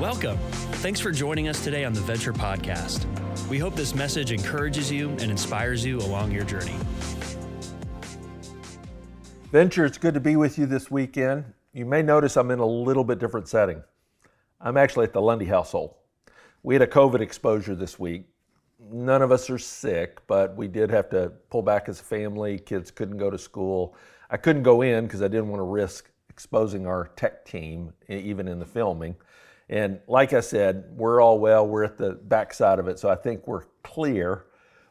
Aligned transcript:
Welcome. 0.00 0.36
Thanks 0.82 1.00
for 1.00 1.10
joining 1.10 1.48
us 1.48 1.64
today 1.64 1.86
on 1.86 1.94
the 1.94 2.02
Venture 2.02 2.34
Podcast. 2.34 3.06
We 3.48 3.58
hope 3.58 3.74
this 3.74 3.94
message 3.94 4.30
encourages 4.30 4.92
you 4.92 5.08
and 5.08 5.30
inspires 5.30 5.82
you 5.82 5.96
along 6.00 6.32
your 6.32 6.44
journey. 6.44 6.74
Venture, 9.50 9.86
it's 9.86 9.96
good 9.96 10.12
to 10.12 10.20
be 10.20 10.36
with 10.36 10.58
you 10.58 10.66
this 10.66 10.90
weekend. 10.90 11.46
You 11.72 11.86
may 11.86 12.02
notice 12.02 12.36
I'm 12.36 12.50
in 12.50 12.58
a 12.58 12.66
little 12.66 13.04
bit 13.04 13.18
different 13.18 13.48
setting. 13.48 13.82
I'm 14.60 14.76
actually 14.76 15.04
at 15.04 15.14
the 15.14 15.22
Lundy 15.22 15.46
household. 15.46 15.94
We 16.62 16.74
had 16.74 16.82
a 16.82 16.86
COVID 16.86 17.22
exposure 17.22 17.74
this 17.74 17.98
week. 17.98 18.26
None 18.78 19.22
of 19.22 19.32
us 19.32 19.48
are 19.48 19.58
sick, 19.58 20.20
but 20.26 20.54
we 20.56 20.68
did 20.68 20.90
have 20.90 21.08
to 21.08 21.32
pull 21.48 21.62
back 21.62 21.88
as 21.88 22.00
a 22.00 22.04
family. 22.04 22.58
Kids 22.58 22.90
couldn't 22.90 23.16
go 23.16 23.30
to 23.30 23.38
school. 23.38 23.96
I 24.28 24.36
couldn't 24.36 24.62
go 24.62 24.82
in 24.82 25.04
because 25.06 25.22
I 25.22 25.28
didn't 25.28 25.48
want 25.48 25.60
to 25.60 25.64
risk 25.64 26.10
exposing 26.28 26.86
our 26.86 27.12
tech 27.16 27.46
team, 27.46 27.94
even 28.10 28.46
in 28.46 28.58
the 28.58 28.66
filming. 28.66 29.16
And 29.68 30.00
like 30.06 30.32
I 30.32 30.40
said, 30.40 30.84
we're 30.90 31.20
all 31.20 31.38
well. 31.38 31.66
We're 31.66 31.84
at 31.84 31.98
the 31.98 32.12
backside 32.12 32.78
of 32.78 32.88
it, 32.88 32.98
so 32.98 33.08
I 33.08 33.16
think 33.16 33.46
we're 33.46 33.64
clear. 33.82 34.46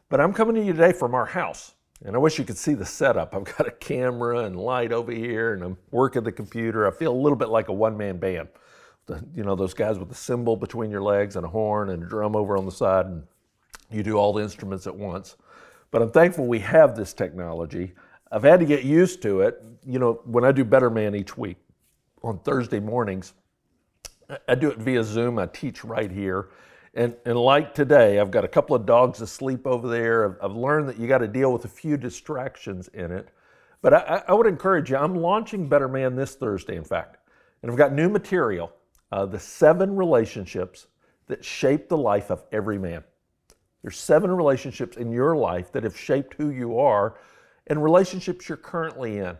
But 0.08 0.20
I'm 0.20 0.32
coming 0.32 0.54
to 0.56 0.62
you 0.62 0.72
today 0.72 0.92
from 0.92 1.14
our 1.14 1.26
house. 1.26 1.74
And 2.04 2.14
I 2.14 2.18
wish 2.18 2.38
you 2.38 2.44
could 2.44 2.58
see 2.58 2.74
the 2.74 2.84
setup. 2.84 3.34
I've 3.34 3.44
got 3.44 3.66
a 3.66 3.70
camera 3.70 4.40
and 4.40 4.56
light 4.56 4.92
over 4.92 5.10
here, 5.10 5.54
and 5.54 5.62
I'm 5.62 5.78
working 5.90 6.24
the 6.24 6.32
computer. 6.32 6.86
I 6.86 6.90
feel 6.90 7.12
a 7.12 7.16
little 7.16 7.38
bit 7.38 7.48
like 7.48 7.68
a 7.68 7.72
one 7.72 7.96
man 7.96 8.18
band. 8.18 8.48
The, 9.06 9.24
you 9.34 9.44
know, 9.44 9.54
those 9.54 9.72
guys 9.72 9.98
with 9.98 10.08
the 10.08 10.14
cymbal 10.14 10.56
between 10.56 10.90
your 10.90 11.02
legs 11.02 11.36
and 11.36 11.46
a 11.46 11.48
horn 11.48 11.90
and 11.90 12.02
a 12.02 12.06
drum 12.06 12.36
over 12.36 12.56
on 12.58 12.66
the 12.66 12.72
side, 12.72 13.06
and 13.06 13.22
you 13.90 14.02
do 14.02 14.16
all 14.16 14.32
the 14.32 14.42
instruments 14.42 14.86
at 14.86 14.94
once. 14.94 15.36
But 15.90 16.02
I'm 16.02 16.10
thankful 16.10 16.46
we 16.46 16.58
have 16.58 16.96
this 16.96 17.14
technology. 17.14 17.92
I've 18.30 18.42
had 18.42 18.60
to 18.60 18.66
get 18.66 18.84
used 18.84 19.22
to 19.22 19.40
it. 19.40 19.62
You 19.86 19.98
know, 19.98 20.20
when 20.24 20.44
I 20.44 20.52
do 20.52 20.64
Better 20.64 20.90
Man 20.90 21.14
each 21.14 21.38
week 21.38 21.56
on 22.22 22.40
Thursday 22.40 22.80
mornings, 22.80 23.32
I 24.48 24.54
do 24.54 24.70
it 24.70 24.78
via 24.78 25.04
Zoom. 25.04 25.38
I 25.38 25.46
teach 25.46 25.84
right 25.84 26.10
here. 26.10 26.48
And, 26.94 27.14
and 27.26 27.38
like 27.38 27.74
today, 27.74 28.18
I've 28.18 28.30
got 28.30 28.44
a 28.44 28.48
couple 28.48 28.74
of 28.74 28.86
dogs 28.86 29.20
asleep 29.20 29.66
over 29.66 29.88
there. 29.88 30.30
I've, 30.30 30.50
I've 30.50 30.56
learned 30.56 30.88
that 30.88 30.98
you 30.98 31.06
got 31.06 31.18
to 31.18 31.28
deal 31.28 31.52
with 31.52 31.64
a 31.64 31.68
few 31.68 31.96
distractions 31.96 32.88
in 32.88 33.12
it. 33.12 33.28
But 33.82 33.94
I, 33.94 34.22
I, 34.28 34.32
would 34.32 34.46
encourage 34.46 34.90
you, 34.90 34.96
I'm 34.96 35.14
launching 35.14 35.68
Better 35.68 35.88
Man 35.88 36.16
this 36.16 36.34
Thursday, 36.34 36.76
in 36.76 36.84
fact. 36.84 37.18
And 37.62 37.70
I've 37.70 37.76
got 37.76 37.92
new 37.92 38.08
material 38.08 38.72
uh, 39.12 39.26
the 39.26 39.38
seven 39.38 39.94
relationships 39.94 40.86
that 41.26 41.44
shape 41.44 41.88
the 41.88 41.96
life 41.96 42.30
of 42.30 42.44
every 42.52 42.78
man. 42.78 43.02
There's 43.82 43.98
seven 43.98 44.30
relationships 44.30 44.96
in 44.96 45.12
your 45.12 45.36
life 45.36 45.72
that 45.72 45.84
have 45.84 45.96
shaped 45.96 46.34
who 46.34 46.50
you 46.50 46.78
are 46.78 47.18
and 47.68 47.82
relationships 47.82 48.48
you're 48.48 48.58
currently 48.58 49.18
in. 49.18 49.36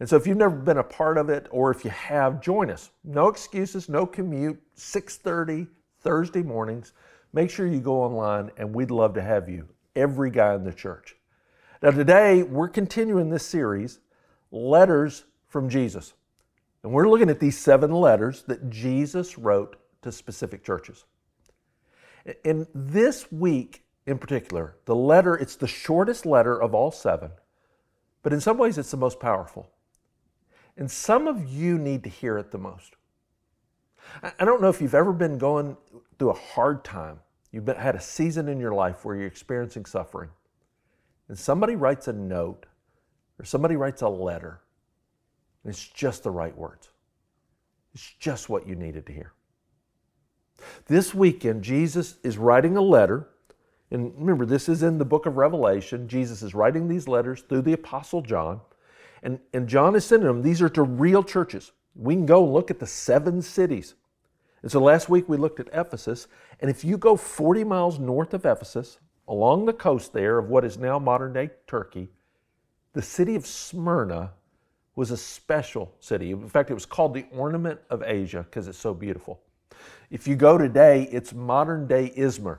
And 0.00 0.08
so 0.08 0.16
if 0.16 0.26
you've 0.26 0.38
never 0.38 0.56
been 0.56 0.78
a 0.78 0.82
part 0.82 1.18
of 1.18 1.28
it 1.28 1.46
or 1.50 1.70
if 1.70 1.84
you 1.84 1.90
have, 1.90 2.40
join 2.40 2.70
us. 2.70 2.90
No 3.04 3.28
excuses, 3.28 3.88
no 3.88 4.06
commute, 4.06 4.58
6:30 4.74 5.68
Thursday 6.00 6.42
mornings. 6.42 6.94
Make 7.34 7.50
sure 7.50 7.66
you 7.66 7.80
go 7.80 8.02
online 8.02 8.50
and 8.56 8.74
we'd 8.74 8.90
love 8.90 9.12
to 9.14 9.22
have 9.22 9.48
you, 9.48 9.68
every 9.94 10.30
guy 10.30 10.54
in 10.54 10.64
the 10.64 10.72
church. 10.72 11.16
Now 11.82 11.90
today 11.90 12.42
we're 12.42 12.68
continuing 12.68 13.28
this 13.28 13.46
series, 13.46 14.00
Letters 14.50 15.24
from 15.48 15.68
Jesus. 15.68 16.14
And 16.82 16.92
we're 16.92 17.08
looking 17.08 17.28
at 17.28 17.38
these 17.38 17.58
seven 17.58 17.92
letters 17.92 18.42
that 18.44 18.70
Jesus 18.70 19.36
wrote 19.36 19.76
to 20.00 20.10
specific 20.10 20.64
churches. 20.64 21.04
In 22.42 22.66
this 22.74 23.30
week 23.30 23.84
in 24.06 24.18
particular, 24.18 24.76
the 24.86 24.94
letter, 24.94 25.34
it's 25.36 25.56
the 25.56 25.68
shortest 25.68 26.24
letter 26.24 26.60
of 26.60 26.74
all 26.74 26.90
seven, 26.90 27.32
but 28.22 28.32
in 28.32 28.40
some 28.40 28.56
ways 28.56 28.78
it's 28.78 28.90
the 28.90 28.96
most 28.96 29.20
powerful. 29.20 29.70
And 30.80 30.90
some 30.90 31.28
of 31.28 31.46
you 31.46 31.78
need 31.78 32.02
to 32.04 32.10
hear 32.10 32.38
it 32.38 32.50
the 32.50 32.58
most. 32.58 32.96
I 34.22 34.44
don't 34.44 34.62
know 34.62 34.70
if 34.70 34.80
you've 34.80 34.94
ever 34.94 35.12
been 35.12 35.36
going 35.38 35.76
through 36.18 36.30
a 36.30 36.38
hard 36.38 36.84
time. 36.84 37.20
You've 37.52 37.66
been, 37.66 37.76
had 37.76 37.94
a 37.94 38.00
season 38.00 38.48
in 38.48 38.58
your 38.58 38.72
life 38.72 39.04
where 39.04 39.14
you're 39.14 39.26
experiencing 39.26 39.84
suffering. 39.84 40.30
And 41.28 41.38
somebody 41.38 41.76
writes 41.76 42.08
a 42.08 42.12
note 42.14 42.64
or 43.38 43.44
somebody 43.44 43.76
writes 43.76 44.00
a 44.02 44.08
letter. 44.08 44.62
And 45.62 45.70
it's 45.70 45.86
just 45.86 46.22
the 46.22 46.30
right 46.30 46.56
words. 46.56 46.88
It's 47.94 48.14
just 48.18 48.48
what 48.48 48.66
you 48.66 48.74
needed 48.74 49.06
to 49.06 49.12
hear. 49.12 49.34
This 50.86 51.14
weekend, 51.14 51.62
Jesus 51.62 52.16
is 52.22 52.38
writing 52.38 52.78
a 52.78 52.82
letter. 52.82 53.28
And 53.90 54.14
remember, 54.16 54.46
this 54.46 54.68
is 54.68 54.82
in 54.82 54.96
the 54.96 55.04
book 55.04 55.26
of 55.26 55.36
Revelation. 55.36 56.08
Jesus 56.08 56.42
is 56.42 56.54
writing 56.54 56.88
these 56.88 57.06
letters 57.06 57.42
through 57.42 57.62
the 57.62 57.74
Apostle 57.74 58.22
John. 58.22 58.62
And, 59.22 59.38
and 59.52 59.68
John 59.68 59.94
is 59.94 60.04
sending 60.04 60.26
them, 60.26 60.42
these 60.42 60.62
are 60.62 60.68
to 60.70 60.82
real 60.82 61.22
churches. 61.22 61.72
We 61.94 62.14
can 62.14 62.26
go 62.26 62.44
look 62.44 62.70
at 62.70 62.78
the 62.78 62.86
seven 62.86 63.42
cities. 63.42 63.94
And 64.62 64.70
so 64.70 64.80
last 64.80 65.08
week 65.08 65.28
we 65.28 65.36
looked 65.36 65.60
at 65.60 65.68
Ephesus. 65.72 66.26
And 66.60 66.70
if 66.70 66.84
you 66.84 66.98
go 66.98 67.16
40 67.16 67.64
miles 67.64 67.98
north 67.98 68.34
of 68.34 68.46
Ephesus, 68.46 68.98
along 69.28 69.66
the 69.66 69.72
coast 69.72 70.12
there 70.12 70.38
of 70.38 70.48
what 70.48 70.64
is 70.64 70.78
now 70.78 70.98
modern 70.98 71.32
day 71.32 71.50
Turkey, 71.66 72.08
the 72.92 73.02
city 73.02 73.36
of 73.36 73.46
Smyrna 73.46 74.32
was 74.96 75.10
a 75.10 75.16
special 75.16 75.94
city. 76.00 76.32
In 76.32 76.48
fact, 76.48 76.70
it 76.70 76.74
was 76.74 76.86
called 76.86 77.14
the 77.14 77.24
Ornament 77.32 77.80
of 77.88 78.02
Asia 78.04 78.42
because 78.42 78.68
it's 78.68 78.78
so 78.78 78.92
beautiful. 78.92 79.40
If 80.10 80.26
you 80.26 80.34
go 80.36 80.58
today, 80.58 81.08
it's 81.12 81.32
modern 81.32 81.86
day 81.86 82.12
Izmir, 82.16 82.58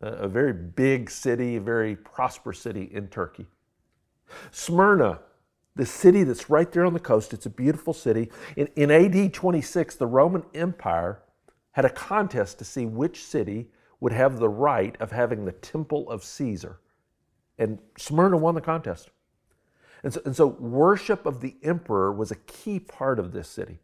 a 0.00 0.28
very 0.28 0.52
big 0.52 1.08
city, 1.08 1.56
a 1.56 1.60
very 1.60 1.96
prosperous 1.96 2.58
city 2.58 2.90
in 2.92 3.08
Turkey. 3.08 3.46
Smyrna 4.50 5.20
the 5.76 5.86
city 5.86 6.22
that's 6.22 6.48
right 6.48 6.70
there 6.70 6.84
on 6.84 6.94
the 6.94 7.00
coast. 7.00 7.32
It's 7.32 7.46
a 7.46 7.50
beautiful 7.50 7.92
city. 7.92 8.30
In, 8.56 8.68
in 8.76 8.90
AD 8.90 9.32
26, 9.32 9.96
the 9.96 10.06
Roman 10.06 10.44
Empire 10.54 11.20
had 11.72 11.84
a 11.84 11.90
contest 11.90 12.58
to 12.58 12.64
see 12.64 12.86
which 12.86 13.24
city 13.24 13.68
would 14.00 14.12
have 14.12 14.38
the 14.38 14.48
right 14.48 14.96
of 15.00 15.10
having 15.10 15.44
the 15.44 15.52
temple 15.52 16.08
of 16.08 16.22
Caesar. 16.22 16.78
And 17.58 17.78
Smyrna 17.98 18.36
won 18.36 18.54
the 18.54 18.60
contest. 18.60 19.10
And 20.02 20.12
so, 20.12 20.20
and 20.24 20.36
so, 20.36 20.46
worship 20.46 21.24
of 21.24 21.40
the 21.40 21.56
emperor 21.62 22.12
was 22.12 22.30
a 22.30 22.36
key 22.36 22.78
part 22.78 23.18
of 23.18 23.32
this 23.32 23.48
city. 23.48 23.78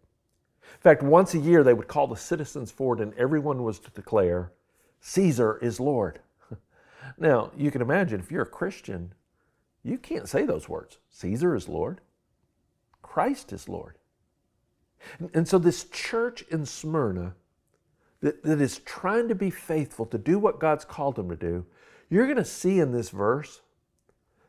In 0.62 0.80
fact, 0.80 1.02
once 1.02 1.34
a 1.34 1.38
year 1.38 1.64
they 1.64 1.72
would 1.72 1.88
call 1.88 2.06
the 2.06 2.16
citizens 2.16 2.70
forward 2.70 3.00
and 3.00 3.14
everyone 3.14 3.62
was 3.62 3.78
to 3.80 3.90
declare, 3.90 4.52
Caesar 5.00 5.58
is 5.62 5.80
Lord. 5.80 6.20
now, 7.18 7.50
you 7.56 7.70
can 7.70 7.82
imagine 7.82 8.20
if 8.20 8.30
you're 8.30 8.42
a 8.42 8.46
Christian, 8.46 9.14
you 9.82 9.98
can't 9.98 10.28
say 10.28 10.44
those 10.44 10.68
words. 10.68 10.98
Caesar 11.10 11.54
is 11.54 11.68
Lord, 11.68 12.00
Christ 13.02 13.52
is 13.52 13.68
Lord. 13.68 13.96
And, 15.32 15.48
so, 15.48 15.58
this 15.58 15.84
church 15.84 16.42
in 16.50 16.66
Smyrna 16.66 17.34
that, 18.20 18.42
that 18.42 18.60
is 18.60 18.80
trying 18.80 19.28
to 19.28 19.34
be 19.34 19.50
faithful 19.50 20.06
to 20.06 20.18
do 20.18 20.38
what 20.38 20.60
God's 20.60 20.84
called 20.84 21.16
them 21.16 21.30
to 21.30 21.36
do, 21.36 21.64
you're 22.10 22.26
going 22.26 22.36
to 22.36 22.44
see 22.44 22.80
in 22.80 22.92
this 22.92 23.10
verse, 23.10 23.62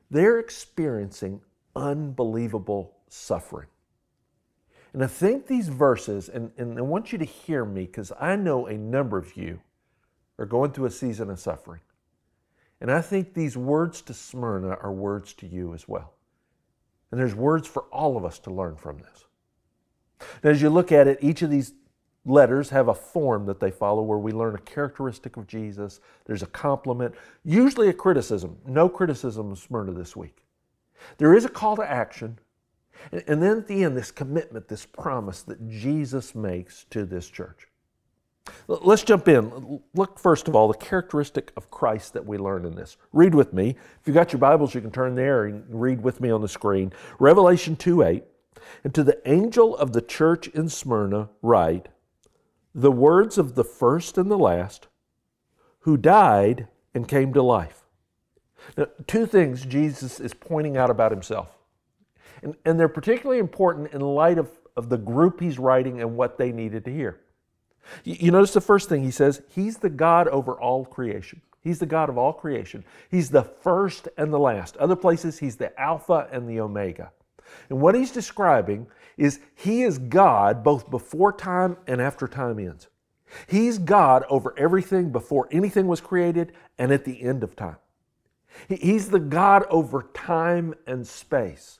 they're 0.10 0.40
experiencing 0.40 1.42
unbelievable 1.76 2.98
suffering. 3.08 3.68
And 4.94 5.04
I 5.04 5.08
think 5.08 5.48
these 5.48 5.70
verses, 5.70 6.28
and, 6.28 6.52
and 6.58 6.78
I 6.78 6.82
want 6.82 7.14
you 7.14 7.18
to 7.18 7.26
hear 7.26 7.64
me 7.64 7.86
because 7.86 8.12
I 8.20 8.36
know 8.36 8.68
a 8.68 8.78
number 8.78 9.18
of 9.18 9.38
you 9.38 9.62
are 10.38 10.46
going 10.46 10.72
through 10.72 10.88
a 10.88 10.92
season 10.92 11.30
of 11.30 11.40
suffering. 11.40 11.80
And 12.82 12.92
I 12.92 13.02
think 13.02 13.34
these 13.34 13.56
words 13.56 14.02
to 14.04 14.14
Smyrna 14.14 14.70
are 14.70 14.92
words 14.92 15.34
to 15.36 15.48
you 15.48 15.74
as 15.74 15.88
well. 15.88 16.14
And 17.12 17.20
there's 17.20 17.36
words 17.36 17.68
for 17.68 17.84
all 17.84 18.18
of 18.18 18.26
us 18.26 18.40
to 18.40 18.50
learn 18.50 18.76
from 18.76 18.98
this. 18.98 19.26
And 20.42 20.52
as 20.52 20.62
you 20.62 20.70
look 20.70 20.92
at 20.92 21.08
it, 21.08 21.20
each 21.22 21.44
of 21.44 21.52
these 21.52 21.74
letters 22.26 22.70
have 22.70 22.88
a 22.88 22.94
form 22.94 23.46
that 23.46 23.60
they 23.60 23.72
follow 23.72 24.02
where 24.02 24.18
we 24.18 24.32
learn 24.32 24.56
a 24.56 24.60
characteristic 24.60 25.38
of 25.38 25.48
Jesus. 25.48 26.00
There's 26.26 26.44
a 26.44 26.48
compliment, 26.48 27.16
usually 27.44 27.90
a 27.90 27.94
criticism. 27.94 28.58
No 28.66 28.90
criticism 28.90 29.52
of 29.52 29.60
Smyrna 29.60 29.92
this 29.94 30.16
week. 30.16 30.44
There 31.18 31.36
is 31.36 31.46
a 31.46 31.50
call 31.50 31.76
to 31.78 31.90
action. 31.90 32.40
And 33.12 33.42
then 33.42 33.58
at 33.58 33.68
the 33.68 33.84
end, 33.84 33.98
this 33.98 34.12
commitment, 34.12 34.68
this 34.68 34.86
promise 34.86 35.44
that 35.44 35.68
Jesus 35.68 36.36
makes 36.36 36.86
to 36.92 37.06
this 37.06 37.30
church. 37.30 37.68
Let's 38.68 39.04
jump 39.04 39.28
in. 39.28 39.82
Look, 39.94 40.20
first 40.20 40.48
of 40.48 40.56
all, 40.56 40.68
the 40.68 40.78
characteristic 40.78 41.52
of 41.58 41.70
Christ 41.70 42.14
that 42.14 42.26
we 42.26 42.38
learn 42.38 42.66
in 42.66 42.76
this. 42.76 42.98
Read 43.12 43.36
with 43.36 43.54
me. 43.54 43.76
If 44.00 44.08
you've 44.08 44.16
got 44.16 44.32
your 44.32 44.40
Bibles, 44.40 44.74
you 44.74 44.82
can 44.82 44.92
turn 44.92 45.16
there 45.16 45.46
and 45.46 45.64
read 45.70 46.02
with 46.02 46.22
me 46.22 46.30
on 46.30 46.42
the 46.42 46.48
screen. 46.48 46.94
Revelation 47.20 47.76
2 47.76 48.04
8. 48.04 48.24
And 48.84 48.94
to 48.94 49.04
the 49.04 49.20
angel 49.30 49.76
of 49.76 49.94
the 49.94 50.02
church 50.02 50.48
in 50.48 50.70
Smyrna, 50.70 51.30
write 51.42 51.88
the 52.74 52.92
words 52.92 53.38
of 53.38 53.56
the 53.56 53.64
first 53.64 54.18
and 54.18 54.32
the 54.32 54.38
last, 54.38 54.88
who 55.80 55.98
died 55.98 56.68
and 56.94 57.08
came 57.08 57.34
to 57.34 57.42
life. 57.42 57.84
Now, 58.78 58.88
two 59.08 59.26
things 59.26 59.66
Jesus 59.66 60.20
is 60.20 60.34
pointing 60.34 60.78
out 60.78 60.90
about 60.90 61.12
himself. 61.12 61.58
And, 62.44 62.56
and 62.66 62.80
they're 62.80 62.88
particularly 62.88 63.40
important 63.40 63.92
in 63.92 64.02
light 64.02 64.38
of, 64.38 64.50
of 64.78 64.90
the 64.90 64.98
group 64.98 65.40
he's 65.40 65.60
writing 65.60 66.02
and 66.02 66.16
what 66.16 66.38
they 66.38 66.52
needed 66.52 66.86
to 66.86 66.92
hear. 66.92 67.20
You 68.04 68.32
notice 68.32 68.54
the 68.54 68.62
first 68.62 68.90
thing 68.90 69.04
he 69.04 69.12
says, 69.12 69.42
He's 69.50 69.78
the 69.78 69.90
God 69.90 70.28
over 70.28 70.54
all 70.54 70.86
creation. 70.86 71.42
He's 71.62 71.80
the 71.80 71.86
God 71.86 72.10
of 72.10 72.18
all 72.18 72.34
creation. 72.34 72.84
He's 73.10 73.30
the 73.30 73.44
first 73.44 74.08
and 74.18 74.34
the 74.34 74.40
last. 74.40 74.78
Other 74.78 74.96
places, 74.96 75.40
He's 75.40 75.58
the 75.58 75.80
Alpha 75.80 76.28
and 76.32 76.50
the 76.50 76.60
Omega. 76.60 77.12
And 77.70 77.80
what 77.82 77.96
He's 77.96 78.12
describing 78.12 78.88
is 79.18 79.40
He 79.56 79.84
is 79.84 79.98
God 79.98 80.64
both 80.64 80.90
before 80.90 81.32
time 81.32 81.78
and 81.88 82.02
after 82.02 82.28
time 82.28 82.60
ends. 82.60 82.88
He's 83.48 83.78
God 83.78 84.26
over 84.30 84.54
everything 84.58 85.12
before 85.12 85.48
anything 85.52 85.88
was 85.88 86.02
created 86.02 86.54
and 86.78 86.92
at 86.92 87.06
the 87.06 87.22
end 87.22 87.44
of 87.44 87.56
time. 87.56 87.78
He's 88.68 89.10
the 89.10 89.20
God 89.20 89.64
over 89.70 90.10
time 90.14 90.74
and 90.86 91.08
space. 91.08 91.80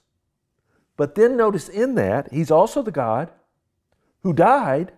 But 0.96 1.14
then 1.14 1.36
notice 1.36 1.68
in 1.68 1.94
that, 1.96 2.32
He's 2.32 2.50
also 2.50 2.82
the 2.82 2.90
God 2.90 3.30
who 4.22 4.32
died 4.32 4.92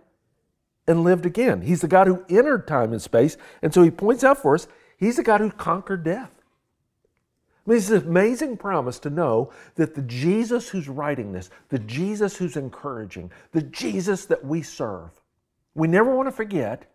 and 0.87 1.03
lived 1.03 1.25
again. 1.25 1.61
He's 1.61 1.81
the 1.81 1.87
God 1.87 2.07
who 2.07 2.23
entered 2.29 2.67
time 2.67 2.91
and 2.91 3.01
space. 3.01 3.37
And 3.61 3.73
so 3.73 3.83
He 3.83 3.91
points 3.91 4.23
out 4.23 4.41
for 4.41 4.55
us, 4.55 4.67
He's 4.97 5.17
the 5.17 5.23
God 5.23 5.41
who 5.41 5.51
conquered 5.51 6.03
death. 6.03 6.41
I 7.65 7.71
mean, 7.71 7.77
it's 7.79 7.89
an 7.89 8.07
amazing 8.07 8.57
promise 8.57 8.99
to 8.99 9.09
know 9.09 9.51
that 9.75 9.95
the 9.95 10.03
Jesus 10.03 10.69
who's 10.69 10.87
writing 10.87 11.31
this, 11.31 11.49
the 11.69 11.79
Jesus 11.79 12.37
who's 12.37 12.57
encouraging, 12.57 13.31
the 13.51 13.63
Jesus 13.63 14.25
that 14.25 14.45
we 14.45 14.61
serve, 14.61 15.09
we 15.73 15.87
never 15.87 16.15
want 16.15 16.27
to 16.27 16.31
forget, 16.31 16.91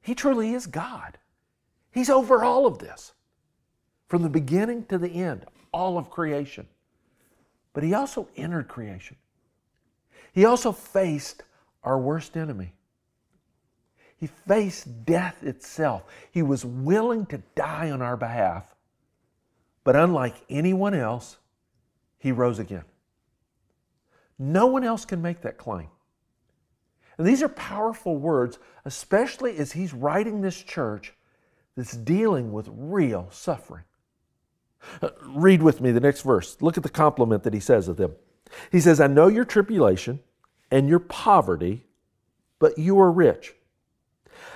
He 0.00 0.14
truly 0.14 0.54
is 0.54 0.66
God. 0.66 1.18
He's 1.90 2.08
over 2.08 2.44
all 2.44 2.66
of 2.66 2.78
this, 2.78 3.12
from 4.06 4.22
the 4.22 4.30
beginning 4.30 4.84
to 4.86 4.96
the 4.96 5.08
end, 5.08 5.44
all 5.72 5.98
of 5.98 6.08
creation. 6.08 6.68
But 7.72 7.82
He 7.82 7.92
also 7.92 8.28
entered 8.36 8.68
creation. 8.68 9.16
He 10.32 10.44
also 10.44 10.70
faced 10.70 11.42
our 11.82 11.98
worst 11.98 12.36
enemy. 12.36 12.74
He 14.22 14.28
faced 14.28 15.04
death 15.04 15.42
itself. 15.42 16.04
He 16.30 16.42
was 16.42 16.64
willing 16.64 17.26
to 17.26 17.42
die 17.54 17.90
on 17.90 18.00
our 18.00 18.16
behalf 18.16 18.72
but 19.84 19.96
unlike 19.96 20.34
anyone 20.48 20.94
else, 20.94 21.38
he 22.18 22.32
rose 22.32 22.58
again. 22.58 22.84
No 24.38 24.66
one 24.66 24.84
else 24.84 25.04
can 25.04 25.22
make 25.22 25.42
that 25.42 25.58
claim. 25.58 25.88
And 27.18 27.26
these 27.26 27.42
are 27.42 27.48
powerful 27.48 28.16
words, 28.16 28.58
especially 28.84 29.56
as 29.58 29.72
he's 29.72 29.92
writing 29.92 30.40
this 30.40 30.62
church 30.62 31.12
that's 31.76 31.96
dealing 31.96 32.52
with 32.52 32.68
real 32.70 33.28
suffering. 33.30 33.84
Uh, 35.00 35.10
read 35.26 35.62
with 35.62 35.80
me 35.80 35.92
the 35.92 36.00
next 36.00 36.22
verse. 36.22 36.56
Look 36.60 36.76
at 36.76 36.82
the 36.82 36.88
compliment 36.88 37.44
that 37.44 37.54
he 37.54 37.60
says 37.60 37.88
of 37.88 37.96
them. 37.96 38.14
He 38.70 38.80
says, 38.80 39.00
I 39.00 39.06
know 39.06 39.28
your 39.28 39.44
tribulation 39.44 40.20
and 40.70 40.88
your 40.88 40.98
poverty, 40.98 41.84
but 42.58 42.78
you 42.78 42.98
are 43.00 43.10
rich. 43.10 43.54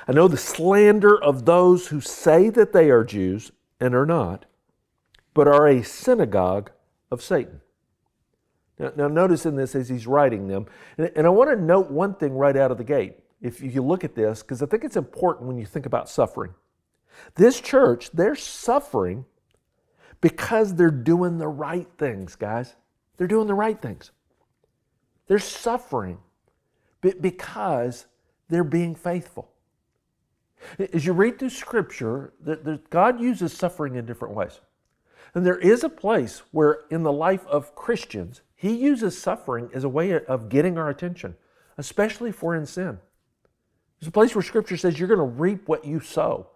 I 0.06 0.12
know 0.12 0.28
the 0.28 0.36
slander 0.36 1.20
of 1.20 1.44
those 1.44 1.88
who 1.88 2.00
say 2.00 2.48
that 2.50 2.72
they 2.72 2.90
are 2.90 3.04
Jews 3.04 3.50
and 3.80 3.94
are 3.94 4.06
not 4.06 4.46
but 5.36 5.46
are 5.46 5.68
a 5.68 5.84
synagogue 5.84 6.70
of 7.10 7.22
Satan. 7.22 7.60
Now, 8.78 8.92
now 8.96 9.06
notice 9.06 9.44
in 9.44 9.54
this 9.54 9.74
as 9.74 9.90
he's 9.90 10.06
writing 10.06 10.48
them, 10.48 10.64
and, 10.96 11.12
and 11.14 11.26
I 11.26 11.30
want 11.30 11.50
to 11.50 11.56
note 11.56 11.90
one 11.90 12.14
thing 12.14 12.32
right 12.32 12.56
out 12.56 12.70
of 12.70 12.78
the 12.78 12.84
gate. 12.84 13.18
If 13.42 13.60
you 13.60 13.82
look 13.82 14.02
at 14.02 14.14
this, 14.14 14.42
because 14.42 14.62
I 14.62 14.66
think 14.66 14.82
it's 14.82 14.96
important 14.96 15.46
when 15.46 15.58
you 15.58 15.66
think 15.66 15.84
about 15.84 16.08
suffering. 16.08 16.54
This 17.34 17.60
church, 17.60 18.10
they're 18.12 18.34
suffering 18.34 19.26
because 20.22 20.74
they're 20.74 20.90
doing 20.90 21.36
the 21.36 21.48
right 21.48 21.88
things, 21.98 22.34
guys. 22.34 22.74
They're 23.18 23.26
doing 23.26 23.46
the 23.46 23.54
right 23.54 23.80
things. 23.80 24.12
They're 25.26 25.38
suffering 25.38 26.16
because 27.02 28.06
they're 28.48 28.64
being 28.64 28.94
faithful. 28.94 29.50
As 30.92 31.04
you 31.04 31.12
read 31.12 31.38
through 31.38 31.50
Scripture, 31.50 32.32
that 32.40 32.90
God 32.90 33.20
uses 33.20 33.52
suffering 33.52 33.96
in 33.96 34.06
different 34.06 34.34
ways. 34.34 34.60
And 35.34 35.44
there 35.44 35.58
is 35.58 35.84
a 35.84 35.88
place 35.88 36.42
where, 36.50 36.80
in 36.90 37.02
the 37.02 37.12
life 37.12 37.46
of 37.46 37.74
Christians, 37.74 38.40
He 38.54 38.74
uses 38.74 39.20
suffering 39.20 39.70
as 39.74 39.84
a 39.84 39.88
way 39.88 40.12
of 40.12 40.48
getting 40.48 40.78
our 40.78 40.88
attention, 40.88 41.36
especially 41.76 42.30
if 42.30 42.42
we're 42.42 42.56
in 42.56 42.66
sin. 42.66 42.98
There's 44.00 44.08
a 44.08 44.12
place 44.12 44.34
where 44.34 44.42
Scripture 44.42 44.76
says 44.76 44.98
you're 44.98 45.08
going 45.08 45.18
to 45.18 45.24
reap 45.24 45.68
what 45.68 45.84
you 45.84 46.00
sow. 46.00 46.48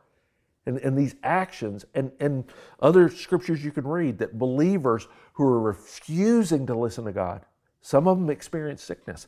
And, 0.66 0.78
and 0.78 0.96
these 0.96 1.14
actions, 1.22 1.86
and, 1.94 2.12
and 2.20 2.44
other 2.80 3.08
scriptures 3.08 3.64
you 3.64 3.72
can 3.72 3.86
read 3.86 4.18
that 4.18 4.38
believers 4.38 5.08
who 5.32 5.44
are 5.44 5.58
refusing 5.58 6.66
to 6.66 6.74
listen 6.78 7.06
to 7.06 7.12
God, 7.12 7.46
some 7.80 8.06
of 8.06 8.18
them 8.18 8.28
experience 8.28 8.82
sickness, 8.82 9.26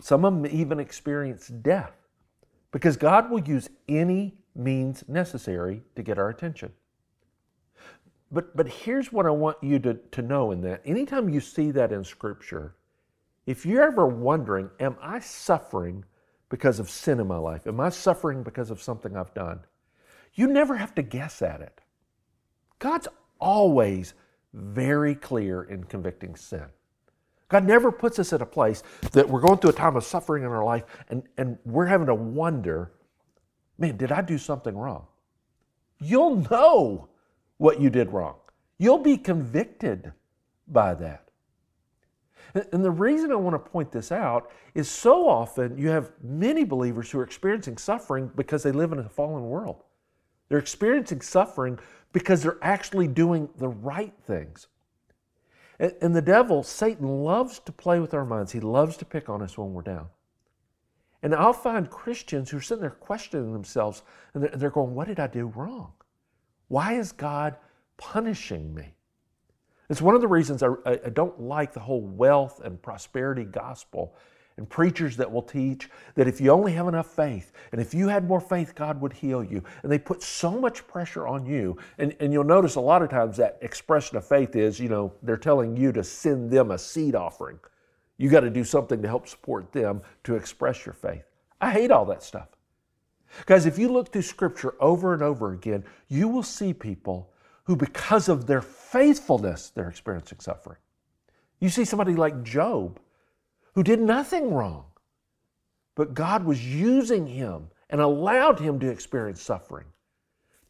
some 0.00 0.24
of 0.26 0.34
them 0.34 0.46
even 0.46 0.78
experience 0.78 1.48
death, 1.48 1.92
because 2.72 2.96
God 2.96 3.30
will 3.30 3.40
use 3.40 3.68
any 3.88 4.34
means 4.54 5.04
necessary 5.08 5.82
to 5.94 6.02
get 6.02 6.18
our 6.18 6.28
attention. 6.28 6.72
But, 8.30 8.56
but 8.56 8.68
here's 8.68 9.12
what 9.12 9.26
I 9.26 9.30
want 9.30 9.58
you 9.62 9.78
to, 9.80 9.94
to 9.94 10.22
know 10.22 10.50
in 10.50 10.60
that. 10.62 10.82
Anytime 10.84 11.28
you 11.28 11.40
see 11.40 11.70
that 11.72 11.92
in 11.92 12.02
Scripture, 12.02 12.74
if 13.46 13.64
you're 13.64 13.84
ever 13.84 14.06
wondering, 14.06 14.70
am 14.80 14.96
I 15.00 15.20
suffering 15.20 16.04
because 16.48 16.80
of 16.80 16.90
sin 16.90 17.20
in 17.20 17.28
my 17.28 17.36
life? 17.36 17.66
Am 17.66 17.80
I 17.80 17.90
suffering 17.90 18.42
because 18.42 18.70
of 18.70 18.82
something 18.82 19.16
I've 19.16 19.34
done? 19.34 19.60
You 20.34 20.48
never 20.48 20.76
have 20.76 20.94
to 20.96 21.02
guess 21.02 21.40
at 21.40 21.60
it. 21.60 21.80
God's 22.78 23.08
always 23.38 24.14
very 24.52 25.14
clear 25.14 25.62
in 25.62 25.84
convicting 25.84 26.34
sin. 26.34 26.66
God 27.48 27.64
never 27.64 27.92
puts 27.92 28.18
us 28.18 28.32
in 28.32 28.42
a 28.42 28.46
place 28.46 28.82
that 29.12 29.28
we're 29.28 29.40
going 29.40 29.58
through 29.58 29.70
a 29.70 29.74
time 29.74 29.96
of 29.96 30.04
suffering 30.04 30.42
in 30.42 30.50
our 30.50 30.64
life 30.64 30.84
and, 31.08 31.22
and 31.38 31.58
we're 31.64 31.86
having 31.86 32.06
to 32.06 32.14
wonder, 32.14 32.92
man, 33.78 33.96
did 33.96 34.10
I 34.10 34.20
do 34.20 34.38
something 34.38 34.76
wrong? 34.76 35.06
You'll 36.00 36.36
know 36.50 37.08
what 37.58 37.80
you 37.80 37.88
did 37.88 38.12
wrong. 38.12 38.36
You'll 38.78 38.98
be 38.98 39.16
convicted 39.16 40.12
by 40.68 40.94
that. 40.94 41.22
And 42.72 42.84
the 42.84 42.90
reason 42.90 43.32
I 43.32 43.36
want 43.36 43.54
to 43.54 43.70
point 43.70 43.92
this 43.92 44.10
out 44.10 44.50
is 44.74 44.90
so 44.90 45.28
often 45.28 45.76
you 45.76 45.88
have 45.88 46.12
many 46.22 46.64
believers 46.64 47.10
who 47.10 47.18
are 47.18 47.22
experiencing 47.22 47.76
suffering 47.76 48.30
because 48.34 48.62
they 48.62 48.72
live 48.72 48.92
in 48.92 48.98
a 48.98 49.08
fallen 49.08 49.44
world. 49.44 49.82
They're 50.48 50.58
experiencing 50.58 51.20
suffering 51.20 51.78
because 52.12 52.42
they're 52.42 52.58
actually 52.62 53.08
doing 53.08 53.48
the 53.58 53.68
right 53.68 54.14
things. 54.26 54.68
And 55.78 56.16
the 56.16 56.22
devil, 56.22 56.62
Satan, 56.62 57.06
loves 57.06 57.58
to 57.60 57.72
play 57.72 58.00
with 58.00 58.14
our 58.14 58.24
minds. 58.24 58.52
He 58.52 58.60
loves 58.60 58.96
to 58.98 59.04
pick 59.04 59.28
on 59.28 59.42
us 59.42 59.58
when 59.58 59.74
we're 59.74 59.82
down. 59.82 60.08
And 61.22 61.34
I'll 61.34 61.52
find 61.52 61.90
Christians 61.90 62.50
who 62.50 62.58
are 62.58 62.62
sitting 62.62 62.82
there 62.82 62.90
questioning 62.90 63.52
themselves 63.52 64.02
and 64.32 64.44
they're 64.44 64.70
going, 64.70 64.94
What 64.94 65.08
did 65.08 65.20
I 65.20 65.26
do 65.26 65.46
wrong? 65.46 65.92
Why 66.68 66.94
is 66.94 67.12
God 67.12 67.56
punishing 67.96 68.74
me? 68.74 68.94
It's 69.88 70.02
one 70.02 70.14
of 70.14 70.20
the 70.20 70.28
reasons 70.28 70.62
I, 70.62 70.68
I, 70.84 71.10
don't 71.10 71.40
like 71.40 71.72
the 71.72 71.80
whole 71.80 72.00
wealth 72.00 72.60
and 72.64 72.80
prosperity 72.80 73.44
gospel 73.44 74.16
and 74.56 74.68
preachers 74.68 75.16
that 75.16 75.30
will 75.30 75.42
teach 75.42 75.90
that 76.14 76.26
if 76.26 76.40
you 76.40 76.50
only 76.50 76.72
have 76.72 76.88
enough 76.88 77.08
faith 77.08 77.52
and 77.72 77.80
if 77.80 77.92
you 77.92 78.08
had 78.08 78.26
more 78.26 78.40
faith, 78.40 78.74
God 78.74 79.00
would 79.00 79.12
heal 79.12 79.44
you. 79.44 79.62
And 79.82 79.92
they 79.92 79.98
put 79.98 80.22
so 80.22 80.50
much 80.50 80.86
pressure 80.86 81.26
on 81.26 81.44
you. 81.44 81.76
And, 81.98 82.16
and 82.20 82.32
you'll 82.32 82.44
notice 82.44 82.76
a 82.76 82.80
lot 82.80 83.02
of 83.02 83.10
times 83.10 83.36
that 83.36 83.58
expression 83.60 84.16
of 84.16 84.26
faith 84.26 84.56
is, 84.56 84.80
you 84.80 84.88
know, 84.88 85.12
they're 85.22 85.36
telling 85.36 85.76
you 85.76 85.92
to 85.92 86.02
send 86.02 86.50
them 86.50 86.70
a 86.70 86.78
seed 86.78 87.14
offering. 87.14 87.58
You 88.18 88.30
got 88.30 88.40
to 88.40 88.50
do 88.50 88.64
something 88.64 89.02
to 89.02 89.08
help 89.08 89.28
support 89.28 89.72
them 89.72 90.00
to 90.24 90.36
express 90.36 90.86
your 90.86 90.94
faith. 90.94 91.24
I 91.60 91.70
hate 91.70 91.90
all 91.90 92.06
that 92.06 92.22
stuff. 92.22 92.48
Guys, 93.44 93.66
if 93.66 93.78
you 93.78 93.88
look 93.88 94.12
through 94.12 94.22
Scripture 94.22 94.74
over 94.80 95.12
and 95.12 95.22
over 95.22 95.52
again, 95.52 95.84
you 96.08 96.28
will 96.28 96.42
see 96.42 96.72
people 96.72 97.30
who, 97.64 97.76
because 97.76 98.28
of 98.28 98.46
their 98.46 98.62
faithfulness, 98.62 99.70
they're 99.70 99.88
experiencing 99.88 100.38
suffering. 100.40 100.78
You 101.60 101.68
see 101.68 101.84
somebody 101.84 102.14
like 102.14 102.42
Job, 102.42 102.98
who 103.76 103.82
did 103.82 104.00
nothing 104.00 104.52
wrong, 104.52 104.86
but 105.94 106.14
God 106.14 106.44
was 106.44 106.66
using 106.66 107.26
him 107.26 107.68
and 107.90 108.00
allowed 108.00 108.58
him 108.58 108.80
to 108.80 108.90
experience 108.90 109.42
suffering 109.42 109.84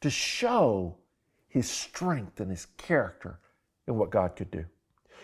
to 0.01 0.11
show 0.11 0.97
his 1.49 1.71
strength 1.71 2.41
and 2.41 2.51
his 2.51 2.67
character 2.77 3.39
and 3.87 3.97
what 3.97 4.11
God 4.11 4.35
could 4.37 4.51
do. 4.51 4.65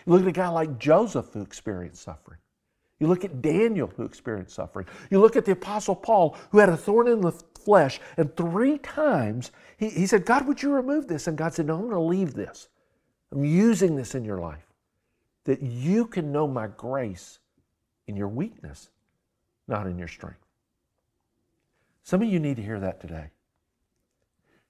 You 0.05 0.13
look 0.13 0.21
at 0.21 0.27
a 0.29 0.31
guy 0.31 0.47
like 0.47 0.79
Joseph 0.79 1.27
who 1.33 1.41
experienced 1.41 2.01
suffering. 2.01 2.39
You 2.99 3.07
look 3.07 3.25
at 3.25 3.41
Daniel, 3.41 3.91
who 3.95 4.03
experienced 4.03 4.55
suffering. 4.55 4.87
You 5.11 5.19
look 5.19 5.35
at 5.35 5.43
the 5.43 5.51
Apostle 5.51 5.95
Paul, 5.95 6.37
who 6.51 6.59
had 6.59 6.69
a 6.69 6.77
thorn 6.77 7.09
in 7.09 7.19
the 7.19 7.33
flesh, 7.33 7.99
and 8.15 8.35
three 8.37 8.77
times 8.77 9.51
he, 9.77 9.89
he 9.89 10.07
said, 10.07 10.25
God, 10.25 10.47
would 10.47 10.63
you 10.63 10.71
remove 10.71 11.07
this? 11.07 11.27
And 11.27 11.37
God 11.37 11.53
said, 11.53 11.67
No, 11.67 11.75
I'm 11.75 11.89
going 11.89 11.93
to 11.93 11.99
leave 11.99 12.33
this. 12.33 12.69
I'm 13.33 13.43
using 13.43 13.97
this 13.97 14.15
in 14.15 14.23
your 14.23 14.39
life 14.39 14.65
that 15.43 15.61
you 15.61 16.05
can 16.05 16.31
know 16.31 16.47
my 16.47 16.67
grace 16.67 17.39
in 18.07 18.15
your 18.15 18.27
weakness, 18.27 18.89
not 19.67 19.87
in 19.87 19.97
your 19.97 20.07
strength. 20.07 20.39
Some 22.03 22.21
of 22.21 22.27
you 22.27 22.39
need 22.39 22.57
to 22.57 22.63
hear 22.63 22.79
that 22.79 22.99
today. 22.99 23.29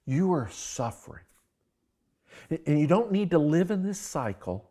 You 0.06 0.32
are 0.32 0.48
suffering. 0.50 1.24
And 2.66 2.78
you 2.78 2.86
don't 2.86 3.12
need 3.12 3.30
to 3.30 3.38
live 3.38 3.70
in 3.70 3.82
this 3.82 3.98
cycle 3.98 4.70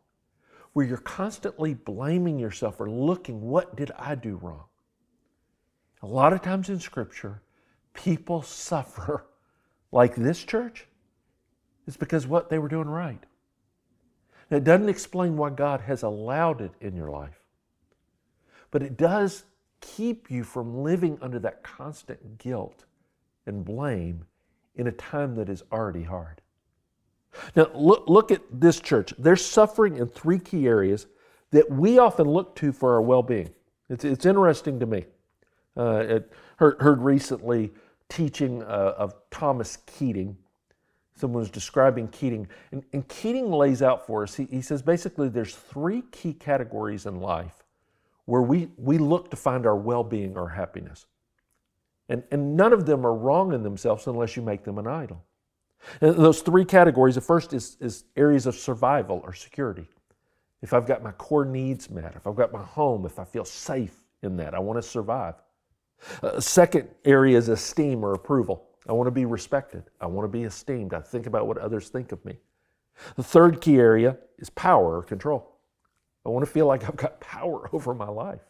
where 0.74 0.86
you're 0.86 0.98
constantly 0.98 1.74
blaming 1.74 2.40
yourself 2.40 2.80
or 2.80 2.90
looking, 2.90 3.42
what 3.42 3.76
did 3.76 3.92
I 3.98 4.16
do 4.16 4.38
wrong? 4.42 4.66
A 6.02 6.08
lot 6.08 6.34
of 6.34 6.42
times 6.42 6.70
in 6.70 6.80
Scripture, 6.80 7.42
people 7.94 8.42
suffer 8.42 9.26
like 9.92 10.16
this 10.16 10.44
church. 10.44 10.88
It's 11.88 11.98
because 11.98 12.26
what 12.26 12.50
they 12.50 12.60
were 12.60 12.68
doing 12.70 12.88
right. 12.88 13.24
It 14.50 14.64
doesn't 14.64 14.90
explain 14.90 15.38
why 15.38 15.50
God 15.52 15.82
has 15.82 16.04
allowed 16.04 16.62
it 16.62 16.72
in 16.82 16.96
your 16.96 17.10
life, 17.10 17.40
but 18.74 18.82
it 18.82 18.98
does 18.98 19.46
keep 19.82 20.32
you 20.32 20.44
from 20.44 20.82
living 20.82 21.20
under 21.22 21.38
that 21.38 21.62
constant 21.62 22.40
guilt 22.40 22.86
and 23.46 23.64
blame 23.64 24.26
in 24.76 24.88
a 24.88 24.92
time 24.92 25.36
that 25.36 25.48
is 25.48 25.62
already 25.72 26.02
hard. 26.02 26.42
Now, 27.56 27.68
look, 27.76 28.06
look 28.08 28.32
at 28.32 28.42
this 28.52 28.80
church. 28.80 29.14
They're 29.20 29.36
suffering 29.36 29.98
in 29.98 30.08
three 30.08 30.40
key 30.40 30.68
areas 30.68 31.06
that 31.52 31.70
we 31.70 32.00
often 32.00 32.28
look 32.28 32.56
to 32.56 32.72
for 32.72 32.96
our 32.96 33.02
well 33.04 33.22
being. 33.22 33.52
It's, 33.90 34.04
it's 34.04 34.26
interesting 34.26 34.80
to 34.80 34.88
me. 34.88 35.06
Uh, 35.78 36.22
heard, 36.58 36.82
heard 36.82 37.00
recently 37.02 37.72
teaching 38.10 38.64
uh, 38.64 38.96
of 38.98 39.14
Thomas 39.30 39.78
Keating. 39.86 40.36
Someone 41.14 41.42
was 41.42 41.52
describing 41.52 42.08
Keating, 42.08 42.48
and, 42.72 42.84
and 42.92 43.08
Keating 43.08 43.52
lays 43.52 43.84
out 43.84 44.08
for 44.08 44.24
us, 44.24 44.34
he, 44.34 44.46
he 44.46 44.62
says 44.64 44.82
basically 44.82 45.30
there's 45.30 45.56
three 45.56 46.02
key 46.12 46.34
categories 46.34 47.06
in 47.06 47.20
life 47.20 47.63
where 48.26 48.42
we, 48.42 48.70
we 48.78 48.98
look 48.98 49.30
to 49.32 49.36
find 49.36 49.66
our 49.66 49.76
well 49.76 50.04
being 50.04 50.38
or 50.38 50.50
happiness. 50.50 51.06
And, 52.10 52.24
and 52.32 52.56
none 52.56 52.74
of 52.74 52.86
them 52.86 53.06
are 53.06 53.14
wrong 53.14 53.54
in 53.54 53.64
themselves 53.64 54.08
unless 54.08 54.36
you 54.36 54.44
make 54.44 54.64
them 54.64 54.78
an 54.78 54.88
idol. 54.88 55.24
And 56.02 56.16
those 56.16 56.42
three 56.42 56.66
categories 56.66 57.16
the 57.16 57.22
first 57.22 57.54
is, 57.54 57.78
is 57.80 58.06
areas 58.16 58.46
of 58.46 58.56
survival 58.56 59.22
or 59.24 59.34
security. 59.34 59.88
If 60.62 60.74
I've 60.74 60.86
got 60.86 61.04
my 61.04 61.12
core 61.14 61.46
needs 61.46 61.90
met, 61.90 62.16
if 62.16 62.26
I've 62.26 62.36
got 62.36 62.54
my 62.54 62.64
home, 62.64 63.06
if 63.06 63.20
I 63.20 63.26
feel 63.26 63.46
safe 63.46 63.96
in 64.22 64.38
that, 64.38 64.54
I 64.54 64.60
want 64.60 64.78
to 64.78 64.88
survive. 64.88 65.36
Uh, 66.22 66.40
second 66.40 66.88
area 67.06 67.38
is 67.38 67.50
esteem 67.50 68.04
or 68.04 68.14
approval. 68.14 68.66
I 68.88 68.94
want 68.94 69.08
to 69.08 69.12
be 69.12 69.26
respected. 69.26 69.84
I 70.00 70.06
want 70.06 70.26
to 70.26 70.30
be 70.30 70.44
esteemed. 70.44 70.94
I 70.94 71.00
think 71.00 71.26
about 71.26 71.48
what 71.48 71.58
others 71.58 71.90
think 71.90 72.12
of 72.12 72.24
me. 72.26 72.38
The 73.16 73.24
third 73.24 73.62
key 73.62 73.78
area 73.78 74.18
is 74.38 74.50
power 74.52 74.98
or 74.98 75.04
control. 75.04 75.53
I 76.26 76.30
want 76.30 76.46
to 76.46 76.52
feel 76.52 76.68
like 76.68 76.84
I've 76.84 76.96
got 76.96 77.20
power 77.20 77.70
over 77.74 77.94
my 77.94 78.10
life, 78.10 78.42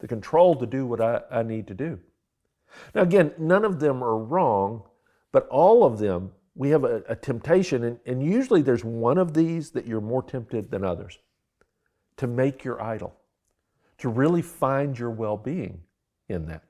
the 0.00 0.08
control 0.08 0.54
to 0.56 0.66
do 0.66 0.86
what 0.86 1.00
I, 1.00 1.20
I 1.30 1.42
need 1.42 1.66
to 1.68 1.74
do. 1.74 1.98
Now, 2.94 3.02
again, 3.02 3.32
none 3.38 3.64
of 3.64 3.78
them 3.78 4.02
are 4.02 4.18
wrong, 4.18 4.82
but 5.32 5.46
all 5.48 5.84
of 5.84 5.98
them, 5.98 6.32
we 6.56 6.70
have 6.70 6.84
a, 6.84 7.02
a 7.08 7.16
temptation, 7.16 7.84
and, 7.84 7.98
and 8.06 8.22
usually 8.22 8.62
there's 8.62 8.84
one 8.84 9.18
of 9.18 9.34
these 9.34 9.70
that 9.72 9.86
you're 9.86 10.00
more 10.00 10.22
tempted 10.22 10.70
than 10.70 10.84
others 10.84 11.18
to 12.16 12.26
make 12.26 12.64
your 12.64 12.80
idol, 12.82 13.14
to 13.98 14.08
really 14.08 14.42
find 14.42 14.98
your 14.98 15.10
well 15.10 15.36
being 15.36 15.80
in 16.28 16.46
that. 16.46 16.62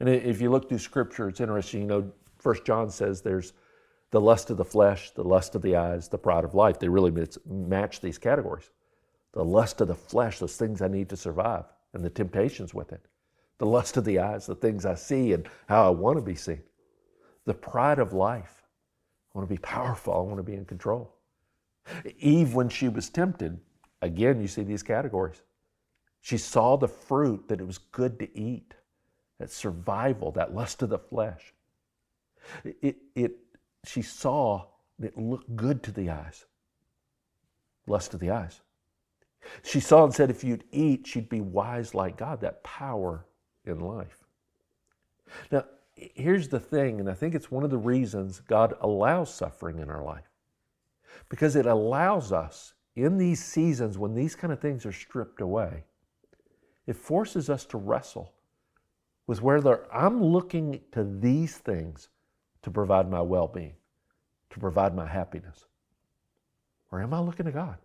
And 0.00 0.08
if 0.08 0.40
you 0.40 0.50
look 0.50 0.68
through 0.68 0.78
scripture, 0.78 1.28
it's 1.28 1.40
interesting. 1.40 1.82
You 1.82 1.86
know, 1.86 2.12
First 2.38 2.64
John 2.64 2.90
says 2.90 3.22
there's 3.22 3.52
the 4.10 4.20
lust 4.20 4.50
of 4.50 4.56
the 4.56 4.64
flesh, 4.64 5.10
the 5.12 5.22
lust 5.22 5.54
of 5.54 5.62
the 5.62 5.76
eyes, 5.76 6.08
the 6.08 6.18
pride 6.18 6.44
of 6.44 6.54
life. 6.54 6.78
They 6.78 6.88
really 6.88 7.26
match 7.46 8.00
these 8.00 8.18
categories. 8.18 8.70
The 9.32 9.44
lust 9.44 9.80
of 9.80 9.88
the 9.88 9.94
flesh, 9.94 10.38
those 10.38 10.56
things 10.56 10.82
I 10.82 10.88
need 10.88 11.08
to 11.08 11.16
survive, 11.16 11.64
and 11.94 12.04
the 12.04 12.10
temptations 12.10 12.74
with 12.74 12.92
it. 12.92 13.04
The 13.58 13.66
lust 13.66 13.96
of 13.96 14.04
the 14.04 14.18
eyes, 14.18 14.46
the 14.46 14.54
things 14.54 14.84
I 14.84 14.94
see 14.94 15.32
and 15.32 15.48
how 15.68 15.86
I 15.86 15.90
want 15.90 16.18
to 16.18 16.22
be 16.22 16.34
seen. 16.34 16.62
The 17.44 17.54
pride 17.54 17.98
of 17.98 18.12
life. 18.12 18.62
I 19.34 19.38
want 19.38 19.48
to 19.48 19.54
be 19.54 19.60
powerful. 19.60 20.14
I 20.14 20.18
want 20.18 20.36
to 20.36 20.42
be 20.42 20.54
in 20.54 20.64
control. 20.64 21.14
Eve, 22.18 22.54
when 22.54 22.68
she 22.68 22.88
was 22.88 23.08
tempted, 23.08 23.58
again, 24.02 24.40
you 24.40 24.48
see 24.48 24.62
these 24.62 24.82
categories. 24.82 25.42
She 26.20 26.38
saw 26.38 26.76
the 26.76 26.88
fruit 26.88 27.48
that 27.48 27.60
it 27.60 27.66
was 27.66 27.78
good 27.78 28.18
to 28.20 28.38
eat 28.38 28.74
that 29.38 29.50
survival, 29.50 30.30
that 30.32 30.54
lust 30.54 30.82
of 30.82 30.90
the 30.90 30.98
flesh. 30.98 31.52
It, 32.64 32.96
it, 33.14 33.32
she 33.84 34.02
saw 34.02 34.66
that 34.98 35.08
it 35.14 35.18
looked 35.18 35.56
good 35.56 35.82
to 35.84 35.90
the 35.90 36.10
eyes. 36.10 36.44
Lust 37.86 38.14
of 38.14 38.20
the 38.20 38.30
eyes. 38.30 38.60
She 39.62 39.80
saw 39.80 40.04
and 40.04 40.14
said, 40.14 40.30
if 40.30 40.44
you'd 40.44 40.64
eat, 40.70 41.06
she'd 41.06 41.28
be 41.28 41.40
wise 41.40 41.94
like 41.94 42.16
God, 42.16 42.40
that 42.40 42.62
power 42.62 43.26
in 43.64 43.80
life. 43.80 44.18
Now, 45.50 45.64
here's 45.94 46.48
the 46.48 46.60
thing, 46.60 47.00
and 47.00 47.08
I 47.08 47.14
think 47.14 47.34
it's 47.34 47.50
one 47.50 47.64
of 47.64 47.70
the 47.70 47.78
reasons 47.78 48.40
God 48.40 48.74
allows 48.80 49.32
suffering 49.34 49.78
in 49.78 49.90
our 49.90 50.02
life. 50.02 50.28
Because 51.28 51.56
it 51.56 51.66
allows 51.66 52.32
us 52.32 52.74
in 52.96 53.18
these 53.18 53.42
seasons 53.42 53.98
when 53.98 54.14
these 54.14 54.34
kind 54.34 54.52
of 54.52 54.60
things 54.60 54.84
are 54.84 54.92
stripped 54.92 55.40
away, 55.40 55.84
it 56.86 56.96
forces 56.96 57.48
us 57.48 57.64
to 57.66 57.78
wrestle 57.78 58.32
with 59.26 59.40
whether 59.40 59.86
I'm 59.92 60.22
looking 60.22 60.80
to 60.92 61.04
these 61.04 61.56
things 61.56 62.08
to 62.62 62.70
provide 62.70 63.10
my 63.10 63.20
well 63.20 63.48
being, 63.48 63.74
to 64.50 64.60
provide 64.60 64.94
my 64.94 65.06
happiness, 65.06 65.66
or 66.90 67.00
am 67.00 67.14
I 67.14 67.20
looking 67.20 67.46
to 67.46 67.52
God? 67.52 67.78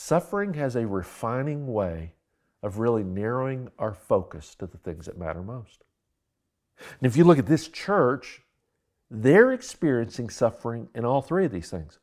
Suffering 0.00 0.54
has 0.54 0.76
a 0.76 0.86
refining 0.86 1.66
way 1.66 2.14
of 2.62 2.78
really 2.78 3.02
narrowing 3.02 3.68
our 3.80 3.92
focus 3.92 4.54
to 4.54 4.64
the 4.64 4.78
things 4.78 5.06
that 5.06 5.18
matter 5.18 5.42
most. 5.42 5.82
And 6.78 7.10
if 7.10 7.16
you 7.16 7.24
look 7.24 7.40
at 7.40 7.46
this 7.48 7.66
church, 7.66 8.42
they're 9.10 9.52
experiencing 9.52 10.30
suffering 10.30 10.88
in 10.94 11.04
all 11.04 11.20
three 11.20 11.44
of 11.46 11.50
these 11.50 11.68
things. 11.68 11.98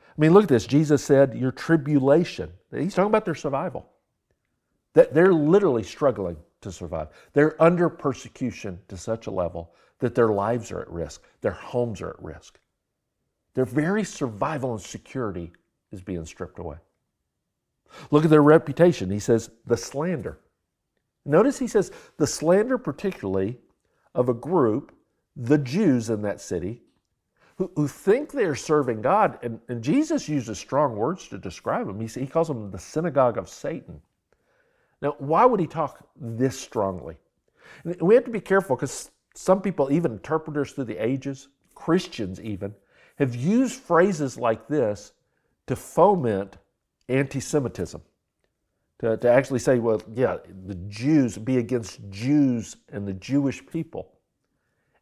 I 0.00 0.20
mean, 0.20 0.34
look 0.34 0.42
at 0.42 0.48
this. 0.50 0.66
Jesus 0.66 1.02
said, 1.02 1.34
Your 1.34 1.50
tribulation. 1.50 2.52
He's 2.70 2.94
talking 2.94 3.08
about 3.08 3.24
their 3.24 3.34
survival. 3.34 3.88
That 4.92 5.14
they're 5.14 5.32
literally 5.32 5.84
struggling 5.84 6.36
to 6.60 6.70
survive. 6.70 7.08
They're 7.32 7.60
under 7.60 7.88
persecution 7.88 8.80
to 8.88 8.98
such 8.98 9.26
a 9.28 9.30
level 9.30 9.72
that 10.00 10.14
their 10.14 10.28
lives 10.28 10.70
are 10.70 10.82
at 10.82 10.90
risk, 10.90 11.22
their 11.40 11.52
homes 11.52 12.02
are 12.02 12.10
at 12.10 12.22
risk. 12.22 12.60
Their 13.54 13.64
very 13.64 14.04
survival 14.04 14.72
and 14.72 14.82
security 14.82 15.52
is 15.90 16.02
being 16.02 16.26
stripped 16.26 16.58
away. 16.58 16.76
Look 18.10 18.24
at 18.24 18.30
their 18.30 18.42
reputation. 18.42 19.10
He 19.10 19.18
says, 19.18 19.50
the 19.66 19.76
slander. 19.76 20.38
Notice 21.24 21.58
he 21.58 21.66
says, 21.66 21.92
the 22.16 22.26
slander, 22.26 22.78
particularly 22.78 23.58
of 24.14 24.28
a 24.28 24.34
group, 24.34 24.94
the 25.36 25.58
Jews 25.58 26.10
in 26.10 26.22
that 26.22 26.40
city, 26.40 26.82
who, 27.56 27.70
who 27.76 27.88
think 27.88 28.30
they're 28.30 28.54
serving 28.54 29.02
God. 29.02 29.38
And, 29.42 29.60
and 29.68 29.82
Jesus 29.82 30.28
uses 30.28 30.58
strong 30.58 30.96
words 30.96 31.28
to 31.28 31.38
describe 31.38 31.86
them. 31.86 32.00
He, 32.00 32.06
he 32.06 32.26
calls 32.26 32.48
them 32.48 32.70
the 32.70 32.78
synagogue 32.78 33.36
of 33.36 33.48
Satan. 33.48 34.00
Now, 35.02 35.14
why 35.18 35.44
would 35.44 35.60
he 35.60 35.66
talk 35.66 36.08
this 36.16 36.58
strongly? 36.58 37.16
And 37.84 38.00
we 38.00 38.14
have 38.14 38.24
to 38.24 38.30
be 38.30 38.40
careful 38.40 38.76
because 38.76 39.10
some 39.34 39.60
people, 39.60 39.92
even 39.92 40.12
interpreters 40.12 40.72
through 40.72 40.84
the 40.84 41.04
ages, 41.04 41.48
Christians 41.74 42.40
even, 42.40 42.74
have 43.18 43.34
used 43.34 43.80
phrases 43.80 44.36
like 44.36 44.66
this 44.66 45.12
to 45.66 45.76
foment 45.76 46.56
anti 47.08 47.40
Semitism. 47.40 48.02
To, 49.00 49.16
to 49.16 49.30
actually 49.30 49.60
say, 49.60 49.78
well, 49.78 50.02
yeah, 50.12 50.38
the 50.66 50.74
Jews 50.74 51.38
be 51.38 51.58
against 51.58 52.00
Jews 52.10 52.76
and 52.88 53.06
the 53.06 53.12
Jewish 53.12 53.64
people. 53.64 54.12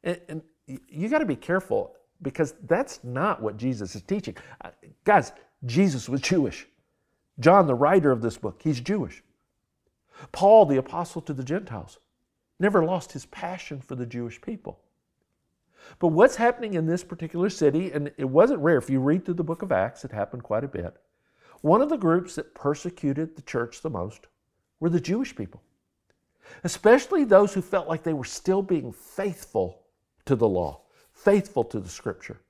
And, 0.05 0.21
and 0.29 0.43
you 0.67 1.09
got 1.09 1.21
to 1.21 1.27
be 1.27 1.37
careful 1.37 1.97
because 2.23 2.55
that's 2.67 3.01
not 3.03 3.41
what 3.41 3.57
Jesus 3.57 3.95
is 3.95 4.03
teaching. 4.03 4.37
Uh, 4.63 4.71
guys, 5.05 5.33
Jesus 5.65 6.09
was 6.09 6.21
Jewish. 6.21 6.67
John, 7.41 7.67
the 7.67 7.75
writer 7.75 8.11
of 8.11 8.23
this 8.23 8.37
book, 8.37 8.61
he's 8.63 8.81
Jewish. 8.81 9.23
Paul, 10.33 10.67
the 10.67 10.79
apostle 10.79 11.21
to 11.23 11.33
the 11.33 11.45
Gentiles, 11.45 11.99
never 12.59 12.85
lost 12.85 13.13
his 13.13 13.27
passion 13.27 13.81
for 13.81 13.95
the 13.95 14.07
Jewish 14.07 14.41
people. 14.41 14.81
But 15.99 16.09
what's 16.09 16.37
happening 16.37 16.75
in 16.75 16.87
this 16.87 17.05
particular 17.05 17.51
city, 17.51 17.93
and 17.93 18.11
it 18.17 18.25
wasn't 18.25 18.61
rare, 18.61 18.79
if 18.79 18.91
you 18.91 19.01
read 19.01 19.25
through 19.25 19.35
the 19.35 19.45
book 19.45 19.63
of 19.63 19.73
Acts, 19.73 20.05
it 20.05 20.11
happened 20.11 20.43
quite 20.43 20.65
a 20.65 20.69
bit. 20.69 20.97
One 21.63 21.83
of 21.83 21.89
the 21.89 21.97
groups 21.97 22.35
that 22.37 22.55
persecuted 22.55 23.37
the 23.37 23.43
church 23.43 23.81
the 23.81 23.91
most 23.91 24.27
were 24.81 24.91
the 24.91 25.01
Jewish 25.01 25.35
people, 25.35 25.63
especially 26.65 27.25
those 27.25 27.55
who 27.55 27.63
felt 27.63 27.89
like 27.89 28.03
they 28.03 28.13
were 28.13 28.25
still 28.25 28.63
being 28.63 28.93
faithful 28.93 29.83
to 30.27 30.37
the 30.37 30.49
law, 30.49 30.83
faithful 31.13 31.65
to 31.65 31.81
the 31.81 31.89
scripture. 31.89 32.41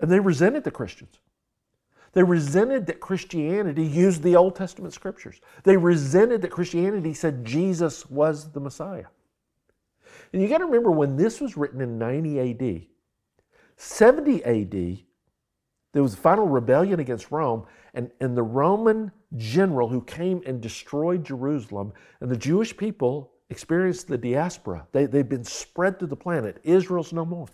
And 0.00 0.10
they 0.10 0.20
resented 0.20 0.64
the 0.64 0.70
Christians. 0.70 1.20
They 2.12 2.22
resented 2.22 2.86
that 2.86 2.98
Christianity 2.98 3.84
used 3.84 4.22
the 4.22 4.34
Old 4.34 4.56
Testament 4.56 4.94
scriptures. 4.94 5.40
They 5.62 5.76
resented 5.76 6.42
that 6.42 6.50
Christianity 6.50 7.14
said 7.14 7.44
Jesus 7.44 8.08
was 8.10 8.50
the 8.50 8.60
Messiah. 8.60 9.06
And 10.32 10.42
you 10.42 10.48
got 10.48 10.58
to 10.58 10.66
remember 10.66 10.90
when 10.90 11.16
this 11.16 11.40
was 11.40 11.56
written 11.56 11.80
in 11.80 11.98
90 11.98 12.40
AD, 12.40 12.86
70 13.76 14.44
AD, 14.44 14.98
there 15.92 16.02
was 16.02 16.14
a 16.14 16.18
final 16.18 16.46
rebellion 16.46 17.00
against 17.00 17.30
Rome, 17.30 17.66
and, 17.94 18.10
and 18.20 18.36
the 18.36 18.42
Roman 18.42 19.10
general 19.36 19.88
who 19.88 20.02
came 20.02 20.42
and 20.46 20.60
destroyed 20.60 21.24
Jerusalem, 21.24 21.92
and 22.20 22.30
the 22.30 22.36
Jewish 22.36 22.76
people 22.76 23.32
experienced 23.48 24.06
the 24.06 24.18
diaspora. 24.18 24.86
They, 24.92 25.06
they've 25.06 25.28
been 25.28 25.44
spread 25.44 25.98
through 25.98 26.08
the 26.08 26.16
planet. 26.16 26.60
Israel's 26.62 27.12
no 27.12 27.24
more. 27.24 27.48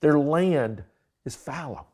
Their 0.00 0.18
land 0.18 0.82
is 1.24 1.36
fallow. 1.36 1.86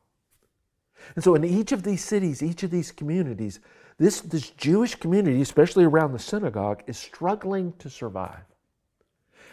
And 1.15 1.25
so, 1.25 1.35
in 1.35 1.45
each 1.45 1.73
of 1.73 1.83
these 1.83 2.05
cities, 2.05 2.43
each 2.43 2.63
of 2.63 2.71
these 2.71 2.93
communities, 2.93 3.61
this, 3.99 4.21
this 4.21 4.51
Jewish 4.51 4.95
community, 4.95 5.41
especially 5.41 5.85
around 5.85 6.13
the 6.13 6.19
synagogue, 6.19 6.83
is 6.87 6.99
struggling 6.99 7.73
to 7.79 7.89
survive. 7.89 8.45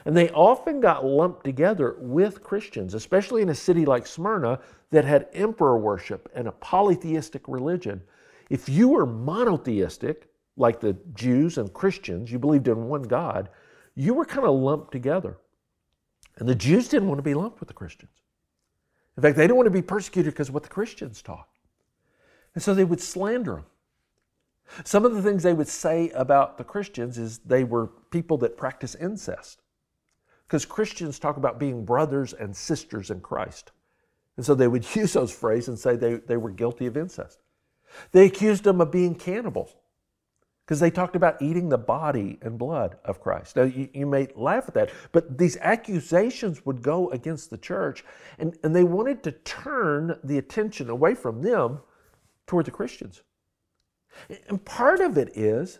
And 0.06 0.16
they 0.16 0.30
often 0.30 0.80
got 0.80 1.06
lumped 1.06 1.44
together 1.44 1.98
with 2.00 2.44
Christians, 2.44 2.94
especially 2.94 3.42
in 3.42 3.50
a 3.50 3.56
city 3.56 3.86
like 3.86 4.08
Smyrna 4.08 4.60
that 4.92 5.06
had 5.06 5.28
emperor 5.34 5.78
worship 5.78 6.30
and 6.34 6.48
a 6.48 6.52
polytheistic 6.54 7.48
religion. 7.48 8.02
If 8.50 8.70
you 8.70 8.90
were 8.90 9.06
monotheistic, 9.06 10.30
like 10.56 10.80
the 10.80 10.98
Jews 11.14 11.58
and 11.58 11.72
Christians, 11.74 12.32
you 12.32 12.40
believed 12.40 12.68
in 12.68 12.88
one 12.88 13.04
God, 13.04 13.50
you 13.96 14.14
were 14.14 14.26
kind 14.26 14.46
of 14.46 14.56
lumped 14.56 14.92
together. 14.92 15.38
And 16.38 16.48
the 16.48 16.56
Jews 16.56 16.88
didn't 16.88 17.08
want 17.08 17.20
to 17.20 17.24
be 17.24 17.34
lumped 17.34 17.60
with 17.60 17.68
the 17.68 17.74
Christians. 17.74 18.12
In 19.18 19.24
fact, 19.24 19.36
they 19.36 19.44
didn't 19.44 19.58
want 19.58 19.68
to 19.68 19.72
be 19.72 19.82
persecuted 19.82 20.34
because 20.34 20.50
of 20.50 20.54
what 20.54 20.64
the 20.64 20.70
Christians 20.70 21.22
taught. 21.22 21.48
And 22.54 22.64
so 22.64 22.74
they 22.74 22.84
would 22.84 23.02
slander 23.02 23.56
them. 23.56 23.66
Some 24.84 25.06
of 25.06 25.16
the 25.16 25.22
things 25.22 25.44
they 25.44 25.54
would 25.54 25.68
say 25.68 26.10
about 26.10 26.58
the 26.58 26.64
Christians 26.64 27.18
is 27.18 27.40
they 27.40 27.64
were 27.64 27.88
people 28.12 28.38
that 28.40 28.58
practice 28.58 28.96
incest. 28.96 29.62
Because 30.46 30.66
Christians 30.66 31.20
talk 31.20 31.38
about 31.38 31.60
being 31.60 31.86
brothers 31.86 32.34
and 32.34 32.56
sisters 32.56 33.10
in 33.10 33.20
Christ. 33.22 33.72
And 34.38 34.46
so 34.46 34.56
they 34.56 34.68
would 34.68 34.86
use 34.96 35.14
those 35.14 35.34
phrases 35.34 35.68
and 35.68 35.80
say 35.80 35.96
they, 35.96 36.16
they 36.16 36.38
were 36.38 36.52
guilty 36.52 36.86
of 36.86 36.96
incest. 36.96 37.40
They 38.12 38.26
accused 38.26 38.64
them 38.64 38.80
of 38.80 38.92
being 38.92 39.16
cannibals 39.16 39.76
because 40.66 40.80
they 40.82 40.92
talked 40.92 41.16
about 41.16 41.42
eating 41.42 41.70
the 41.70 41.78
body 41.78 42.38
and 42.42 42.58
blood 42.58 42.98
of 43.06 43.22
Christ. 43.22 43.56
Now, 43.56 43.64
you, 43.64 43.90
you, 43.94 44.06
may 44.06 44.28
laugh 44.36 44.66
at 44.68 44.74
that, 44.74 44.92
but 45.14 45.38
these 45.38 45.56
accusations 45.58 46.66
would 46.66 46.82
go 46.82 47.10
against 47.12 47.50
the 47.50 47.58
church, 47.58 48.04
and, 48.38 48.58
and 48.64 48.76
they 48.76 48.84
wanted 48.84 49.24
to 49.24 49.32
turn 49.32 50.20
the 50.26 50.38
attention 50.38 50.90
away 50.90 51.16
from 51.16 51.42
them 51.42 51.80
toward 52.48 52.66
the 52.66 52.72
Christians. 52.72 53.24
And 54.50 54.64
part 54.64 55.00
of 55.00 55.18
it 55.18 55.38
is 55.38 55.80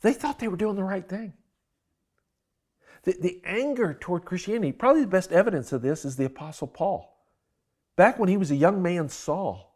they 0.00 0.14
thought 0.14 0.38
they 0.38 0.48
were 0.48 0.56
doing 0.56 0.76
the 0.76 0.84
right 0.84 1.06
thing. 1.06 1.34
The, 3.02 3.16
the 3.20 3.42
anger 3.44 3.94
toward 3.94 4.24
Christianity, 4.24 4.72
probably 4.72 5.02
the 5.02 5.08
best 5.08 5.30
evidence 5.30 5.72
of 5.72 5.82
this 5.82 6.06
is 6.06 6.16
the 6.16 6.24
Apostle 6.24 6.68
Paul. 6.68 7.19
Back 7.96 8.18
when 8.18 8.28
he 8.28 8.36
was 8.36 8.50
a 8.50 8.56
young 8.56 8.82
man, 8.82 9.08
Saul, 9.08 9.70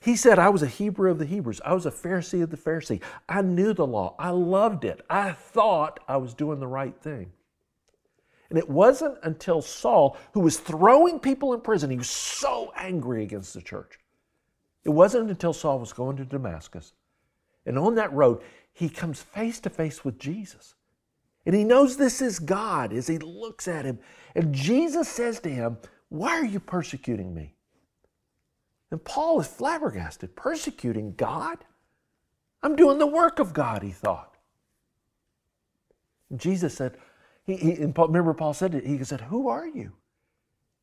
he 0.00 0.16
said, 0.16 0.38
I 0.38 0.48
was 0.48 0.62
a 0.62 0.66
Hebrew 0.66 1.10
of 1.10 1.18
the 1.18 1.26
Hebrews. 1.26 1.60
I 1.64 1.74
was 1.74 1.86
a 1.86 1.90
Pharisee 1.90 2.42
of 2.42 2.50
the 2.50 2.56
Pharisee. 2.56 3.02
I 3.28 3.42
knew 3.42 3.72
the 3.72 3.86
law. 3.86 4.14
I 4.18 4.30
loved 4.30 4.84
it. 4.84 5.04
I 5.08 5.32
thought 5.32 6.00
I 6.08 6.16
was 6.16 6.34
doing 6.34 6.60
the 6.60 6.66
right 6.66 6.96
thing. 7.00 7.32
And 8.48 8.58
it 8.58 8.68
wasn't 8.68 9.18
until 9.22 9.60
Saul, 9.60 10.16
who 10.32 10.40
was 10.40 10.58
throwing 10.58 11.18
people 11.18 11.52
in 11.52 11.60
prison, 11.60 11.90
he 11.90 11.96
was 11.96 12.10
so 12.10 12.72
angry 12.76 13.22
against 13.22 13.54
the 13.54 13.62
church. 13.62 13.98
It 14.84 14.90
wasn't 14.90 15.30
until 15.30 15.52
Saul 15.52 15.80
was 15.80 15.92
going 15.92 16.16
to 16.18 16.24
Damascus. 16.24 16.92
And 17.64 17.76
on 17.76 17.96
that 17.96 18.12
road, 18.12 18.42
he 18.72 18.88
comes 18.88 19.20
face 19.20 19.58
to 19.60 19.70
face 19.70 20.04
with 20.04 20.18
Jesus. 20.18 20.74
And 21.44 21.54
he 21.54 21.64
knows 21.64 21.96
this 21.96 22.20
is 22.20 22.38
God 22.38 22.92
as 22.92 23.08
he 23.08 23.18
looks 23.18 23.66
at 23.66 23.84
him. 23.84 23.98
And 24.34 24.54
Jesus 24.54 25.08
says 25.08 25.40
to 25.40 25.48
him, 25.48 25.78
Why 26.08 26.30
are 26.38 26.44
you 26.44 26.60
persecuting 26.60 27.34
me? 27.34 27.54
And 28.90 29.02
Paul 29.04 29.40
is 29.40 29.46
flabbergasted, 29.46 30.36
persecuting 30.36 31.14
God? 31.14 31.58
I'm 32.62 32.76
doing 32.76 32.98
the 32.98 33.06
work 33.06 33.38
of 33.38 33.52
God, 33.52 33.82
he 33.82 33.90
thought. 33.90 34.36
And 36.30 36.40
Jesus 36.40 36.74
said, 36.74 36.96
he, 37.44 37.56
he, 37.56 37.72
and 37.74 37.94
Paul, 37.94 38.08
remember 38.08 38.34
Paul 38.34 38.54
said 38.54 38.74
it, 38.74 38.86
he 38.86 39.02
said, 39.04 39.20
Who 39.20 39.48
are 39.48 39.66
you? 39.66 39.92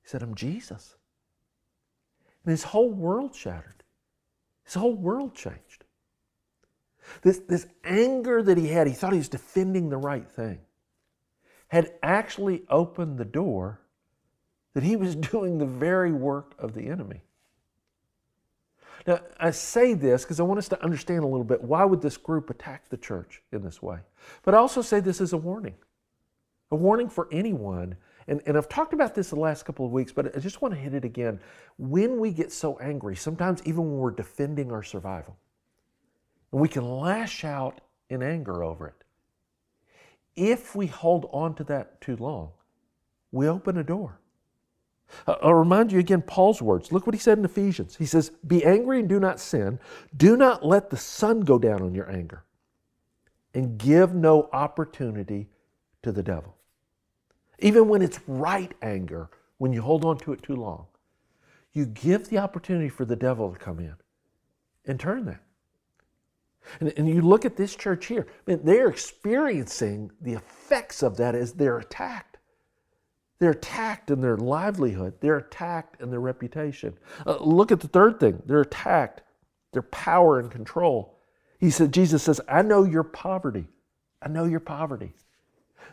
He 0.01 0.09
said, 0.09 0.23
I'm 0.23 0.35
Jesus. 0.35 0.95
And 2.45 2.51
his 2.51 2.63
whole 2.63 2.91
world 2.91 3.35
shattered. 3.35 3.83
His 4.63 4.73
whole 4.75 4.95
world 4.95 5.35
changed. 5.35 5.83
This, 7.21 7.39
this 7.39 7.67
anger 7.83 8.41
that 8.41 8.57
he 8.57 8.67
had, 8.67 8.87
he 8.87 8.93
thought 8.93 9.11
he 9.11 9.17
was 9.17 9.29
defending 9.29 9.89
the 9.89 9.97
right 9.97 10.29
thing, 10.29 10.59
had 11.67 11.93
actually 12.01 12.63
opened 12.69 13.17
the 13.17 13.25
door 13.25 13.81
that 14.73 14.83
he 14.83 14.95
was 14.95 15.15
doing 15.31 15.57
the 15.57 15.65
very 15.65 16.11
work 16.11 16.53
of 16.59 16.73
the 16.73 16.87
enemy. 16.87 17.21
Now, 19.05 19.19
I 19.37 19.51
say 19.51 19.93
this 19.93 20.23
because 20.23 20.39
I 20.39 20.43
want 20.43 20.59
us 20.59 20.69
to 20.69 20.81
understand 20.81 21.23
a 21.23 21.27
little 21.27 21.43
bit 21.43 21.61
why 21.61 21.83
would 21.83 22.01
this 22.01 22.17
group 22.17 22.49
attack 22.49 22.89
the 22.89 22.97
church 22.97 23.41
in 23.51 23.61
this 23.61 23.81
way? 23.81 23.99
But 24.43 24.55
I 24.55 24.57
also 24.57 24.81
say 24.81 24.99
this 24.99 25.19
as 25.19 25.33
a 25.33 25.37
warning, 25.37 25.75
a 26.71 26.75
warning 26.75 27.09
for 27.09 27.27
anyone. 27.31 27.95
And, 28.27 28.41
and 28.45 28.57
I've 28.57 28.69
talked 28.69 28.93
about 28.93 29.13
this 29.13 29.31
the 29.31 29.39
last 29.39 29.63
couple 29.65 29.85
of 29.85 29.91
weeks, 29.91 30.13
but 30.13 30.33
I 30.35 30.39
just 30.39 30.61
want 30.61 30.73
to 30.73 30.79
hit 30.79 30.93
it 30.93 31.03
again. 31.03 31.41
When 31.77 32.19
we 32.19 32.31
get 32.31 32.53
so 32.53 32.77
angry, 32.79 33.17
sometimes 33.17 33.61
even 33.65 33.79
when 33.79 33.97
we're 33.97 34.11
defending 34.11 34.71
our 34.71 34.83
survival, 34.83 35.35
and 36.53 36.61
we 36.61 36.69
can 36.69 36.87
lash 36.87 37.43
out 37.43 37.81
in 38.09 38.23
anger 38.23 38.63
over 38.63 38.87
it, 38.87 39.03
if 40.37 40.73
we 40.75 40.87
hold 40.87 41.29
on 41.33 41.53
to 41.55 41.65
that 41.65 41.99
too 41.99 42.15
long, 42.15 42.51
we 43.33 43.49
open 43.49 43.77
a 43.77 43.83
door 43.83 44.19
Uh, 45.27 45.35
I'll 45.41 45.53
remind 45.53 45.91
you 45.91 45.99
again 45.99 46.21
Paul's 46.21 46.61
words. 46.61 46.91
Look 46.91 47.05
what 47.05 47.13
he 47.13 47.19
said 47.19 47.37
in 47.37 47.45
Ephesians. 47.45 47.95
He 47.95 48.05
says, 48.05 48.31
Be 48.47 48.63
angry 48.63 48.99
and 48.99 49.09
do 49.09 49.19
not 49.19 49.39
sin. 49.39 49.79
Do 50.15 50.37
not 50.37 50.65
let 50.65 50.89
the 50.89 50.97
sun 50.97 51.41
go 51.41 51.57
down 51.59 51.81
on 51.81 51.93
your 51.93 52.09
anger, 52.11 52.43
and 53.53 53.77
give 53.77 54.13
no 54.13 54.49
opportunity 54.53 55.49
to 56.03 56.11
the 56.11 56.23
devil. 56.23 56.55
Even 57.59 57.87
when 57.87 58.01
it's 58.01 58.19
right 58.27 58.73
anger, 58.81 59.29
when 59.57 59.71
you 59.71 59.81
hold 59.81 60.03
on 60.05 60.17
to 60.17 60.33
it 60.33 60.43
too 60.43 60.55
long, 60.55 60.85
you 61.71 61.85
give 61.85 62.29
the 62.29 62.37
opportunity 62.37 62.89
for 62.89 63.05
the 63.05 63.15
devil 63.15 63.51
to 63.51 63.57
come 63.57 63.79
in 63.79 63.95
and 64.85 64.99
turn 64.99 65.25
that. 65.25 65.41
And, 66.79 66.93
and 66.97 67.09
you 67.09 67.21
look 67.21 67.45
at 67.45 67.57
this 67.57 67.75
church 67.75 68.05
here, 68.05 68.27
man, 68.47 68.61
they're 68.63 68.89
experiencing 68.89 70.11
the 70.21 70.33
effects 70.33 71.03
of 71.03 71.17
that 71.17 71.35
as 71.35 71.53
they're 71.53 71.79
attacked. 71.79 72.32
They're 73.43 73.51
attacked 73.51 74.09
in 74.09 74.21
their 74.21 74.37
livelihood. 74.37 75.15
They're 75.19 75.39
attacked 75.39 75.99
in 76.01 76.09
their 76.09 76.21
reputation. 76.21 76.97
Uh, 77.27 77.39
look 77.41 77.73
at 77.73 77.81
the 77.81 77.89
third 77.89 78.17
thing. 78.17 78.41
They're 78.45 78.61
attacked, 78.61 79.21
their 79.73 79.81
power 79.81 80.39
and 80.39 80.49
control. 80.49 81.19
He 81.59 81.69
said, 81.69 81.91
Jesus 81.91 82.23
says, 82.23 82.39
I 82.47 82.61
know 82.61 82.85
your 82.85 83.03
poverty. 83.03 83.67
I 84.21 84.29
know 84.29 84.45
your 84.45 84.61
poverty. 84.61 85.11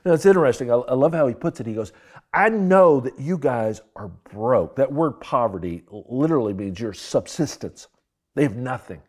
Now 0.05 0.13
it's 0.13 0.27
interesting. 0.27 0.71
I, 0.71 0.77
I 0.77 0.95
love 0.95 1.13
how 1.13 1.27
he 1.27 1.35
puts 1.35 1.59
it. 1.59 1.67
He 1.67 1.75
goes, 1.75 1.93
I 2.33 2.51
know 2.51 3.01
that 3.01 3.19
you 3.19 3.37
guys 3.37 3.81
are 3.97 4.13
broke. 4.33 4.77
That 4.77 4.93
word 4.93 5.21
poverty 5.21 5.83
literally 5.91 6.55
means 6.55 6.79
your 6.79 6.93
subsistence. 6.93 7.89
They 8.37 8.45
have 8.45 8.55
nothing. 8.55 9.03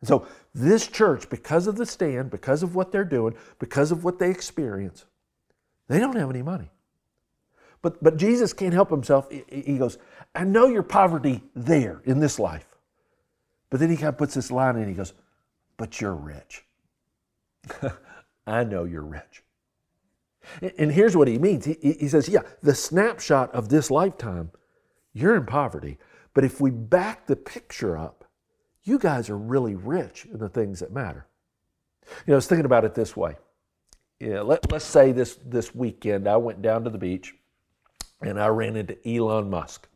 And 0.00 0.08
so 0.08 0.26
this 0.54 0.88
church, 0.88 1.28
because 1.28 1.66
of 1.66 1.76
the 1.76 1.84
stand, 1.84 2.30
because 2.30 2.62
of 2.62 2.74
what 2.74 2.90
they're 2.90 3.04
doing, 3.04 3.34
because 3.58 3.92
of 3.92 4.02
what 4.02 4.18
they 4.18 4.30
experience, 4.30 5.04
they 5.88 5.98
don't 5.98 6.16
have 6.16 6.30
any 6.30 6.40
money. 6.40 6.70
But, 7.84 8.02
but 8.02 8.16
Jesus 8.16 8.54
can't 8.54 8.72
help 8.72 8.88
himself. 8.88 9.30
He 9.30 9.76
goes, 9.76 9.98
I 10.34 10.42
know 10.42 10.68
your 10.68 10.82
poverty 10.82 11.42
there 11.54 12.00
in 12.06 12.18
this 12.18 12.38
life. 12.38 12.66
But 13.68 13.78
then 13.78 13.90
he 13.90 13.96
kind 13.96 14.08
of 14.08 14.16
puts 14.16 14.32
this 14.32 14.50
line 14.50 14.76
in. 14.76 14.88
He 14.88 14.94
goes, 14.94 15.12
But 15.76 16.00
you're 16.00 16.14
rich. 16.14 16.64
I 18.46 18.64
know 18.64 18.84
you're 18.84 19.04
rich. 19.04 19.42
And 20.78 20.90
here's 20.92 21.14
what 21.14 21.28
he 21.28 21.36
means 21.36 21.66
he, 21.66 22.08
says, 22.08 22.26
Yeah, 22.26 22.40
the 22.62 22.74
snapshot 22.74 23.54
of 23.54 23.68
this 23.68 23.90
lifetime, 23.90 24.50
you're 25.12 25.36
in 25.36 25.44
poverty. 25.44 25.98
But 26.32 26.44
if 26.44 26.62
we 26.62 26.70
back 26.70 27.26
the 27.26 27.36
picture 27.36 27.98
up, 27.98 28.24
you 28.82 28.98
guys 28.98 29.28
are 29.28 29.36
really 29.36 29.74
rich 29.74 30.24
in 30.24 30.38
the 30.38 30.48
things 30.48 30.80
that 30.80 30.90
matter. 30.90 31.26
You 32.06 32.28
know, 32.28 32.34
I 32.34 32.36
was 32.36 32.46
thinking 32.46 32.64
about 32.64 32.86
it 32.86 32.94
this 32.94 33.14
way. 33.14 33.36
Yeah, 34.20 34.40
let, 34.40 34.72
let's 34.72 34.86
say 34.86 35.12
this, 35.12 35.38
this 35.44 35.74
weekend 35.74 36.26
I 36.26 36.38
went 36.38 36.62
down 36.62 36.84
to 36.84 36.90
the 36.90 36.96
beach 36.96 37.34
and 38.24 38.40
I 38.40 38.48
ran 38.48 38.76
into 38.76 38.96
Elon 39.08 39.50
Musk. 39.50 39.88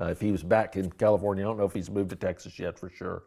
Uh, 0.00 0.06
if 0.06 0.20
he 0.20 0.32
was 0.32 0.42
back 0.42 0.76
in 0.76 0.90
California, 0.90 1.44
I 1.44 1.48
don't 1.48 1.58
know 1.58 1.64
if 1.64 1.74
he's 1.74 1.90
moved 1.90 2.10
to 2.10 2.16
Texas 2.16 2.58
yet 2.58 2.78
for 2.78 2.88
sure. 2.90 3.24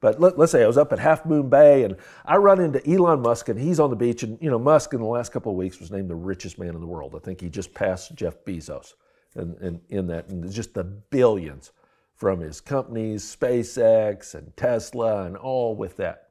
But 0.00 0.20
let, 0.20 0.38
us 0.38 0.52
say 0.52 0.62
I 0.62 0.66
was 0.66 0.78
up 0.78 0.92
at 0.92 0.98
Half 0.98 1.26
Moon 1.26 1.48
Bay 1.48 1.82
and 1.82 1.96
I 2.24 2.36
run 2.36 2.60
into 2.60 2.86
Elon 2.88 3.20
Musk 3.20 3.48
and 3.48 3.58
he's 3.58 3.80
on 3.80 3.90
the 3.90 3.96
beach. 3.96 4.22
And, 4.22 4.38
you 4.40 4.50
know, 4.50 4.58
Musk 4.58 4.94
in 4.94 5.00
the 5.00 5.06
last 5.06 5.32
couple 5.32 5.50
of 5.50 5.58
weeks 5.58 5.80
was 5.80 5.90
named 5.90 6.08
the 6.08 6.14
richest 6.14 6.58
man 6.58 6.74
in 6.74 6.80
the 6.80 6.86
world. 6.86 7.14
I 7.16 7.18
think 7.18 7.40
he 7.40 7.48
just 7.48 7.74
passed 7.74 8.14
Jeff 8.14 8.44
Bezos 8.44 8.94
and, 9.34 9.56
and 9.58 9.80
in 9.88 10.06
that, 10.08 10.28
and 10.28 10.50
just 10.52 10.74
the 10.74 10.84
billions 10.84 11.72
from 12.14 12.40
his 12.40 12.60
companies, 12.60 13.24
SpaceX 13.24 14.34
and 14.34 14.56
Tesla 14.56 15.24
and 15.24 15.36
all 15.36 15.74
with 15.74 15.96
that. 15.96 16.28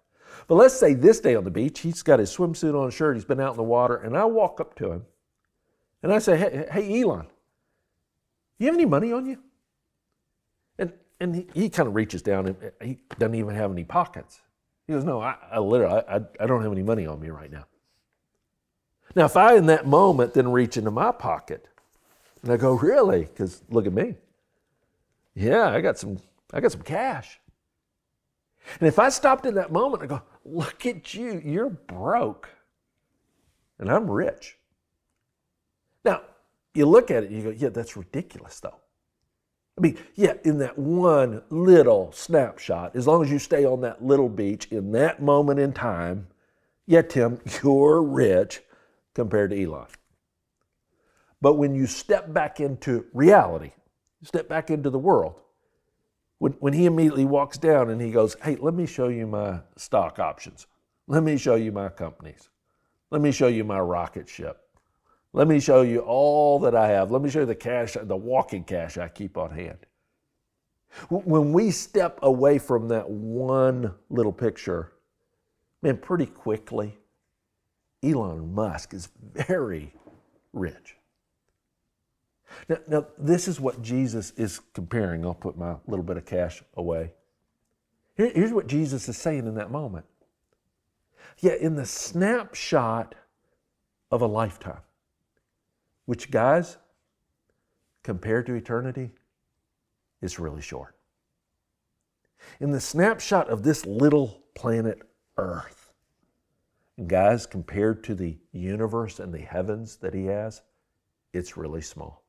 But 0.47 0.55
let's 0.55 0.77
say 0.77 0.93
this 0.93 1.19
day 1.19 1.35
on 1.35 1.43
the 1.43 1.51
beach, 1.51 1.79
he's 1.79 2.03
got 2.03 2.19
his 2.19 2.35
swimsuit 2.35 2.75
on, 2.75 2.91
shirt, 2.91 3.15
he's 3.15 3.25
been 3.25 3.39
out 3.39 3.51
in 3.51 3.57
the 3.57 3.63
water, 3.63 3.95
and 3.95 4.17
I 4.17 4.25
walk 4.25 4.59
up 4.59 4.75
to 4.75 4.91
him 4.91 5.05
and 6.03 6.13
I 6.13 6.19
say, 6.19 6.37
Hey, 6.37 6.65
hey 6.71 7.01
Elon, 7.01 7.27
you 8.59 8.67
have 8.67 8.75
any 8.75 8.85
money 8.85 9.11
on 9.11 9.25
you? 9.25 9.37
And, 10.79 10.93
and 11.19 11.35
he, 11.35 11.47
he 11.53 11.69
kind 11.69 11.87
of 11.87 11.95
reaches 11.95 12.21
down 12.21 12.47
and 12.47 12.55
uh, 12.63 12.83
he 12.83 12.99
doesn't 13.19 13.35
even 13.35 13.55
have 13.55 13.71
any 13.71 13.83
pockets. 13.83 14.41
He 14.87 14.93
goes, 14.93 15.03
No, 15.03 15.21
I, 15.21 15.35
I 15.51 15.59
literally, 15.59 16.01
I, 16.07 16.21
I 16.39 16.45
don't 16.45 16.63
have 16.63 16.71
any 16.71 16.83
money 16.83 17.05
on 17.05 17.19
me 17.19 17.29
right 17.29 17.51
now. 17.51 17.65
Now, 19.15 19.25
if 19.25 19.37
I 19.37 19.55
in 19.55 19.67
that 19.67 19.87
moment 19.87 20.33
then 20.33 20.51
reach 20.51 20.77
into 20.77 20.91
my 20.91 21.11
pocket 21.11 21.67
and 22.41 22.51
I 22.51 22.57
go, 22.57 22.73
Really? 22.73 23.21
Because 23.21 23.63
look 23.69 23.85
at 23.85 23.93
me. 23.93 24.15
Yeah, 25.35 25.69
I 25.69 25.81
got 25.81 25.97
some, 25.97 26.17
I 26.53 26.59
got 26.59 26.71
some 26.71 26.81
cash. 26.81 27.39
And 28.79 28.87
if 28.87 28.99
I 28.99 29.09
stopped 29.09 29.45
in 29.45 29.55
that 29.55 29.71
moment 29.71 30.01
and 30.01 30.09
go, 30.09 30.21
Look 30.45 30.85
at 30.85 31.13
you, 31.13 31.41
you're 31.43 31.69
broke 31.69 32.49
and 33.79 33.91
I'm 33.91 34.09
rich. 34.09 34.56
You 36.77 36.85
look 36.85 37.09
at 37.09 37.23
it 37.23 37.31
and 37.31 37.35
you 37.35 37.43
go, 37.43 37.49
yeah, 37.57 37.69
that's 37.69 37.97
ridiculous 37.97 38.59
though. 38.59 38.79
I 39.79 39.81
mean, 39.81 39.97
yeah, 40.13 40.33
in 40.43 40.59
that 40.59 40.77
one 40.77 41.41
little 41.49 42.11
snapshot, 42.11 42.95
as 42.95 43.07
long 43.07 43.23
as 43.23 43.31
you 43.31 43.39
stay 43.39 43.65
on 43.65 43.81
that 43.81 44.05
little 44.05 44.29
beach 44.29 44.67
in 44.69 44.91
that 44.91 45.19
moment 45.19 45.59
in 45.59 45.73
time, 45.73 46.27
yeah, 46.85 47.01
Tim, 47.01 47.41
you're 47.63 48.03
rich 48.03 48.61
compared 49.15 49.49
to 49.49 49.63
Elon. 49.63 49.87
But 51.41 51.55
when 51.55 51.73
you 51.73 51.87
step 51.87 52.31
back 52.31 52.59
into 52.59 53.05
reality, 53.11 53.71
step 54.21 54.47
back 54.47 54.69
into 54.69 54.91
the 54.91 54.99
world, 54.99 55.33
when, 56.37 56.51
when 56.53 56.73
he 56.73 56.85
immediately 56.85 57.25
walks 57.25 57.57
down 57.57 57.89
and 57.89 57.99
he 57.99 58.11
goes, 58.11 58.35
Hey, 58.43 58.55
let 58.57 58.75
me 58.75 58.85
show 58.85 59.07
you 59.07 59.25
my 59.25 59.61
stock 59.77 60.19
options. 60.19 60.67
Let 61.07 61.23
me 61.23 61.37
show 61.37 61.55
you 61.55 61.71
my 61.71 61.89
companies. 61.89 62.49
Let 63.09 63.21
me 63.21 63.31
show 63.31 63.47
you 63.47 63.63
my 63.63 63.79
rocket 63.79 64.29
ship. 64.29 64.66
Let 65.37 65.47
me 65.47 65.59
show 65.59 65.83
you 65.83 65.99
all 65.99 66.57
that 66.61 66.73
I 66.73 66.87
have. 66.87 67.11
Let 67.11 67.21
me 67.21 67.29
show 67.29 67.41
you 67.41 67.45
the 67.45 67.53
cash, 67.53 67.95
the 68.01 68.17
walking 68.17 68.63
cash 68.63 68.97
I 68.97 69.07
keep 69.07 69.37
on 69.37 69.51
hand. 69.51 69.77
When 71.09 71.53
we 71.53 71.69
step 71.69 72.17
away 72.23 72.57
from 72.57 72.87
that 72.87 73.07
one 73.07 73.93
little 74.09 74.33
picture, 74.33 74.93
man, 75.83 75.97
pretty 75.97 76.25
quickly, 76.25 76.97
Elon 78.01 78.55
Musk 78.55 78.95
is 78.95 79.09
very 79.35 79.93
rich. 80.53 80.95
Now, 82.67 82.77
now, 82.87 83.05
this 83.19 83.47
is 83.47 83.59
what 83.59 83.83
Jesus 83.83 84.31
is 84.37 84.59
comparing. 84.73 85.23
I'll 85.23 85.35
put 85.35 85.55
my 85.55 85.75
little 85.85 86.03
bit 86.03 86.17
of 86.17 86.25
cash 86.25 86.63
away. 86.75 87.13
Here, 88.15 88.31
here's 88.33 88.53
what 88.53 88.65
Jesus 88.65 89.07
is 89.07 89.19
saying 89.19 89.45
in 89.45 89.53
that 89.53 89.69
moment. 89.69 90.07
Yeah, 91.41 91.53
in 91.53 91.75
the 91.75 91.85
snapshot 91.85 93.13
of 94.09 94.23
a 94.23 94.27
lifetime, 94.27 94.81
which, 96.07 96.31
guys, 96.31 96.77
compared 98.01 98.45
to 98.47 98.53
eternity, 98.53 99.11
is 100.21 100.39
really 100.39 100.61
short. 100.61 100.95
In 102.59 102.71
the 102.71 102.79
snapshot 102.79 103.49
of 103.49 103.61
this 103.61 103.85
little 103.85 104.41
planet 104.55 105.01
Earth, 105.37 105.91
guys, 107.05 107.45
compared 107.45 108.03
to 108.05 108.15
the 108.15 108.37
universe 108.51 109.19
and 109.19 109.33
the 109.33 109.39
heavens 109.39 109.97
that 109.97 110.13
he 110.13 110.25
has, 110.25 110.61
it's 111.33 111.57
really 111.57 111.81
small. 111.81 112.23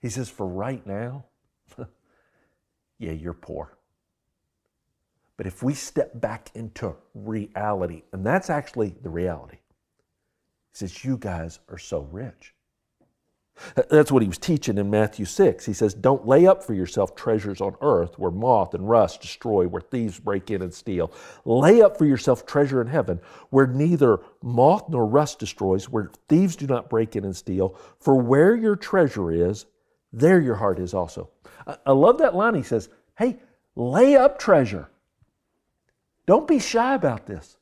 He 0.00 0.08
says, 0.08 0.30
For 0.30 0.46
right 0.46 0.86
now, 0.86 1.24
yeah, 2.98 3.12
you're 3.12 3.34
poor. 3.34 3.76
But 5.36 5.46
if 5.46 5.62
we 5.62 5.74
step 5.74 6.20
back 6.20 6.50
into 6.54 6.94
reality, 7.14 8.02
and 8.12 8.24
that's 8.24 8.50
actually 8.50 8.94
the 9.02 9.10
reality, 9.10 9.59
he 10.72 10.78
says, 10.78 11.04
You 11.04 11.16
guys 11.16 11.58
are 11.68 11.78
so 11.78 12.08
rich. 12.10 12.54
That's 13.90 14.10
what 14.10 14.22
he 14.22 14.28
was 14.28 14.38
teaching 14.38 14.78
in 14.78 14.88
Matthew 14.88 15.26
6. 15.26 15.66
He 15.66 15.72
says, 15.72 15.92
Don't 15.92 16.26
lay 16.26 16.46
up 16.46 16.62
for 16.62 16.72
yourself 16.72 17.14
treasures 17.14 17.60
on 17.60 17.76
earth 17.82 18.18
where 18.18 18.30
moth 18.30 18.74
and 18.74 18.88
rust 18.88 19.20
destroy, 19.20 19.66
where 19.68 19.82
thieves 19.82 20.18
break 20.18 20.50
in 20.50 20.62
and 20.62 20.72
steal. 20.72 21.12
Lay 21.44 21.82
up 21.82 21.98
for 21.98 22.06
yourself 22.06 22.46
treasure 22.46 22.80
in 22.80 22.86
heaven 22.86 23.20
where 23.50 23.66
neither 23.66 24.20
moth 24.42 24.88
nor 24.88 25.06
rust 25.06 25.38
destroys, 25.38 25.88
where 25.88 26.10
thieves 26.28 26.56
do 26.56 26.66
not 26.66 26.88
break 26.88 27.16
in 27.16 27.24
and 27.24 27.36
steal. 27.36 27.76
For 27.98 28.14
where 28.14 28.56
your 28.56 28.76
treasure 28.76 29.30
is, 29.30 29.66
there 30.12 30.40
your 30.40 30.56
heart 30.56 30.78
is 30.78 30.94
also. 30.94 31.30
I 31.86 31.92
love 31.92 32.18
that 32.18 32.34
line. 32.34 32.54
He 32.54 32.62
says, 32.62 32.88
Hey, 33.16 33.38
lay 33.76 34.16
up 34.16 34.38
treasure. 34.38 34.88
Don't 36.26 36.48
be 36.48 36.58
shy 36.58 36.94
about 36.94 37.26
this. 37.26 37.56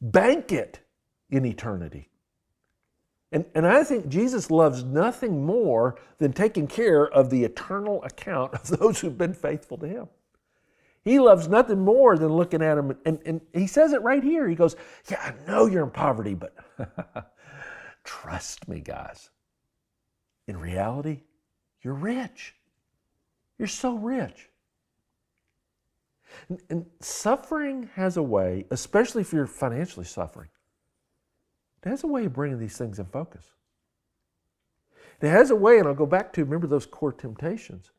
Bank 0.00 0.52
it 0.52 0.80
in 1.30 1.44
eternity. 1.44 2.08
And, 3.32 3.44
and 3.54 3.66
I 3.66 3.82
think 3.84 4.08
Jesus 4.08 4.50
loves 4.50 4.84
nothing 4.84 5.44
more 5.44 5.96
than 6.18 6.32
taking 6.32 6.66
care 6.66 7.06
of 7.06 7.30
the 7.30 7.44
eternal 7.44 8.02
account 8.04 8.54
of 8.54 8.66
those 8.78 9.00
who've 9.00 9.18
been 9.18 9.34
faithful 9.34 9.78
to 9.78 9.86
Him. 9.86 10.08
He 11.04 11.18
loves 11.20 11.48
nothing 11.48 11.80
more 11.80 12.16
than 12.18 12.32
looking 12.32 12.62
at 12.62 12.74
them. 12.74 12.96
And, 13.04 13.20
and 13.24 13.40
he 13.54 13.68
says 13.68 13.92
it 13.92 14.02
right 14.02 14.24
here. 14.24 14.48
He 14.48 14.56
goes, 14.56 14.74
Yeah, 15.08 15.20
I 15.22 15.48
know 15.48 15.66
you're 15.66 15.84
in 15.84 15.90
poverty, 15.90 16.34
but 16.34 16.52
trust 18.04 18.66
me, 18.66 18.80
guys 18.80 19.30
in 20.46 20.58
reality, 20.58 21.22
you're 21.82 21.94
rich. 21.94 22.54
You're 23.58 23.68
so 23.68 23.96
rich. 23.96 24.48
And, 26.48 26.60
and, 26.68 26.86
suffering 27.00 27.88
has 27.94 28.16
a 28.16 28.22
way, 28.22 28.66
especially 28.70 29.22
if 29.22 29.32
you're 29.32 29.46
financially 29.46 30.04
suffering, 30.04 30.48
it 31.86 31.90
has 31.90 32.02
a 32.02 32.08
way 32.08 32.24
of 32.24 32.32
bringing 32.32 32.58
these 32.58 32.76
things 32.76 32.98
in 32.98 33.06
focus. 33.06 33.52
It 35.20 35.28
has 35.28 35.50
a 35.50 35.56
way, 35.56 35.78
and 35.78 35.86
I'll 35.86 35.94
go 35.94 36.04
back 36.04 36.32
to 36.32 36.44
remember 36.44 36.66
those 36.66 36.84
core 36.84 37.12
temptations 37.12 37.92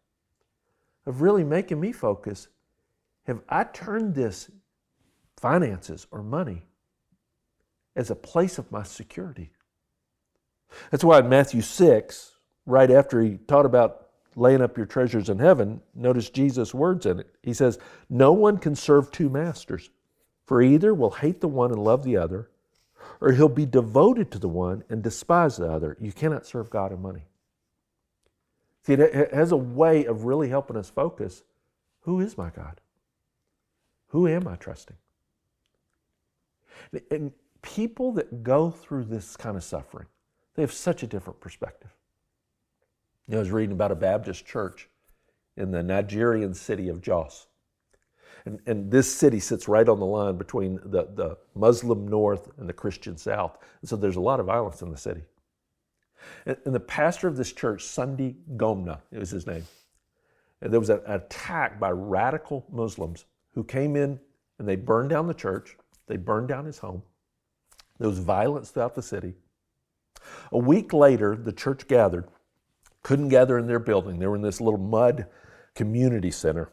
of 1.06 1.22
really 1.22 1.46
making 1.46 1.80
me 1.80 1.94
focus. 1.94 2.50
Have 3.28 3.40
I 3.48 3.64
turned 3.64 4.14
this 4.14 4.52
finances 5.38 6.06
or 6.12 6.22
money 6.22 6.64
as 7.96 8.12
a 8.12 8.16
place 8.16 8.58
of 8.58 8.70
my 8.74 8.84
security? 8.84 9.52
That's 10.92 11.06
why 11.06 11.20
in 11.20 11.30
Matthew 11.30 11.62
6, 11.62 12.34
right 12.66 12.92
after 12.92 13.22
he 13.22 13.38
taught 13.48 13.66
about 13.66 14.10
laying 14.36 14.62
up 14.62 14.76
your 14.76 14.86
treasures 14.86 15.30
in 15.30 15.40
heaven, 15.40 15.82
notice 15.96 16.30
Jesus' 16.30 16.74
words 16.74 17.06
in 17.06 17.22
it. 17.22 17.34
He 17.42 17.54
says, 17.54 17.80
No 18.10 18.34
one 18.34 18.58
can 18.58 18.76
serve 18.76 19.12
two 19.12 19.30
masters, 19.30 19.90
for 20.46 20.62
either 20.62 20.94
will 20.94 21.12
hate 21.12 21.40
the 21.40 21.48
one 21.48 21.72
and 21.72 21.82
love 21.82 22.04
the 22.04 22.18
other, 22.18 22.50
or 23.20 23.32
he'll 23.32 23.50
be 23.50 23.66
devoted 23.66 24.32
to 24.32 24.40
the 24.40 24.50
one 24.50 24.84
and 24.90 25.02
despise 25.02 25.58
the 25.58 25.72
other. 25.72 25.98
You 26.00 26.12
cannot 26.12 26.46
serve 26.46 26.70
God 26.70 26.92
and 26.92 27.02
money. 27.02 27.26
See, 28.84 28.94
it 28.94 29.34
has 29.34 29.52
a 29.52 29.58
way 29.58 30.06
of 30.06 30.24
really 30.24 30.50
helping 30.50 30.78
us 30.78 30.90
focus 30.90 31.44
who 32.02 32.22
is 32.22 32.38
my 32.38 32.50
God? 32.50 32.80
Who 34.08 34.28
am 34.28 34.48
I 34.48 34.56
trusting? 34.56 34.96
And 37.12 37.34
people 37.62 38.14
that 38.14 38.44
go 38.44 38.72
through 38.72 39.06
this 39.06 39.36
kind 39.36 39.58
of 39.58 39.64
suffering, 39.64 40.06
they 40.56 40.62
have 40.62 40.72
such 40.72 41.04
a 41.04 41.08
different 41.08 41.42
perspective. 41.42 41.90
You 43.28 43.34
know, 43.34 43.40
I 43.40 43.42
was 43.42 43.52
reading 43.52 43.74
about 43.74 43.92
a 43.92 43.96
Baptist 43.96 44.46
church 44.46 44.88
in 45.58 45.72
the 45.72 45.84
Nigerian 45.84 46.54
city 46.54 46.88
of 46.88 47.02
Jos. 47.02 47.48
And, 48.46 48.60
and 48.66 48.92
this 48.92 49.14
city 49.14 49.40
sits 49.40 49.68
right 49.68 49.88
on 49.88 50.00
the 50.00 50.06
line 50.06 50.38
between 50.38 50.80
the, 50.84 51.08
the 51.14 51.38
Muslim 51.56 52.08
north 52.08 52.50
and 52.58 52.68
the 52.68 52.74
Christian 52.74 53.18
south. 53.18 53.58
And 53.82 53.90
so 53.90 53.96
there's 53.96 54.16
a 54.16 54.22
lot 54.22 54.40
of 54.40 54.46
violence 54.46 54.82
in 54.82 54.92
the 54.92 54.98
city. 54.98 55.22
And, 56.46 56.58
and 56.66 56.76
the 56.76 56.80
pastor 56.80 57.28
of 57.28 57.38
this 57.38 57.52
church, 57.52 57.84
Sunday 57.84 58.36
Gomna, 58.56 59.00
it 59.12 59.20
was 59.20 59.30
his 59.30 59.48
name, 59.48 59.66
and 60.62 60.72
there 60.72 60.80
was 60.80 60.90
an 60.90 61.02
attack 61.06 61.80
by 61.80 61.92
radical 61.92 62.66
Muslims 62.72 63.26
who 63.54 63.64
came 63.64 63.96
in 63.96 64.20
and 64.60 64.68
they 64.68 64.76
burned 64.76 65.10
down 65.10 65.28
the 65.28 65.34
church, 65.34 65.78
they 66.08 66.18
burned 66.18 66.48
down 66.48 66.66
his 66.66 66.80
home. 66.80 67.04
There 68.00 68.10
was 68.10 68.20
violence 68.20 68.72
throughout 68.72 68.96
the 68.96 69.02
city. 69.02 69.36
A 70.52 70.58
week 70.58 70.94
later, 70.94 71.36
the 71.36 71.52
church 71.52 71.88
gathered 71.88 72.28
couldn't 73.08 73.30
gather 73.30 73.58
in 73.58 73.68
their 73.68 73.80
building. 73.80 74.20
They 74.20 74.28
were 74.28 74.36
in 74.36 74.42
this 74.42 74.60
little 74.60 74.80
mud 74.80 75.28
community 75.76 76.30
center. 76.30 76.70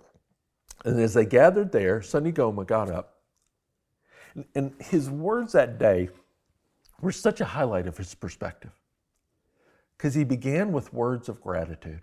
And 0.85 1.01
as 1.01 1.14
they 1.14 1.25
gathered 1.25 1.73
there, 1.73 2.03
Sunday 2.03 2.33
Goma 2.33 2.66
got 2.66 2.90
up. 2.90 3.23
And 4.55 4.73
his 4.81 5.09
words 5.09 5.53
that 5.53 5.79
day 5.79 6.11
were 7.01 7.12
such 7.12 7.40
a 7.40 7.44
highlight 7.44 7.87
of 7.87 7.97
his 7.97 8.14
perspective. 8.14 8.73
Because 9.97 10.14
he 10.14 10.25
began 10.25 10.73
with 10.73 10.92
words 10.92 11.29
of 11.29 11.40
gratitude. 11.40 12.03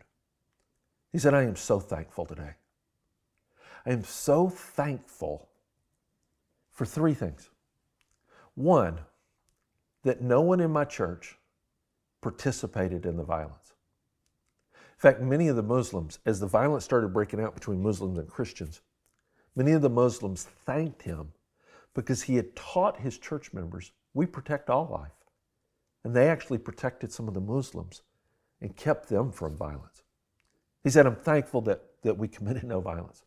He 1.12 1.20
said, 1.20 1.34
I 1.34 1.44
am 1.44 1.56
so 1.56 1.80
thankful 1.80 2.26
today. 2.26 2.56
I 3.86 3.92
am 3.92 4.04
so 4.04 4.50
thankful 4.50 5.50
for 6.72 6.86
three 6.86 7.14
things. 7.14 7.50
One, 8.56 9.00
that 10.04 10.22
no 10.22 10.42
one 10.42 10.60
in 10.60 10.72
my 10.72 10.86
church 10.86 11.38
participated 12.22 13.06
in 13.06 13.18
the 13.18 13.24
violence. 13.24 13.61
In 15.02 15.10
fact, 15.10 15.22
many 15.24 15.48
of 15.48 15.56
the 15.56 15.64
Muslims, 15.64 16.20
as 16.28 16.40
the 16.40 16.46
violence 16.46 16.86
started 16.86 17.12
breaking 17.12 17.42
out 17.42 17.56
between 17.56 17.82
Muslims 17.82 18.20
and 18.20 18.28
Christians, 18.28 18.82
many 19.56 19.72
of 19.72 19.82
the 19.82 19.90
Muslims 19.90 20.44
thanked 20.44 21.02
him 21.02 21.34
because 21.96 22.22
he 22.22 22.36
had 22.36 22.56
taught 22.56 23.00
his 23.00 23.18
church 23.18 23.52
members, 23.52 23.94
we 24.14 24.28
protect 24.28 24.70
all 24.70 24.88
life. 24.92 25.26
And 26.04 26.16
they 26.16 26.30
actually 26.30 26.60
protected 26.60 27.12
some 27.12 27.28
of 27.28 27.34
the 27.34 27.42
Muslims 27.42 28.04
and 28.62 28.76
kept 28.76 29.10
them 29.10 29.32
from 29.32 29.58
violence. 29.58 30.04
He 30.84 30.92
said, 30.92 31.08
I'm 31.08 31.16
thankful 31.16 31.62
that, 31.62 31.82
that 32.04 32.20
we 32.20 32.28
committed 32.28 32.66
no 32.66 32.80
violence. 32.80 33.26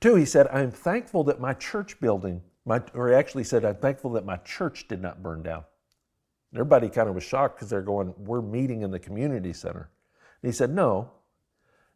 Two, 0.00 0.16
he 0.16 0.26
said, 0.26 0.48
I'm 0.48 0.70
thankful 0.70 1.24
that 1.24 1.40
my 1.40 1.54
church 1.54 1.98
building, 1.98 2.42
my, 2.66 2.82
or 2.92 3.08
he 3.08 3.14
actually 3.14 3.44
said, 3.44 3.64
I'm 3.64 3.76
thankful 3.76 4.10
that 4.12 4.26
my 4.26 4.36
church 4.36 4.86
did 4.86 5.00
not 5.00 5.22
burn 5.22 5.42
down. 5.42 5.64
Everybody 6.52 6.90
kind 6.90 7.08
of 7.08 7.14
was 7.14 7.24
shocked 7.24 7.56
because 7.56 7.70
they're 7.70 7.80
going, 7.80 8.12
We're 8.18 8.42
meeting 8.42 8.82
in 8.82 8.90
the 8.90 8.98
community 8.98 9.54
center. 9.54 9.88
And 10.42 10.52
he 10.52 10.56
said, 10.56 10.70
No, 10.70 11.10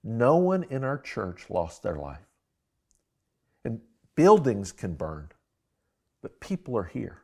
no 0.03 0.37
one 0.37 0.65
in 0.65 0.85
our 0.85 0.99
church 0.99 1.47
lost 1.49 1.83
their 1.83 1.97
life. 1.97 2.27
And 3.65 3.81
buildings 4.15 4.73
can 4.73 4.95
burn, 4.95 5.29
but 6.21 6.41
people 6.41 6.77
are 6.77 6.85
here. 6.85 7.23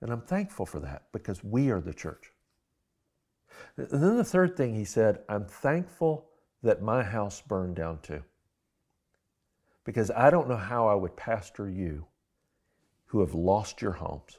And 0.00 0.10
I'm 0.10 0.22
thankful 0.22 0.66
for 0.66 0.80
that 0.80 1.04
because 1.12 1.44
we 1.44 1.70
are 1.70 1.80
the 1.80 1.94
church. 1.94 2.32
And 3.76 3.88
then 4.02 4.16
the 4.16 4.24
third 4.24 4.56
thing 4.56 4.74
he 4.74 4.84
said, 4.84 5.20
I'm 5.28 5.44
thankful 5.44 6.28
that 6.62 6.82
my 6.82 7.02
house 7.02 7.40
burned 7.40 7.76
down 7.76 8.00
too. 8.02 8.22
Because 9.84 10.10
I 10.10 10.30
don't 10.30 10.48
know 10.48 10.56
how 10.56 10.88
I 10.88 10.94
would 10.94 11.16
pastor 11.16 11.68
you 11.68 12.06
who 13.06 13.20
have 13.20 13.34
lost 13.34 13.82
your 13.82 13.92
homes 13.92 14.38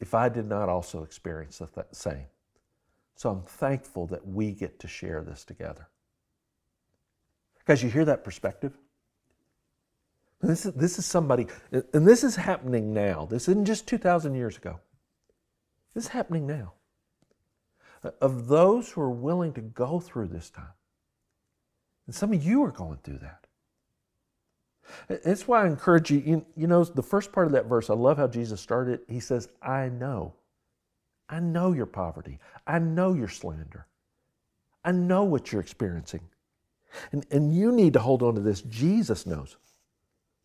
if 0.00 0.14
I 0.14 0.28
did 0.28 0.46
not 0.46 0.68
also 0.68 1.02
experience 1.02 1.58
the 1.58 1.66
th- 1.66 1.86
same. 1.92 2.26
So 3.20 3.28
I'm 3.28 3.42
thankful 3.42 4.06
that 4.06 4.26
we 4.26 4.52
get 4.52 4.80
to 4.80 4.88
share 4.88 5.22
this 5.22 5.44
together. 5.44 5.90
Guys, 7.66 7.82
you 7.82 7.90
hear 7.90 8.06
that 8.06 8.24
perspective? 8.24 8.72
This 10.40 10.64
is, 10.64 10.72
this 10.72 10.98
is 10.98 11.04
somebody, 11.04 11.46
and 11.70 12.08
this 12.08 12.24
is 12.24 12.34
happening 12.34 12.94
now. 12.94 13.26
This 13.30 13.46
isn't 13.46 13.66
just 13.66 13.86
2,000 13.86 14.34
years 14.34 14.56
ago. 14.56 14.80
This 15.92 16.04
is 16.04 16.08
happening 16.08 16.46
now. 16.46 16.72
Of 18.22 18.48
those 18.48 18.90
who 18.90 19.02
are 19.02 19.10
willing 19.10 19.52
to 19.52 19.60
go 19.60 20.00
through 20.00 20.28
this 20.28 20.48
time. 20.48 20.72
And 22.06 22.14
some 22.14 22.32
of 22.32 22.42
you 22.42 22.64
are 22.64 22.72
going 22.72 23.00
through 23.04 23.18
that. 23.18 23.46
That's 25.26 25.46
why 25.46 25.64
I 25.64 25.66
encourage 25.66 26.10
you, 26.10 26.22
you, 26.24 26.46
you 26.56 26.66
know, 26.66 26.84
the 26.84 27.02
first 27.02 27.32
part 27.32 27.46
of 27.46 27.52
that 27.52 27.66
verse, 27.66 27.90
I 27.90 27.94
love 27.94 28.16
how 28.16 28.28
Jesus 28.28 28.62
started. 28.62 29.00
He 29.08 29.20
says, 29.20 29.50
I 29.60 29.90
know. 29.90 30.36
I 31.30 31.38
know 31.38 31.72
your 31.72 31.86
poverty. 31.86 32.40
I 32.66 32.80
know 32.80 33.14
your 33.14 33.28
slander. 33.28 33.86
I 34.84 34.92
know 34.92 35.22
what 35.22 35.52
you're 35.52 35.60
experiencing. 35.60 36.22
And, 37.12 37.24
and 37.30 37.54
you 37.54 37.70
need 37.70 37.92
to 37.92 38.00
hold 38.00 38.22
on 38.22 38.34
to 38.34 38.40
this. 38.40 38.62
Jesus 38.62 39.26
knows. 39.26 39.56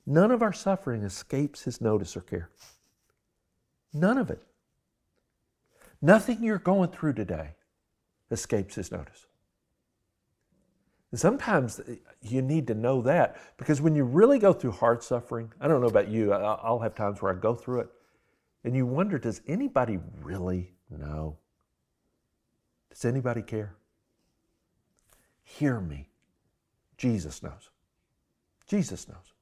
None 0.06 0.30
of 0.30 0.43
our 0.43 0.54
suffering 0.54 1.02
escapes 1.02 1.63
his 1.63 1.82
notice 1.82 2.15
or 2.15 2.21
care. 2.21 2.52
None 3.91 4.19
of 4.19 4.30
it. 4.30 4.43
Nothing 6.02 6.43
you're 6.43 6.60
going 6.60 6.91
through 6.91 7.13
today 7.13 7.56
escapes 8.30 8.76
his 8.76 8.91
notice. 8.91 9.26
And 11.10 11.19
sometimes 11.19 11.82
you 12.21 12.43
need 12.43 12.67
to 12.67 12.76
know 12.76 13.02
that 13.02 13.38
because 13.58 13.82
when 13.82 13.95
you 13.95 14.04
really 14.04 14.38
go 14.38 14.54
through 14.54 14.71
hard 14.71 15.02
suffering, 15.02 15.52
I 15.60 15.67
don't 15.67 15.82
know 15.82 15.88
about 15.88 16.10
you, 16.10 16.34
I'll 16.34 16.80
have 16.80 16.93
times 16.93 17.21
where 17.21 17.32
I 17.32 17.39
go 17.39 17.56
through 17.56 17.82
it 17.82 17.89
and 18.65 18.76
you 18.76 18.86
wonder 18.86 19.17
does 19.17 19.41
anybody 19.48 20.00
really 20.21 20.75
know? 20.89 21.38
Does 22.89 23.06
anybody 23.06 23.41
care? 23.41 23.76
Hear 25.43 25.80
me. 25.80 26.10
Jesus 26.98 27.43
knows. 27.43 27.69
Jesus 28.67 29.08
knows. 29.08 29.34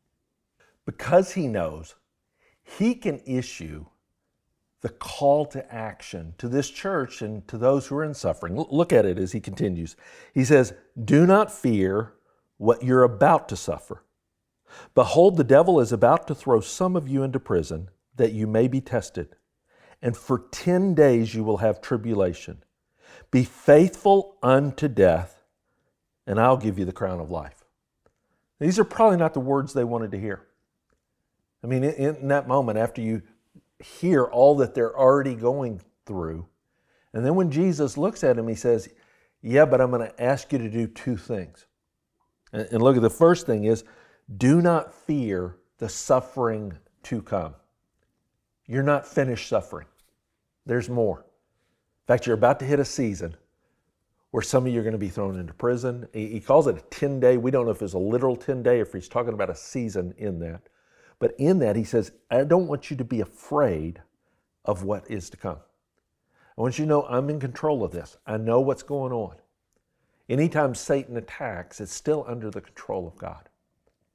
Because 0.86 1.34
he 1.34 1.47
knows, 1.47 1.95
he 2.63 2.95
can 2.95 3.21
issue 3.25 3.86
the 4.82 4.89
call 4.89 5.45
to 5.45 5.73
action 5.73 6.34
to 6.38 6.49
this 6.49 6.69
church 6.69 7.21
and 7.21 7.47
to 7.47 7.58
those 7.58 7.88
who 7.88 7.95
are 7.95 8.03
in 8.03 8.13
suffering. 8.13 8.58
Look 8.69 8.91
at 8.91 9.06
it 9.06 9.17
as 9.17 9.32
he 9.32 9.39
continues. 9.39 9.95
He 10.34 10.43
says, 10.43 10.73
Do 11.01 11.25
not 11.25 11.51
fear 11.51 12.13
what 12.58 12.84
you're 12.84 13.03
about 13.03 13.47
to 13.49 13.56
suffer. 13.56 14.03
Behold, 14.93 15.38
the 15.38 15.43
devil 15.43 15.79
is 15.79 15.93
about 15.93 16.27
to 16.27 16.36
throw 16.36 16.60
some 16.60 16.95
of 16.95 17.08
you 17.08 17.23
into 17.23 17.39
prison 17.39 17.89
that 18.15 18.34
you 18.34 18.45
may 18.45 18.67
be 18.67 18.82
tested, 18.82 19.36
and 20.04 20.16
for 20.16 20.44
10 20.52 20.94
days 20.94 21.34
you 21.34 21.44
will 21.44 21.58
have 21.58 21.82
tribulation. 21.82 22.62
Be 23.32 23.46
faithful 23.46 24.36
unto 24.44 24.88
death, 24.88 25.42
and 26.28 26.39
I'll 26.39 26.58
give 26.58 26.78
you 26.78 26.86
the 26.86 26.92
crown 26.92 27.20
of 27.20 27.32
life. 27.32 27.63
These 28.60 28.78
are 28.78 28.84
probably 28.84 29.18
not 29.18 29.34
the 29.34 29.39
words 29.39 29.74
they 29.74 29.86
wanted 29.86 30.12
to 30.12 30.20
hear. 30.20 30.46
I 31.63 31.68
mean, 31.68 31.86
in 31.86 32.28
that 32.28 32.48
moment, 32.48 32.78
after 32.78 33.02
you 33.02 33.24
hear 33.80 34.26
all 34.26 34.56
that 34.58 34.76
they're 34.76 34.96
already 34.96 35.36
going 35.36 35.82
through, 36.06 36.48
and 37.13 37.26
then 37.26 37.36
when 37.36 37.50
Jesus 37.50 37.98
looks 37.98 38.24
at 38.24 38.38
him, 38.38 38.48
he 38.48 38.56
says, 38.56 38.89
Yeah, 39.42 39.66
but 39.66 39.80
I'm 39.80 39.89
going 39.89 40.08
to 40.08 40.24
ask 40.24 40.52
you 40.52 40.60
to 40.60 40.70
do 40.70 40.86
two 40.88 41.16
things. 41.16 41.66
And 42.52 42.82
look 42.82 42.98
at 42.98 43.02
the 43.02 43.10
first 43.10 43.46
thing 43.46 43.63
is 43.63 43.84
do 44.38 44.62
not 44.62 44.94
fear 44.94 45.58
the 45.78 45.89
suffering 45.89 46.74
to 47.04 47.22
come. 47.22 47.56
You're 48.68 48.84
not 48.84 49.08
finished 49.08 49.48
suffering, 49.48 49.88
there's 50.65 50.89
more. 50.89 51.19
In 51.19 52.08
fact, 52.08 52.26
you're 52.26 52.36
about 52.36 52.60
to 52.60 52.65
hit 52.65 52.80
a 52.80 52.86
season 52.86 53.36
where 54.32 54.43
some 54.43 54.65
of 54.65 54.73
you 54.73 54.80
are 54.80 54.84
going 54.84 54.93
to 54.93 54.97
be 54.97 55.10
thrown 55.10 55.39
into 55.39 55.54
prison. 55.54 56.08
He 56.12 56.39
calls 56.39 56.67
it 56.67 56.78
a 56.78 56.82
10 56.82 57.19
day. 57.19 57.38
We 57.38 57.52
don't 57.52 57.65
know 57.65 57.71
if 57.71 57.82
it's 57.82 57.93
a 57.93 57.99
literal 57.99 58.36
10 58.36 58.63
day 58.63 58.80
or 58.80 58.84
if 58.84 58.93
he's 58.93 59.08
talking 59.08 59.34
about 59.34 59.49
a 59.49 59.56
season 59.56 60.13
in 60.17 60.39
that. 60.39 60.63
But 61.19 61.36
in 61.38 61.60
that, 61.60 61.76
he 61.76 61.84
says, 61.84 62.12
I 62.30 62.43
don't 62.43 62.67
want 62.67 62.89
you 62.89 62.97
to 62.97 63.04
be 63.04 63.21
afraid 63.21 64.02
of 64.65 64.84
what 64.84 65.10
is 65.10 65.30
to 65.30 65.38
come. 65.38 65.60
I 66.58 66.62
want 66.62 66.78
you 66.78 66.86
to 66.86 66.89
know 66.89 67.04
I'm 67.04 67.30
in 67.30 67.39
control 67.39 67.84
of 67.84 67.91
this. 67.91 68.17
I 68.26 68.38
know 68.38 68.60
what's 68.60 68.84
going 68.84 69.13
on. 69.13 69.36
Anytime 70.30 70.73
Satan 70.76 71.17
attacks, 71.17 71.80
it's 71.80 71.93
still 71.93 72.26
under 72.28 72.49
the 72.49 72.62
control 72.62 73.08
of 73.08 73.17
God. 73.17 73.49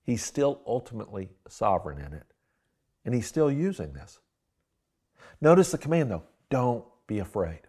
He's 0.05 0.25
still 0.25 0.61
ultimately 0.67 1.31
sovereign 1.49 1.99
in 1.99 2.13
it, 2.13 2.27
and 3.05 3.15
he's 3.15 3.27
still 3.27 3.51
using 3.51 3.93
this. 3.93 4.19
Notice 5.41 5.71
the 5.71 5.79
command 5.79 6.11
though 6.11 6.25
don't 6.51 6.85
be 7.07 7.19
afraid. 7.19 7.61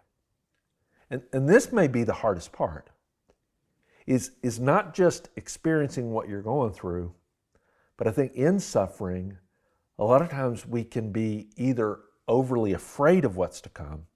And, 1.10 1.22
and 1.32 1.48
this 1.48 1.72
may 1.72 1.88
be 1.88 2.04
the 2.04 2.12
hardest 2.12 2.52
part 2.52 2.90
is, 4.06 4.32
is 4.42 4.58
not 4.58 4.94
just 4.94 5.28
experiencing 5.36 6.10
what 6.10 6.28
you're 6.28 6.42
going 6.42 6.72
through, 6.72 7.12
but 7.96 8.06
I 8.06 8.12
think 8.12 8.32
in 8.34 8.58
suffering, 8.58 9.38
a 9.98 10.04
lot 10.04 10.22
of 10.22 10.30
times 10.30 10.66
we 10.66 10.84
can 10.84 11.12
be 11.12 11.48
either 11.56 11.98
overly 12.26 12.72
afraid 12.72 13.24
of 13.24 13.36
what's 13.36 13.60
to 13.60 13.68
come, 13.68 14.06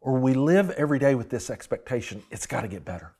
or 0.00 0.18
we 0.18 0.34
live 0.34 0.70
every 0.70 0.98
day 0.98 1.14
with 1.14 1.30
this 1.30 1.50
expectation 1.50 2.22
it's 2.30 2.46
got 2.46 2.60
to 2.60 2.68
get 2.68 2.84
better. 2.84 3.12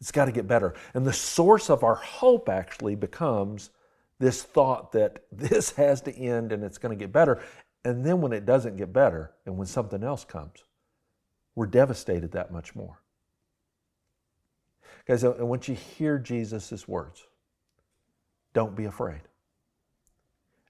It's 0.00 0.10
got 0.10 0.24
to 0.24 0.32
get 0.32 0.48
better. 0.48 0.74
And 0.92 1.06
the 1.06 1.12
source 1.12 1.70
of 1.70 1.84
our 1.84 1.94
hope 1.94 2.48
actually 2.48 2.94
becomes 2.94 3.70
this 4.18 4.42
thought 4.42 4.92
that 4.92 5.24
this 5.32 5.70
has 5.72 6.00
to 6.02 6.14
end 6.14 6.52
and 6.52 6.62
it's 6.64 6.78
going 6.78 6.96
to 6.96 7.02
get 7.02 7.12
better. 7.12 7.42
And 7.84 8.04
then 8.04 8.20
when 8.20 8.32
it 8.32 8.46
doesn't 8.46 8.76
get 8.76 8.92
better 8.92 9.32
and 9.44 9.58
when 9.58 9.66
something 9.66 10.02
else 10.02 10.24
comes, 10.24 10.64
we're 11.54 11.66
devastated 11.66 12.32
that 12.32 12.50
much 12.50 12.74
more. 12.74 13.00
Guys, 15.06 15.22
and 15.22 15.48
once 15.48 15.68
you 15.68 15.74
hear 15.74 16.18
Jesus' 16.18 16.88
words, 16.88 17.26
don't 18.54 18.74
be 18.74 18.86
afraid. 18.86 19.20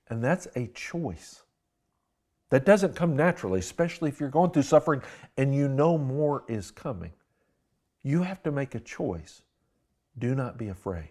And 0.09 0.23
that's 0.23 0.49
a 0.57 0.67
choice. 0.69 1.43
That 2.51 2.65
doesn't 2.65 2.97
come 2.97 3.17
naturally, 3.17 3.61
especially 3.61 4.11
if 4.11 4.21
you're 4.21 4.29
going 4.29 4.51
through 4.51 4.63
suffering 4.63 5.03
and 5.37 5.55
you 5.55 5.69
know 5.69 5.97
more 5.97 6.45
is 6.49 6.71
coming. 6.71 7.13
You 8.03 8.23
have 8.23 8.43
to 8.43 8.53
make 8.53 8.75
a 8.75 8.81
choice. 8.81 9.43
Do 10.19 10.35
not 10.35 10.59
be 10.59 10.69
afraid. 10.69 11.11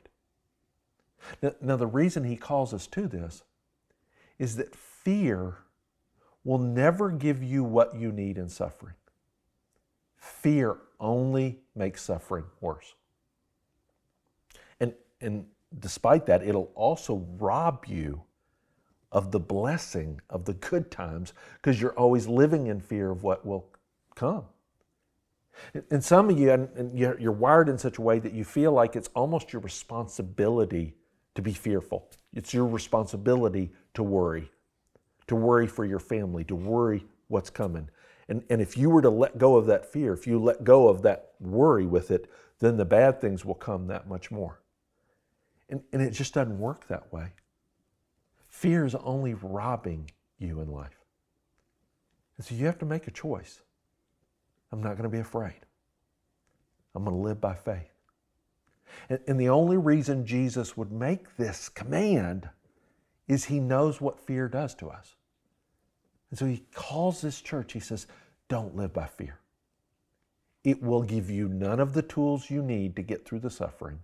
Now, 1.41 1.55
now, 1.61 1.75
the 1.77 1.87
reason 1.87 2.25
he 2.25 2.35
calls 2.35 2.73
us 2.73 2.85
to 2.87 3.07
this 3.07 3.43
is 4.37 4.57
that 4.57 4.75
fear 4.75 5.62
will 6.43 6.58
never 6.58 7.10
give 7.10 7.41
you 7.41 7.63
what 7.63 7.95
you 7.95 8.12
need 8.12 8.38
in 8.38 8.49
suffering. 8.49 8.95
Fear 10.17 10.77
only 10.99 11.60
makes 11.75 12.01
suffering 12.01 12.45
worse. 12.62 12.95
And, 14.79 14.93
and 15.21 15.45
despite 15.79 16.25
that, 16.27 16.43
it'll 16.43 16.71
also 16.75 17.25
rob 17.38 17.86
you 17.88 18.23
of 19.12 19.32
the 19.32 19.39
blessing 19.39 20.19
of 20.29 20.45
the 20.45 20.53
good 20.53 20.89
times 20.89 21.34
because 21.56 21.79
you're 21.79 21.97
always 21.97 22.27
living 22.27 22.67
in 22.67 22.79
fear 22.79 23.12
of 23.12 23.23
what 23.23 23.45
will 23.45 23.65
come. 24.15 24.45
And 25.91 26.03
some 26.03 26.29
of 26.32 26.39
you, 26.39 26.51
and 26.51 26.97
you're 26.97 27.32
wired 27.32 27.69
in 27.69 27.77
such 27.77 27.99
a 27.99 28.01
way 28.01 28.17
that 28.19 28.34
you 28.34 28.43
feel 28.43 28.71
like 28.71 28.95
it's 28.95 29.10
almost 29.15 29.53
your 29.53 29.62
responsibility 29.62 30.95
to 31.36 31.41
be 31.41 31.53
fearful. 31.53 32.10
It's 32.34 32.53
your 32.53 32.65
responsibility 32.65 33.71
to 33.93 34.01
worry, 34.01 34.51
to 35.27 35.36
worry 35.36 35.67
for 35.67 35.86
your 35.86 35.99
family, 35.99 36.43
to 36.45 36.55
worry 36.55 37.05
what's 37.27 37.49
coming. 37.49 37.89
And, 38.27 38.43
and 38.49 38.62
if 38.62 38.77
you 38.77 38.89
were 38.89 39.01
to 39.01 39.09
let 39.09 39.38
go 39.38 39.55
of 39.55 39.65
that 39.65 39.86
fear, 39.86 40.13
if 40.13 40.25
you 40.25 40.39
let 40.39 40.63
go 40.63 40.88
of 40.88 41.01
that 41.01 41.33
worry 41.39 41.86
with 41.86 42.12
it, 42.12 42.31
then 42.59 42.77
the 42.77 42.86
bad 42.86 43.19
things 43.19 43.43
will 43.43 43.55
come 43.55 43.88
that 43.88 44.07
much 44.07 44.31
more. 44.31 44.62
And, 45.69 45.81
and 45.91 46.01
it 46.01 46.12
just 46.12 46.33
doesn't 46.33 46.59
work 46.59 46.88
that 46.88 47.12
way. 47.12 47.33
Fear 48.47 48.86
is 48.86 48.95
only 48.95 49.33
robbing 49.33 50.12
you 50.38 50.62
in 50.62 50.71
life. 50.71 50.99
And 52.38 52.45
so 52.45 52.55
you 52.55 52.65
have 52.65 52.79
to 52.79 52.86
make 52.86 53.07
a 53.07 53.12
choice. 53.12 53.62
I'm 54.71 54.81
not 54.81 54.91
going 54.91 55.03
to 55.03 55.09
be 55.09 55.19
afraid. 55.19 55.59
I'm 56.95 57.03
going 57.03 57.15
to 57.15 57.21
live 57.21 57.41
by 57.41 57.55
faith. 57.55 57.91
And, 59.09 59.19
and 59.27 59.39
the 59.39 59.49
only 59.49 59.77
reason 59.77 60.25
Jesus 60.25 60.77
would 60.77 60.91
make 60.91 61.36
this 61.38 61.69
command 61.69 62.49
is 63.27 63.45
he 63.45 63.59
knows 63.59 64.01
what 64.01 64.19
fear 64.19 64.47
does 64.47 64.75
to 64.75 64.89
us. 64.89 65.15
And 66.29 66.39
so 66.39 66.45
he 66.45 66.63
calls 66.73 67.21
this 67.21 67.41
church, 67.41 67.73
he 67.73 67.79
says, 67.79 68.07
don't 68.49 68.75
live 68.75 68.93
by 68.93 69.05
fear. 69.05 69.39
It 70.63 70.81
will 70.81 71.03
give 71.03 71.29
you 71.29 71.47
none 71.47 71.79
of 71.79 71.93
the 71.93 72.01
tools 72.01 72.49
you 72.49 72.62
need 72.62 72.95
to 72.95 73.01
get 73.01 73.25
through 73.25 73.39
the 73.39 73.49
suffering 73.49 73.99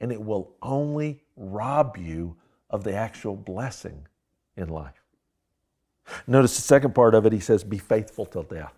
and 0.00 0.12
it 0.12 0.22
will 0.22 0.54
only 0.62 1.22
rob 1.36 1.96
you 1.96 2.36
of 2.70 2.84
the 2.84 2.94
actual 2.94 3.36
blessing 3.36 4.06
in 4.56 4.68
life. 4.68 5.02
Notice 6.26 6.56
the 6.56 6.62
second 6.62 6.94
part 6.94 7.14
of 7.14 7.24
it, 7.24 7.32
he 7.32 7.40
says, 7.40 7.64
Be 7.64 7.78
faithful 7.78 8.26
till 8.26 8.42
death. 8.42 8.74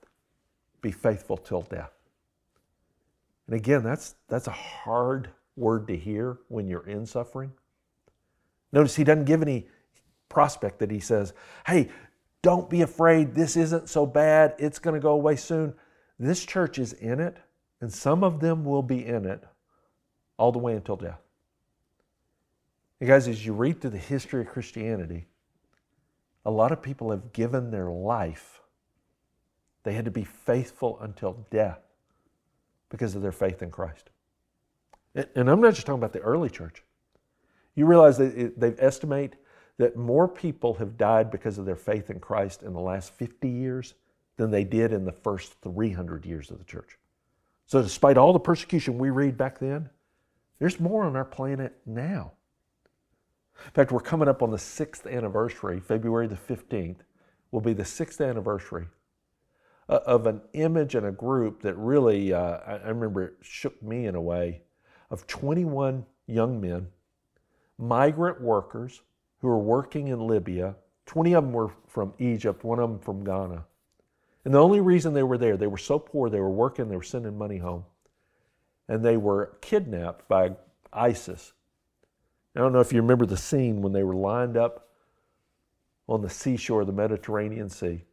Be 0.81 0.93
faithful 0.93 1.37
till 1.37 1.63
death. 1.63 1.91
And 3.47 3.57
again, 3.57 3.83
that's, 3.83 4.15
that's 4.29 4.47
a 4.47 4.53
hard 4.53 5.31
word 5.57 5.89
to 5.89 5.97
hear 5.97 6.39
when 6.49 6.69
you're 6.69 6.87
in 6.87 7.07
suffering. 7.07 7.53
Notice 8.73 8.95
he 8.95 9.05
doesn't 9.05 9.25
give 9.25 9.43
any 9.43 9.67
prospect 10.29 10.79
that 10.81 10.91
he 10.91 11.01
says, 11.01 11.33
hey, 11.67 11.89
don't 12.43 12.71
be 12.71 12.83
afraid. 12.83 13.35
This 13.35 13.57
isn't 13.57 13.89
so 13.89 14.07
bad. 14.07 14.55
It's 14.59 14.79
going 14.79 14.95
to 14.95 15.01
go 15.01 15.13
away 15.13 15.37
soon. 15.37 15.75
This 16.19 16.45
church 16.45 16.79
is 16.79 16.93
in 16.93 17.21
it, 17.21 17.37
and 17.81 17.93
some 17.93 18.25
of 18.25 18.41
them 18.41 18.65
will 18.65 18.83
be 18.83 19.05
in 19.05 19.27
it 19.27 19.43
all 20.39 20.53
the 20.53 20.59
way 20.59 20.75
until 20.75 20.97
death. 20.97 21.21
And 23.01 23.09
guys, 23.09 23.29
as 23.29 23.45
you 23.45 23.53
read 23.53 23.81
through 23.81 23.91
the 23.91 23.99
history 23.99 24.41
of 24.41 24.49
Christianity, 24.49 25.27
a 26.45 26.51
lot 26.51 26.73
of 26.73 26.81
people 26.81 27.11
have 27.11 27.33
given 27.33 27.71
their 27.71 27.91
life. 27.91 28.61
They 29.83 29.93
had 29.93 30.05
to 30.07 30.11
be 30.11 30.25
faithful 30.25 30.99
until 31.01 31.47
death 31.51 31.81
because 32.89 33.15
of 33.15 33.23
their 33.23 33.33
faith 33.33 33.63
in 33.63 33.71
Christ. 33.71 34.11
And 35.35 35.51
I'm 35.51 35.61
not 35.61 35.75
just 35.75 35.87
talking 35.87 35.99
about 35.99 36.13
the 36.13 36.21
early 36.21 36.51
church. 36.51 36.83
You 37.75 37.87
realize 37.87 38.17
that 38.19 38.59
they 38.59 38.75
estimate 38.79 39.35
that 39.79 39.97
more 39.97 40.27
people 40.27 40.75
have 40.75 40.97
died 40.97 41.31
because 41.31 41.59
of 41.59 41.67
their 41.67 41.77
faith 41.77 42.11
in 42.11 42.19
Christ 42.19 42.63
in 42.63 42.73
the 42.73 42.81
last 42.81 43.13
50 43.13 43.49
years 43.49 43.95
than 44.37 44.51
they 44.51 44.65
did 44.65 44.93
in 44.93 45.05
the 45.05 45.13
first 45.13 45.55
300 45.63 46.25
years 46.25 46.51
of 46.51 46.59
the 46.59 46.65
church. 46.65 46.99
So, 47.67 47.83
despite 47.83 48.17
all 48.17 48.33
the 48.33 48.39
persecution 48.39 48.99
we 48.99 49.11
read 49.11 49.37
back 49.37 49.59
then, 49.59 49.91
there's 50.59 50.81
more 50.81 51.05
on 51.05 51.17
our 51.17 51.25
planet 51.25 51.77
now. 51.85 52.33
In 53.65 53.71
fact, 53.73 53.93
we're 53.93 54.01
coming 54.01 54.29
up 54.29 54.43
on 54.43 54.51
the 54.51 54.59
sixth 54.59 55.07
anniversary, 55.07 55.81
February 55.81 56.27
the 56.27 56.37
15th, 56.37 56.99
will 57.51 57.61
be 57.61 57.73
the 57.73 57.85
sixth 57.85 58.21
anniversary 58.21 58.87
uh, 59.89 60.01
of 60.07 60.27
an 60.27 60.41
image 60.53 60.95
and 60.95 61.07
a 61.07 61.13
group 61.13 61.63
that 61.63 61.75
really, 61.75 62.33
uh, 62.33 62.59
I 62.67 62.89
remember 62.89 63.25
it 63.25 63.35
shook 63.41 63.83
me 63.83 64.07
in 64.07 64.15
a 64.15 64.21
way, 64.21 64.63
of 65.11 65.27
21 65.27 66.05
young 66.27 66.61
men, 66.61 66.89
migrant 67.79 68.41
workers 68.41 69.03
who 69.47 69.53
were 69.53 69.59
working 69.59 70.09
in 70.09 70.27
Libya. 70.27 70.75
20 71.07 71.35
of 71.35 71.45
them 71.45 71.53
were 71.53 71.71
from 71.87 72.13
Egypt, 72.19 72.65
one 72.65 72.81
of 72.81 72.91
them 72.91 72.99
from 72.99 73.23
Ghana. 73.23 73.65
And 74.45 74.55
the 74.55 74.59
only 74.61 74.81
reason 74.81 75.15
they 75.15 75.23
were 75.23 75.39
there, 75.39 75.57
they 75.57 75.69
were 75.69 75.79
so 75.79 75.99
poor, 75.99 76.29
they 76.29 76.41
were 76.41 76.51
working, 76.51 76.89
they 76.89 76.97
were 76.97 77.03
sending 77.03 77.39
money 77.39 77.59
home. 77.59 77.85
And 78.89 79.05
they 79.05 79.17
were 79.17 79.57
kidnapped 79.61 80.29
by 80.29 80.57
ISIS 80.93 81.53
I 82.57 82.61
don't 82.61 82.73
know 82.73 82.81
if 82.81 82.91
you 82.91 83.03
remember 83.03 83.27
the 83.27 83.37
scene 83.37 83.83
when 83.83 83.93
they 83.93 84.03
were 84.03 84.15
lined 84.15 84.57
up 84.57 84.89
on 86.09 86.23
the 86.23 86.31
seashore 86.31 86.81
of 86.81 86.87
the 86.87 86.93
Mediterranean 86.93 87.69
Sea, 87.69 88.05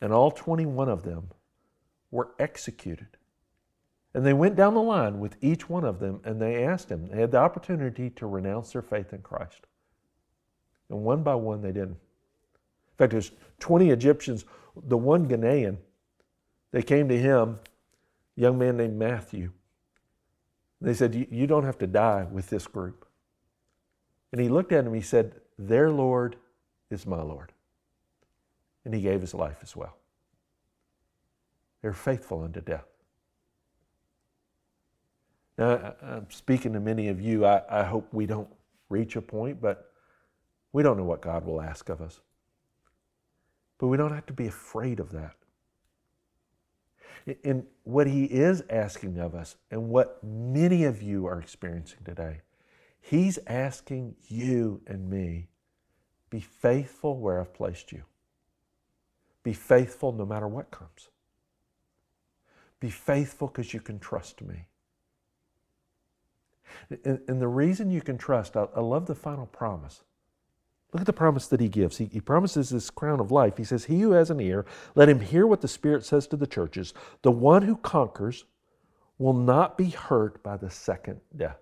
and 0.00 0.12
all 0.12 0.32
21 0.32 0.88
of 0.88 1.04
them 1.04 1.30
were 2.10 2.30
executed. 2.40 3.06
And 4.12 4.26
they 4.26 4.32
went 4.32 4.56
down 4.56 4.74
the 4.74 4.82
line 4.82 5.20
with 5.20 5.36
each 5.40 5.68
one 5.68 5.84
of 5.84 6.00
them 6.00 6.20
and 6.24 6.42
they 6.42 6.64
asked 6.64 6.90
him, 6.90 7.06
they 7.06 7.20
had 7.20 7.30
the 7.30 7.38
opportunity 7.38 8.10
to 8.10 8.26
renounce 8.26 8.72
their 8.72 8.82
faith 8.82 9.12
in 9.12 9.20
Christ. 9.20 9.66
And 10.90 11.02
one 11.02 11.22
by 11.22 11.34
one 11.34 11.62
they 11.62 11.72
didn't. 11.72 11.90
In 11.90 12.98
fact, 12.98 13.12
there's 13.12 13.32
20 13.60 13.90
Egyptians, 13.90 14.44
the 14.84 14.96
one 14.96 15.28
Ghanaian, 15.28 15.76
they 16.72 16.82
came 16.82 17.08
to 17.08 17.18
him, 17.18 17.58
a 18.36 18.40
young 18.40 18.58
man 18.58 18.76
named 18.76 18.98
Matthew. 18.98 19.50
They 20.80 20.94
said, 20.94 21.26
You 21.30 21.46
don't 21.46 21.64
have 21.64 21.78
to 21.78 21.86
die 21.86 22.26
with 22.30 22.50
this 22.50 22.66
group. 22.66 23.06
And 24.32 24.40
he 24.40 24.48
looked 24.48 24.72
at 24.72 24.84
him, 24.84 24.92
he 24.92 25.00
said, 25.00 25.40
Their 25.58 25.90
Lord 25.90 26.36
is 26.90 27.06
my 27.06 27.22
Lord. 27.22 27.52
And 28.84 28.94
he 28.94 29.00
gave 29.00 29.20
his 29.20 29.34
life 29.34 29.58
as 29.62 29.74
well. 29.74 29.96
They're 31.82 31.92
faithful 31.92 32.42
unto 32.42 32.60
death. 32.60 32.86
Now, 35.58 35.94
I'm 36.02 36.26
speaking 36.30 36.72
to 36.74 36.80
many 36.80 37.08
of 37.08 37.20
you. 37.20 37.46
I, 37.46 37.62
I 37.70 37.84
hope 37.84 38.12
we 38.12 38.26
don't 38.26 38.48
reach 38.90 39.16
a 39.16 39.22
point, 39.22 39.60
but 39.60 39.92
we 40.76 40.82
don't 40.82 40.98
know 40.98 41.04
what 41.04 41.22
God 41.22 41.46
will 41.46 41.62
ask 41.62 41.88
of 41.88 42.02
us. 42.02 42.20
But 43.78 43.86
we 43.86 43.96
don't 43.96 44.12
have 44.12 44.26
to 44.26 44.34
be 44.34 44.46
afraid 44.46 45.00
of 45.00 45.10
that. 45.12 45.34
And 47.42 47.64
what 47.84 48.06
He 48.06 48.24
is 48.24 48.62
asking 48.68 49.16
of 49.18 49.34
us, 49.34 49.56
and 49.70 49.88
what 49.88 50.22
many 50.22 50.84
of 50.84 51.00
you 51.00 51.24
are 51.24 51.40
experiencing 51.40 52.00
today, 52.04 52.42
He's 53.00 53.38
asking 53.46 54.16
you 54.26 54.82
and 54.86 55.08
me 55.08 55.48
be 56.28 56.40
faithful 56.40 57.16
where 57.16 57.40
I've 57.40 57.54
placed 57.54 57.90
you. 57.90 58.02
Be 59.44 59.54
faithful 59.54 60.12
no 60.12 60.26
matter 60.26 60.46
what 60.46 60.70
comes. 60.70 61.08
Be 62.80 62.90
faithful 62.90 63.48
because 63.48 63.72
you 63.72 63.80
can 63.80 63.98
trust 63.98 64.42
me. 64.42 64.66
And, 67.02 67.20
and, 67.28 67.40
the 67.40 67.48
reason 67.48 67.90
you 67.90 68.02
can 68.02 68.18
trust, 68.18 68.58
I, 68.58 68.66
I, 68.76 68.80
love 68.80 69.06
the 69.06 69.14
final 69.14 69.46
promise. 69.46 70.02
Look 70.92 71.00
at 71.00 71.06
the 71.06 71.12
promise 71.12 71.48
that 71.48 71.60
he 71.60 71.68
gives. 71.68 71.98
He, 71.98 72.06
he 72.06 72.20
promises 72.20 72.70
this 72.70 72.90
crown 72.90 73.20
of 73.20 73.30
life. 73.30 73.56
He 73.56 73.64
says, 73.64 73.84
He 73.84 74.00
who 74.00 74.12
has 74.12 74.30
an 74.30 74.40
ear, 74.40 74.64
let 74.94 75.08
him 75.08 75.20
hear 75.20 75.46
what 75.46 75.60
the 75.60 75.68
Spirit 75.68 76.04
says 76.04 76.26
to 76.28 76.36
the 76.36 76.46
churches. 76.46 76.94
The 77.22 77.30
one 77.30 77.62
who 77.62 77.76
conquers 77.76 78.44
will 79.18 79.34
not 79.34 79.76
be 79.76 79.90
hurt 79.90 80.42
by 80.42 80.56
the 80.56 80.70
second 80.70 81.20
death. 81.36 81.58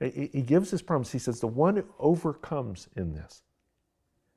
He 0.00 0.42
gives 0.42 0.70
this 0.70 0.82
promise. 0.82 1.12
He 1.12 1.18
says, 1.18 1.40
The 1.40 1.46
one 1.46 1.76
who 1.76 1.84
overcomes 1.98 2.88
in 2.96 3.14
this. 3.14 3.42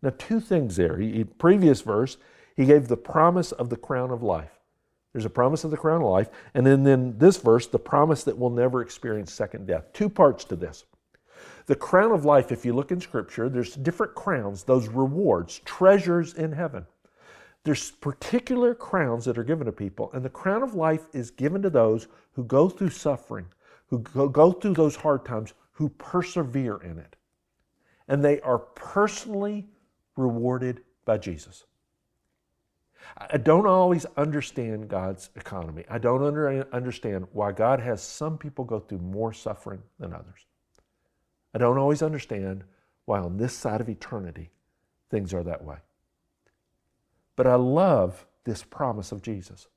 Now, 0.01 0.13
two 0.17 0.39
things 0.39 0.75
there. 0.75 0.97
He, 0.97 1.23
previous 1.23 1.81
verse, 1.81 2.17
he 2.55 2.65
gave 2.65 2.87
the 2.87 2.97
promise 2.97 3.51
of 3.51 3.69
the 3.69 3.75
crown 3.75 4.11
of 4.11 4.21
life. 4.21 4.51
There's 5.13 5.25
a 5.25 5.29
promise 5.29 5.63
of 5.63 5.71
the 5.71 5.77
crown 5.77 6.01
of 6.01 6.07
life. 6.09 6.29
And 6.53 6.65
then, 6.65 6.83
then 6.83 7.17
this 7.17 7.37
verse, 7.37 7.67
the 7.67 7.79
promise 7.79 8.23
that 8.25 8.37
we'll 8.37 8.49
never 8.49 8.81
experience 8.81 9.33
second 9.33 9.65
death. 9.65 9.91
Two 9.93 10.09
parts 10.09 10.43
to 10.45 10.55
this. 10.55 10.85
The 11.65 11.75
crown 11.75 12.11
of 12.11 12.25
life, 12.25 12.51
if 12.51 12.65
you 12.65 12.73
look 12.73 12.91
in 12.91 13.01
Scripture, 13.01 13.49
there's 13.49 13.75
different 13.75 14.15
crowns, 14.15 14.63
those 14.63 14.87
rewards, 14.87 15.59
treasures 15.65 16.33
in 16.33 16.51
heaven. 16.51 16.85
There's 17.63 17.91
particular 17.91 18.75
crowns 18.75 19.25
that 19.25 19.37
are 19.37 19.43
given 19.43 19.65
to 19.65 19.71
people, 19.71 20.11
and 20.13 20.23
the 20.23 20.29
crown 20.29 20.61
of 20.61 20.75
life 20.75 21.07
is 21.13 21.31
given 21.31 21.63
to 21.63 21.69
those 21.69 22.07
who 22.33 22.43
go 22.43 22.69
through 22.69 22.91
suffering, 22.91 23.47
who 23.87 23.99
go 23.99 24.51
through 24.51 24.75
those 24.75 24.95
hard 24.95 25.25
times, 25.25 25.53
who 25.71 25.89
persevere 25.89 26.77
in 26.77 26.99
it. 26.99 27.15
And 28.07 28.23
they 28.23 28.39
are 28.41 28.59
personally 28.59 29.67
rewarded 30.15 30.81
by 31.05 31.17
Jesus. 31.17 31.65
I 33.17 33.37
don't 33.37 33.67
always 33.67 34.05
understand 34.17 34.87
God's 34.87 35.29
economy. 35.35 35.85
I 35.89 35.97
don't 35.97 36.23
under, 36.23 36.67
understand 36.73 37.27
why 37.33 37.51
God 37.51 37.79
has 37.79 38.01
some 38.01 38.37
people 38.37 38.65
go 38.65 38.79
through 38.79 38.99
more 38.99 39.33
suffering 39.33 39.81
than 39.99 40.13
others. 40.13 40.45
I 41.55 41.57
don't 41.57 41.77
always 41.77 42.01
understand 42.01 42.65
why 43.05 43.19
on 43.19 43.37
this 43.37 43.53
side 43.53 43.79
of 43.79 43.87
eternity 43.87 44.51
things 45.09 45.33
are 45.33 45.43
that 45.43 45.63
way. 45.63 45.77
But 47.37 47.47
I 47.47 47.55
love 47.55 48.25
this 48.43 48.61
promise 48.61 49.13
of 49.13 49.21
Jesus 49.21 49.69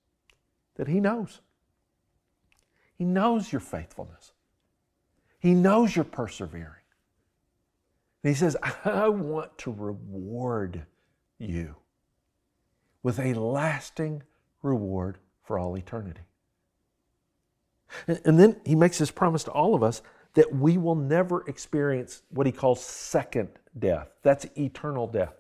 that 0.75 0.88
He 0.88 0.99
knows. 0.99 1.41
He 2.97 3.05
knows 3.05 3.53
your 3.53 3.61
faithfulness. 3.61 4.33
He 5.38 5.55
knows 5.55 5.95
you're 5.95 6.05
persevering. 6.05 6.83
And 8.25 8.31
he 8.31 8.35
says, 8.35 8.57
I 8.85 9.09
want 9.09 9.57
to 9.59 9.71
reward 9.71 10.85
you 11.38 11.77
with 13.05 13.21
a 13.21 13.35
lasting 13.35 14.25
reward 14.62 15.19
for 15.45 15.61
all 15.61 15.77
eternity. 15.77 16.23
And 18.09 18.38
then 18.38 18.61
he 18.67 18.75
makes 18.75 18.99
this 18.99 19.12
promise 19.12 19.45
to 19.45 19.53
all 19.53 19.77
of 19.77 19.85
us 19.85 20.03
that 20.38 20.55
we 20.55 20.79
will 20.79 20.94
never 20.94 21.42
experience 21.48 22.22
what 22.29 22.46
he 22.46 22.53
calls 22.53 22.81
second 22.81 23.48
death. 23.77 24.07
That's 24.22 24.46
eternal 24.57 25.09
death. 25.09 25.35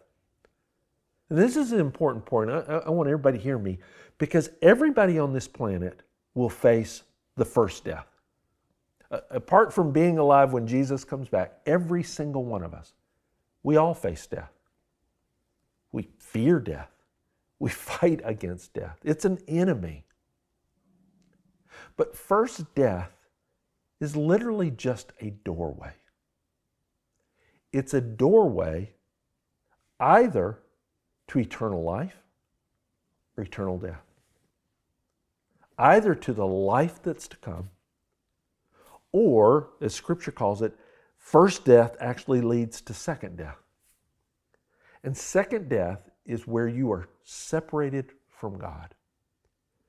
And 1.30 1.38
this 1.38 1.56
is 1.56 1.70
an 1.70 1.78
important 1.78 2.26
point. 2.26 2.50
I, 2.50 2.82
I 2.84 2.90
want 2.90 3.08
everybody 3.08 3.38
to 3.38 3.44
hear 3.44 3.58
me 3.60 3.78
because 4.18 4.50
everybody 4.60 5.20
on 5.20 5.32
this 5.32 5.46
planet 5.46 6.02
will 6.34 6.48
face 6.48 7.04
the 7.36 7.44
first 7.44 7.84
death. 7.84 8.08
Uh, 9.08 9.20
apart 9.30 9.72
from 9.72 9.92
being 9.92 10.18
alive 10.18 10.52
when 10.52 10.66
Jesus 10.66 11.04
comes 11.04 11.28
back, 11.28 11.60
every 11.64 12.02
single 12.02 12.44
one 12.44 12.64
of 12.64 12.74
us, 12.74 12.92
we 13.62 13.76
all 13.76 13.94
face 13.94 14.26
death. 14.26 14.50
We 15.92 16.08
fear 16.18 16.58
death. 16.58 16.90
We 17.60 17.70
fight 17.70 18.20
against 18.24 18.74
death. 18.74 18.98
It's 19.04 19.24
an 19.24 19.38
enemy. 19.46 20.02
But 21.96 22.16
first 22.16 22.74
death 22.74 23.12
is 24.00 24.16
literally 24.16 24.70
just 24.70 25.12
a 25.20 25.30
doorway. 25.30 25.92
It's 27.72 27.94
a 27.94 28.00
doorway 28.00 28.94
either 30.00 30.58
to 31.28 31.38
eternal 31.38 31.82
life 31.82 32.16
or 33.36 33.44
eternal 33.44 33.78
death 33.78 34.02
either 35.78 36.14
to 36.14 36.32
the 36.32 36.46
life 36.46 37.00
that's 37.02 37.28
to 37.28 37.36
come, 37.36 37.70
or, 39.12 39.70
as 39.80 39.94
Scripture 39.94 40.32
calls 40.32 40.60
it, 40.60 40.74
first 41.16 41.64
death 41.64 41.96
actually 42.00 42.40
leads 42.40 42.80
to 42.82 42.92
second 42.92 43.36
death. 43.36 43.56
And 45.04 45.16
second 45.16 45.68
death 45.68 46.10
is 46.26 46.46
where 46.46 46.68
you 46.68 46.90
are 46.92 47.08
separated 47.22 48.12
from 48.28 48.58
God. 48.58 48.94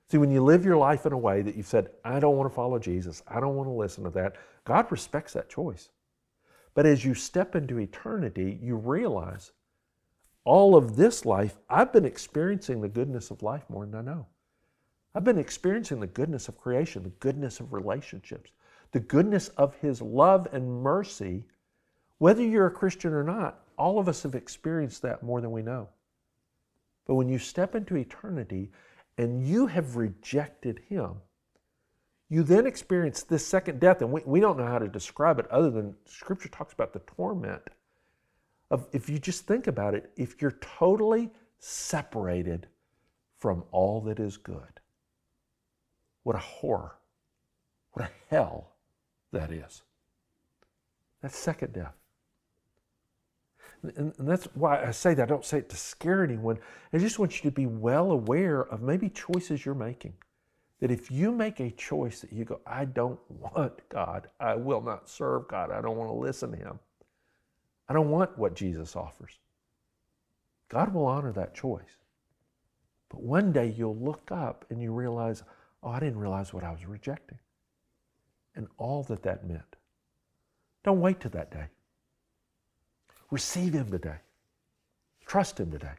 See, 0.10 0.18
when 0.18 0.32
you 0.32 0.44
live 0.44 0.66
your 0.66 0.78
life 0.78 1.06
in 1.06 1.14
a 1.14 1.18
way 1.18 1.42
that 1.44 1.56
you've 1.56 1.68
said, 1.68 1.90
I 2.04 2.20
don't 2.20 2.36
want 2.36 2.50
to 2.50 2.56
follow 2.56 2.80
Jesus, 2.80 3.22
I 3.28 3.40
don't 3.40 3.56
want 3.56 3.68
to 3.68 3.74
listen 3.74 4.04
to 4.06 4.10
that, 4.12 4.38
God 4.66 4.92
respects 4.92 5.34
that 5.34 5.50
choice. 5.50 5.90
But 6.74 6.86
as 6.86 7.06
you 7.06 7.14
step 7.14 7.56
into 7.56 7.80
eternity, 7.80 8.58
you 8.62 8.76
realize 8.76 9.52
all 10.46 10.76
of 10.76 10.96
this 10.96 11.26
life, 11.26 11.58
I've 11.70 11.94
been 11.94 12.06
experiencing 12.06 12.82
the 12.82 12.90
goodness 12.90 13.30
of 13.30 13.44
life 13.44 13.64
more 13.70 13.86
than 13.86 13.96
I 13.96 14.02
know. 14.02 14.26
I've 15.14 15.24
been 15.24 15.38
experiencing 15.38 16.00
the 16.00 16.08
goodness 16.08 16.48
of 16.48 16.58
creation, 16.58 17.04
the 17.04 17.10
goodness 17.10 17.60
of 17.60 17.74
relationships, 17.74 18.52
the 18.92 19.00
goodness 19.00 19.50
of 19.50 19.76
His 19.76 20.02
love 20.02 20.48
and 20.52 20.82
mercy. 20.82 21.46
Whether 22.18 22.44
you're 22.44 22.68
a 22.68 22.72
Christian 22.72 23.14
or 23.14 23.24
not, 23.24 23.60
all 23.78 24.00
of 24.00 24.08
us 24.08 24.24
have 24.24 24.36
experienced 24.36 25.02
that 25.04 25.22
more 25.24 25.42
than 25.42 25.52
we 25.52 25.62
know. 25.62 25.90
But 27.06 27.16
when 27.16 27.30
you 27.30 27.40
step 27.40 27.76
into 27.76 27.96
eternity 27.96 28.72
and 29.20 29.46
you 29.46 29.68
have 29.68 29.98
rejected 29.98 30.80
Him, 30.88 31.16
you 32.30 32.42
then 32.42 32.66
experience 32.66 33.22
this 33.22 33.46
second 33.46 33.82
death. 33.82 34.02
And 34.02 34.14
we, 34.14 34.22
we 34.26 34.40
don't 34.40 34.58
know 34.58 34.66
how 34.66 34.80
to 34.80 34.88
describe 34.88 35.40
it 35.40 35.52
other 35.52 35.70
than 35.70 35.94
Scripture 36.06 36.48
talks 36.48 36.72
about 36.72 36.94
the 36.94 37.00
torment 37.00 37.62
of, 38.72 38.88
if 38.94 39.10
you 39.10 39.20
just 39.20 39.46
think 39.46 39.68
about 39.68 39.94
it, 39.94 40.10
if 40.16 40.42
you're 40.42 40.58
totally 40.62 41.32
separated 41.60 42.68
from 43.40 43.66
all 43.72 44.00
that 44.02 44.22
is 44.22 44.38
good. 44.38 44.80
What 46.24 46.38
a 46.38 46.40
horror. 46.40 46.96
What 47.92 48.06
a 48.06 48.12
hell 48.34 48.72
that 49.34 49.52
is. 49.52 49.84
That's 51.22 51.38
second 51.38 51.74
death. 51.74 51.99
And, 53.84 54.14
and 54.18 54.28
that's 54.28 54.46
why 54.56 54.84
I 54.84 54.92
say 54.92 55.14
that. 55.14 55.24
I 55.24 55.26
don't 55.26 55.46
say 55.46 55.60
it 55.60 55.70
to 55.70 55.78
scare 55.78 56.24
anyone. 56.24 56.60
I 56.92 56.98
just 56.98 57.20
want 57.20 57.36
you 57.38 57.50
to 57.50 57.56
be 57.56 57.66
well 57.66 58.12
aware 58.12 58.62
of 58.62 58.82
maybe 58.82 59.10
choices 59.10 59.66
you're 59.66 59.76
making. 59.76 60.14
That 60.80 60.92
if 60.92 61.12
you 61.12 61.32
make 61.32 61.60
a 61.60 61.72
choice 61.72 62.22
that 62.22 62.32
you 62.32 62.46
go, 62.46 62.62
I 62.66 62.86
don't 62.86 63.20
want 63.30 63.74
God, 63.90 64.28
I 64.40 64.56
will 64.56 64.82
not 64.82 65.10
serve 65.10 65.48
God, 65.50 65.72
I 65.72 65.82
don't 65.82 65.98
want 65.98 66.10
to 66.10 66.14
listen 66.14 66.52
to 66.52 66.58
Him, 66.58 66.80
I 67.90 67.94
don't 67.94 68.10
want 68.10 68.38
what 68.38 68.56
Jesus 68.56 68.96
offers, 68.96 69.40
God 70.70 70.94
will 70.94 71.06
honor 71.06 71.34
that 71.34 71.54
choice. 71.54 71.98
But 73.10 73.22
one 73.22 73.52
day 73.52 73.74
you'll 73.76 73.98
look 73.98 74.32
up 74.32 74.66
and 74.70 74.82
you 74.82 74.94
realize, 74.94 75.44
oh, 75.84 75.90
I 75.90 76.00
didn't 76.00 76.20
realize 76.20 76.54
what 76.54 76.64
I 76.64 76.72
was 76.72 76.86
rejecting 76.86 77.40
and 78.56 78.68
all 78.78 79.04
that 79.04 79.24
that 79.24 79.48
meant. 79.48 79.76
Don't 80.84 81.02
wait 81.02 81.20
till 81.20 81.32
that 81.32 81.52
day. 81.52 81.66
Receive 83.32 83.74
Him 83.74 83.92
today. 83.92 84.18
Trust 85.26 85.60
Him 85.60 85.72
today. 85.72 85.94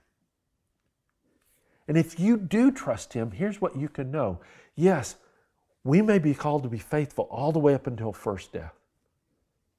And 1.88 1.96
if 1.96 2.20
you 2.20 2.36
do 2.36 2.70
trust 2.70 3.12
Him, 3.12 3.30
here's 3.30 3.60
what 3.60 3.76
you 3.76 3.88
can 3.88 4.10
know. 4.10 4.40
Yes, 4.76 5.16
we 5.84 6.02
may 6.02 6.18
be 6.18 6.34
called 6.34 6.62
to 6.64 6.68
be 6.68 6.78
faithful 6.78 7.26
all 7.30 7.52
the 7.52 7.58
way 7.58 7.74
up 7.74 7.86
until 7.86 8.12
first 8.12 8.52
death, 8.52 8.74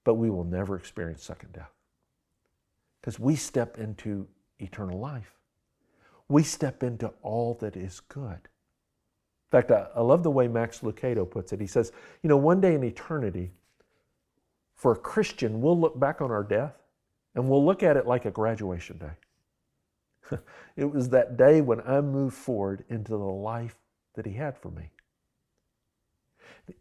but 0.03 0.15
we 0.15 0.29
will 0.29 0.43
never 0.43 0.75
experience 0.75 1.23
second 1.23 1.53
death 1.53 1.71
because 2.99 3.19
we 3.19 3.35
step 3.35 3.77
into 3.77 4.27
eternal 4.59 4.99
life. 4.99 5.33
We 6.27 6.43
step 6.43 6.83
into 6.83 7.11
all 7.21 7.55
that 7.55 7.75
is 7.75 7.99
good. 7.99 8.39
In 9.51 9.51
fact, 9.51 9.71
I, 9.71 9.87
I 9.95 10.01
love 10.01 10.23
the 10.23 10.31
way 10.31 10.47
Max 10.47 10.79
Lucado 10.79 11.29
puts 11.29 11.51
it. 11.51 11.59
He 11.59 11.67
says, 11.67 11.91
you 12.23 12.29
know, 12.29 12.37
one 12.37 12.61
day 12.61 12.75
in 12.75 12.83
eternity, 12.83 13.51
for 14.75 14.93
a 14.93 14.97
Christian, 14.97 15.61
we'll 15.61 15.79
look 15.79 15.99
back 15.99 16.21
on 16.21 16.31
our 16.31 16.43
death 16.43 16.80
and 17.36 17.49
we'll 17.49 17.65
look 17.65 17.84
at 17.84 17.97
it 17.97 18.05
like 18.05 18.25
a 18.25 18.32
graduation 18.32 18.97
day. 18.97 20.38
it 20.75 20.86
was 20.86 21.09
that 21.09 21.38
day 21.38 21.61
when 21.61 21.82
I 21.82 22.01
moved 22.01 22.36
forward 22.36 22.84
into 22.89 23.11
the 23.11 23.17
life 23.17 23.75
that 24.15 24.25
He 24.25 24.34
had 24.34 24.57
for 24.57 24.69
me. 24.69 24.89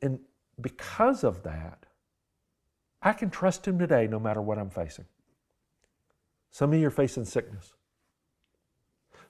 And 0.03 0.21
because 0.61 1.25
of 1.25 1.43
that, 1.45 1.87
I 3.03 3.13
can 3.13 3.31
trust 3.31 3.67
Him 3.67 3.79
today 3.79 4.07
no 4.07 4.19
matter 4.19 4.43
what 4.43 4.59
I'm 4.59 4.71
facing. 4.71 5.07
Some 6.51 6.73
of 6.73 6.79
you 6.79 6.89
are 6.89 6.91
facing 6.91 7.25
sickness. 7.25 7.75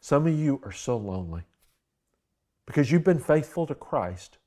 Some 0.00 0.26
of 0.26 0.38
you 0.38 0.60
are 0.64 0.72
so 0.72 0.96
lonely 0.96 1.42
because 2.64 2.90
you've 2.90 3.04
been 3.04 3.18
faithful 3.18 3.66
to 3.66 3.74
Christ. 3.74 4.38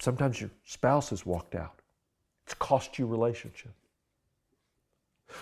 Sometimes 0.00 0.40
your 0.40 0.50
spouse 0.64 1.10
has 1.10 1.24
walked 1.24 1.54
out, 1.54 1.80
it's 2.44 2.54
cost 2.54 2.98
you 2.98 3.06
relationship. 3.06 3.72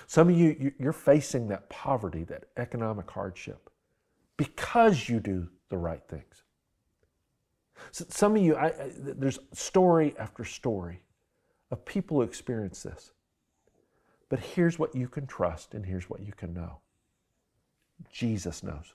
Some 0.07 0.29
of 0.29 0.37
you, 0.37 0.73
you're 0.79 0.93
facing 0.93 1.49
that 1.49 1.69
poverty, 1.69 2.25
that 2.25 2.45
economic 2.57 3.11
hardship, 3.11 3.71
because 4.37 5.09
you 5.09 5.21
do 5.21 5.49
the 5.69 5.79
right 5.79 6.03
things. 6.09 6.43
Some 7.93 8.37
of 8.37 8.43
you, 8.43 8.57
I, 8.57 8.67
I, 8.67 8.93
there's 8.97 9.39
story 9.53 10.15
after 10.19 10.45
story 10.45 11.01
of 11.71 11.85
people 11.85 12.19
who 12.19 12.23
experience 12.23 12.83
this. 12.83 13.13
But 14.29 14.41
here's 14.41 14.79
what 14.79 14.95
you 14.95 15.09
can 15.09 15.27
trust, 15.27 15.75
and 15.75 15.87
here's 15.87 16.11
what 16.11 16.21
you 16.21 16.33
can 16.33 16.53
know 16.53 16.81
Jesus 18.13 18.63
knows, 18.63 18.95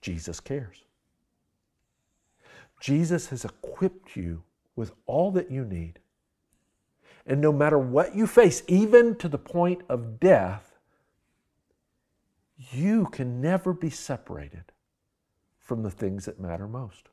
Jesus 0.00 0.40
cares. 0.40 0.82
Jesus 2.80 3.28
has 3.28 3.44
equipped 3.44 4.16
you 4.16 4.42
with 4.74 4.92
all 5.06 5.30
that 5.32 5.50
you 5.50 5.64
need 5.64 5.98
and 7.26 7.40
no 7.40 7.52
matter 7.52 7.78
what 7.78 8.14
you 8.14 8.26
face, 8.26 8.62
even 8.68 9.16
to 9.16 9.28
the 9.28 9.38
point 9.38 9.82
of 9.88 10.20
death, 10.20 10.78
you 12.70 13.06
can 13.06 13.40
never 13.40 13.72
be 13.72 13.90
separated 13.90 14.64
from 15.58 15.82
the 15.82 15.90
things 15.90 16.24
that 16.26 16.40
matter 16.40 16.68
most. 16.68 17.08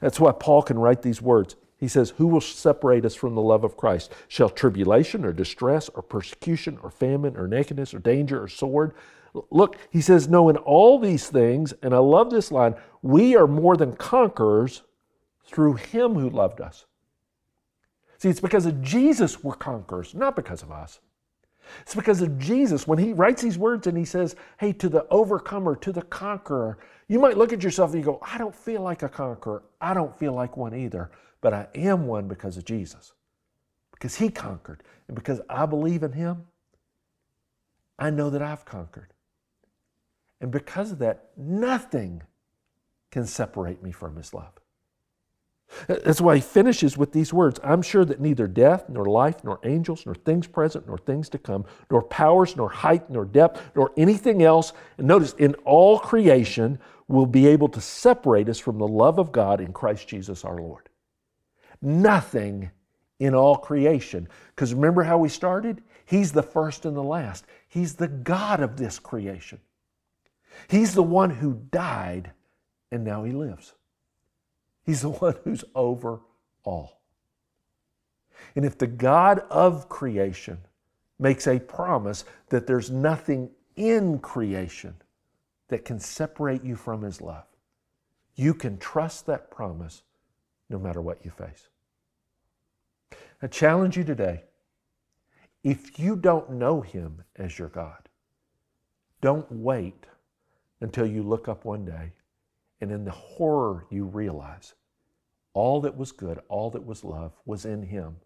That's 0.00 0.20
why 0.20 0.32
Paul 0.32 0.62
can 0.62 0.78
write 0.78 1.02
these 1.02 1.22
words. 1.22 1.56
He 1.78 1.88
says, 1.88 2.10
Who 2.18 2.26
will 2.26 2.42
separate 2.42 3.06
us 3.06 3.14
from 3.14 3.34
the 3.34 3.40
love 3.40 3.64
of 3.64 3.78
Christ? 3.78 4.12
Shall 4.28 4.50
tribulation 4.50 5.24
or 5.24 5.32
distress 5.32 5.88
or 5.88 6.02
persecution 6.02 6.78
or 6.82 6.90
famine 6.90 7.36
or 7.36 7.48
nakedness 7.48 7.94
or 7.94 7.98
danger 7.98 8.42
or 8.42 8.48
sword? 8.48 8.92
Look, 9.50 9.76
he 9.90 10.02
says, 10.02 10.28
No, 10.28 10.50
in 10.50 10.58
all 10.58 10.98
these 10.98 11.28
things, 11.28 11.72
and 11.82 11.94
I 11.94 11.98
love 11.98 12.30
this 12.30 12.52
line, 12.52 12.74
we 13.00 13.34
are 13.34 13.46
more 13.46 13.76
than 13.78 13.96
conquerors 13.96 14.82
through 15.44 15.74
him 15.74 16.14
who 16.14 16.28
loved 16.28 16.60
us. 16.60 16.84
See, 18.20 18.28
it's 18.28 18.38
because 18.38 18.66
of 18.66 18.82
Jesus 18.82 19.42
we're 19.42 19.54
conquerors, 19.54 20.14
not 20.14 20.36
because 20.36 20.62
of 20.62 20.70
us. 20.70 21.00
It's 21.80 21.94
because 21.94 22.20
of 22.20 22.38
Jesus. 22.38 22.86
When 22.86 22.98
he 22.98 23.14
writes 23.14 23.40
these 23.40 23.56
words 23.56 23.86
and 23.86 23.96
he 23.96 24.04
says, 24.04 24.36
Hey, 24.58 24.74
to 24.74 24.90
the 24.90 25.06
overcomer, 25.08 25.74
to 25.76 25.90
the 25.90 26.02
conqueror, 26.02 26.76
you 27.08 27.18
might 27.18 27.38
look 27.38 27.54
at 27.54 27.62
yourself 27.62 27.92
and 27.92 28.00
you 28.00 28.04
go, 28.04 28.18
I 28.20 28.36
don't 28.36 28.54
feel 28.54 28.82
like 28.82 29.02
a 29.02 29.08
conqueror. 29.08 29.62
I 29.80 29.94
don't 29.94 30.14
feel 30.18 30.34
like 30.34 30.58
one 30.58 30.74
either, 30.74 31.10
but 31.40 31.54
I 31.54 31.68
am 31.74 32.06
one 32.06 32.28
because 32.28 32.58
of 32.58 32.66
Jesus. 32.66 33.14
Because 33.92 34.16
he 34.16 34.28
conquered. 34.28 34.82
And 35.08 35.14
because 35.14 35.40
I 35.48 35.64
believe 35.64 36.02
in 36.02 36.12
him, 36.12 36.46
I 37.98 38.10
know 38.10 38.28
that 38.28 38.42
I've 38.42 38.66
conquered. 38.66 39.14
And 40.42 40.50
because 40.50 40.92
of 40.92 40.98
that, 40.98 41.30
nothing 41.38 42.22
can 43.10 43.24
separate 43.24 43.82
me 43.82 43.92
from 43.92 44.16
his 44.16 44.34
love. 44.34 44.59
That's 45.86 46.20
why 46.20 46.36
he 46.36 46.40
finishes 46.40 46.96
with 46.98 47.12
these 47.12 47.32
words 47.32 47.60
I'm 47.62 47.82
sure 47.82 48.04
that 48.04 48.20
neither 48.20 48.46
death, 48.46 48.88
nor 48.88 49.06
life, 49.06 49.44
nor 49.44 49.60
angels, 49.64 50.04
nor 50.04 50.14
things 50.14 50.46
present, 50.46 50.86
nor 50.86 50.98
things 50.98 51.28
to 51.30 51.38
come, 51.38 51.64
nor 51.90 52.02
powers, 52.02 52.56
nor 52.56 52.68
height, 52.68 53.08
nor 53.10 53.24
depth, 53.24 53.62
nor 53.74 53.92
anything 53.96 54.42
else, 54.42 54.72
and 54.98 55.06
notice, 55.06 55.32
in 55.34 55.54
all 55.64 55.98
creation, 55.98 56.78
will 57.08 57.26
be 57.26 57.46
able 57.46 57.68
to 57.68 57.80
separate 57.80 58.48
us 58.48 58.58
from 58.58 58.78
the 58.78 58.86
love 58.86 59.18
of 59.18 59.32
God 59.32 59.60
in 59.60 59.72
Christ 59.72 60.08
Jesus 60.08 60.44
our 60.44 60.58
Lord. 60.58 60.88
Nothing 61.82 62.70
in 63.18 63.34
all 63.34 63.56
creation. 63.56 64.28
Because 64.54 64.74
remember 64.74 65.02
how 65.02 65.18
we 65.18 65.28
started? 65.28 65.82
He's 66.04 66.32
the 66.32 66.42
first 66.42 66.84
and 66.84 66.96
the 66.96 67.02
last. 67.02 67.44
He's 67.68 67.94
the 67.94 68.08
God 68.08 68.60
of 68.60 68.76
this 68.76 68.98
creation. 68.98 69.60
He's 70.68 70.94
the 70.94 71.02
one 71.02 71.30
who 71.30 71.62
died 71.70 72.32
and 72.90 73.04
now 73.04 73.24
he 73.24 73.32
lives. 73.32 73.74
He's 74.84 75.02
the 75.02 75.10
one 75.10 75.36
who's 75.44 75.64
over 75.74 76.20
all. 76.64 77.00
And 78.56 78.64
if 78.64 78.78
the 78.78 78.86
God 78.86 79.40
of 79.50 79.88
creation 79.88 80.58
makes 81.18 81.46
a 81.46 81.58
promise 81.58 82.24
that 82.48 82.66
there's 82.66 82.90
nothing 82.90 83.50
in 83.76 84.18
creation 84.18 84.94
that 85.68 85.84
can 85.84 86.00
separate 86.00 86.64
you 86.64 86.74
from 86.74 87.02
His 87.02 87.20
love, 87.20 87.44
you 88.34 88.54
can 88.54 88.78
trust 88.78 89.26
that 89.26 89.50
promise 89.50 90.02
no 90.68 90.78
matter 90.78 91.00
what 91.00 91.24
you 91.24 91.30
face. 91.30 91.68
I 93.42 93.46
challenge 93.46 93.96
you 93.96 94.04
today 94.04 94.44
if 95.62 95.98
you 95.98 96.16
don't 96.16 96.52
know 96.52 96.80
Him 96.80 97.22
as 97.36 97.58
your 97.58 97.68
God, 97.68 98.08
don't 99.20 99.50
wait 99.52 100.06
until 100.80 101.06
you 101.06 101.22
look 101.22 101.48
up 101.48 101.64
one 101.64 101.84
day 101.84 102.12
and 102.80 102.90
in 102.90 103.04
the 103.04 103.10
horror 103.10 103.86
you 103.90 104.04
realize 104.04 104.74
all 105.52 105.80
that 105.80 105.96
was 105.96 106.12
good, 106.12 106.38
all 106.48 106.70
that 106.70 106.84
was 106.84 107.04
love 107.04 107.32
was 107.44 107.64
in 107.64 107.82
him, 107.82 108.16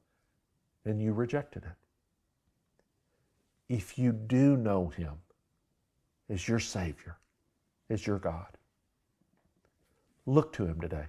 and 0.84 1.00
you 1.00 1.12
rejected 1.12 1.64
it. 1.64 3.74
If 3.74 3.98
you 3.98 4.12
do 4.12 4.56
know 4.56 4.88
him 4.88 5.14
as 6.28 6.46
your 6.46 6.60
Savior, 6.60 7.16
as 7.88 8.06
your 8.06 8.18
God, 8.18 8.58
Look 10.26 10.52
to 10.54 10.66
Him 10.66 10.80
today. 10.80 11.06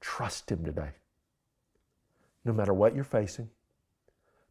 Trust 0.00 0.50
Him 0.50 0.64
today. 0.64 0.90
No 2.44 2.52
matter 2.52 2.74
what 2.74 2.94
you're 2.94 3.04
facing, 3.04 3.48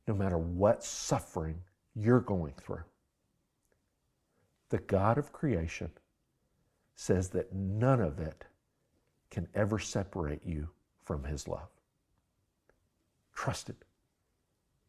no 0.07 0.15
matter 0.15 0.37
what 0.37 0.83
suffering 0.83 1.61
you're 1.95 2.19
going 2.19 2.53
through, 2.57 2.83
the 4.69 4.79
God 4.79 5.19
of 5.19 5.31
creation 5.31 5.91
says 6.95 7.29
that 7.29 7.53
none 7.53 7.99
of 7.99 8.19
it 8.19 8.45
can 9.29 9.47
ever 9.55 9.79
separate 9.79 10.45
you 10.45 10.69
from 11.03 11.23
His 11.23 11.47
love. 11.47 11.69
Trust 13.33 13.69
it. 13.69 13.77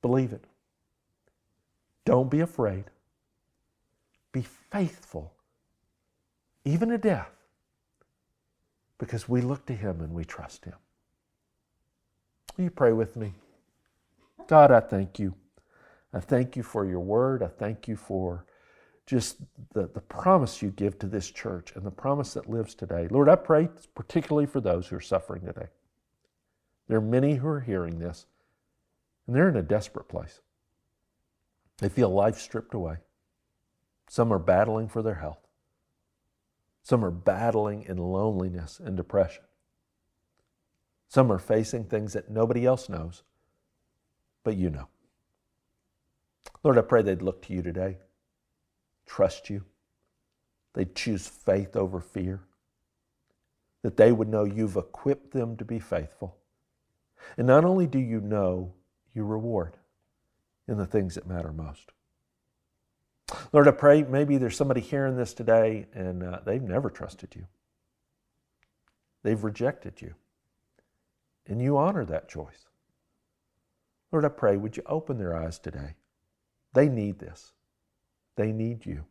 Believe 0.02 0.32
it. 0.32 0.44
Don't 2.04 2.30
be 2.30 2.40
afraid. 2.40 2.84
Be 4.32 4.42
faithful, 4.42 5.32
even 6.64 6.88
to 6.90 6.98
death, 6.98 7.30
because 8.98 9.28
we 9.28 9.40
look 9.40 9.64
to 9.66 9.74
Him 9.74 10.00
and 10.00 10.12
we 10.12 10.24
trust 10.24 10.64
Him. 10.64 10.74
Will 12.56 12.64
you 12.64 12.70
pray 12.70 12.92
with 12.92 13.16
me? 13.16 13.32
God, 14.46 14.70
I 14.70 14.80
thank 14.80 15.18
you. 15.18 15.34
I 16.12 16.20
thank 16.20 16.56
you 16.56 16.62
for 16.62 16.84
your 16.84 17.00
word. 17.00 17.42
I 17.42 17.48
thank 17.48 17.88
you 17.88 17.96
for 17.96 18.44
just 19.06 19.36
the, 19.74 19.88
the 19.88 20.00
promise 20.00 20.62
you 20.62 20.70
give 20.70 20.98
to 20.98 21.06
this 21.06 21.30
church 21.30 21.72
and 21.76 21.84
the 21.84 21.90
promise 21.90 22.34
that 22.34 22.48
lives 22.48 22.74
today. 22.74 23.06
Lord, 23.10 23.28
I 23.28 23.36
pray 23.36 23.68
particularly 23.94 24.46
for 24.46 24.60
those 24.60 24.86
who 24.86 24.96
are 24.96 25.00
suffering 25.00 25.44
today. 25.44 25.66
There 26.88 26.98
are 26.98 27.02
many 27.02 27.34
who 27.34 27.48
are 27.48 27.60
hearing 27.60 27.98
this, 27.98 28.26
and 29.26 29.34
they're 29.34 29.48
in 29.48 29.56
a 29.56 29.62
desperate 29.62 30.08
place. 30.08 30.40
They 31.78 31.88
feel 31.88 32.08
life 32.08 32.38
stripped 32.38 32.74
away. 32.74 32.96
Some 34.08 34.32
are 34.32 34.38
battling 34.38 34.88
for 34.88 35.02
their 35.02 35.14
health. 35.14 35.46
Some 36.82 37.04
are 37.04 37.10
battling 37.10 37.84
in 37.88 37.96
loneliness 37.96 38.80
and 38.82 38.96
depression. 38.96 39.44
Some 41.08 41.32
are 41.32 41.38
facing 41.38 41.84
things 41.84 42.12
that 42.12 42.30
nobody 42.30 42.66
else 42.66 42.88
knows, 42.88 43.22
but 44.42 44.56
you 44.56 44.70
know. 44.70 44.88
Lord, 46.62 46.78
I 46.78 46.82
pray 46.82 47.02
they'd 47.02 47.22
look 47.22 47.42
to 47.42 47.52
you 47.52 47.62
today, 47.62 47.98
trust 49.06 49.50
you. 49.50 49.64
They'd 50.74 50.94
choose 50.94 51.26
faith 51.28 51.76
over 51.76 52.00
fear, 52.00 52.40
that 53.82 53.96
they 53.96 54.12
would 54.12 54.28
know 54.28 54.44
you've 54.44 54.76
equipped 54.76 55.32
them 55.32 55.56
to 55.56 55.64
be 55.64 55.78
faithful. 55.78 56.36
And 57.36 57.46
not 57.46 57.64
only 57.64 57.86
do 57.86 57.98
you 57.98 58.20
know, 58.20 58.72
you 59.14 59.24
reward 59.24 59.76
in 60.66 60.76
the 60.76 60.86
things 60.86 61.14
that 61.14 61.26
matter 61.26 61.52
most. 61.52 61.92
Lord, 63.52 63.68
I 63.68 63.72
pray 63.72 64.02
maybe 64.02 64.36
there's 64.36 64.56
somebody 64.56 64.80
hearing 64.80 65.16
this 65.16 65.32
today 65.32 65.86
and 65.94 66.22
uh, 66.22 66.40
they've 66.44 66.62
never 66.62 66.90
trusted 66.90 67.34
you. 67.34 67.46
They've 69.22 69.42
rejected 69.42 70.02
you. 70.02 70.14
And 71.46 71.60
you 71.60 71.76
honor 71.76 72.04
that 72.04 72.28
choice. 72.28 72.66
Lord, 74.12 74.24
I 74.24 74.28
pray, 74.28 74.56
would 74.56 74.76
you 74.76 74.82
open 74.86 75.18
their 75.18 75.36
eyes 75.36 75.58
today? 75.58 75.94
They 76.72 76.88
need 76.88 77.18
this. 77.18 77.53
They 78.36 78.52
need 78.52 78.84
you. 78.84 79.04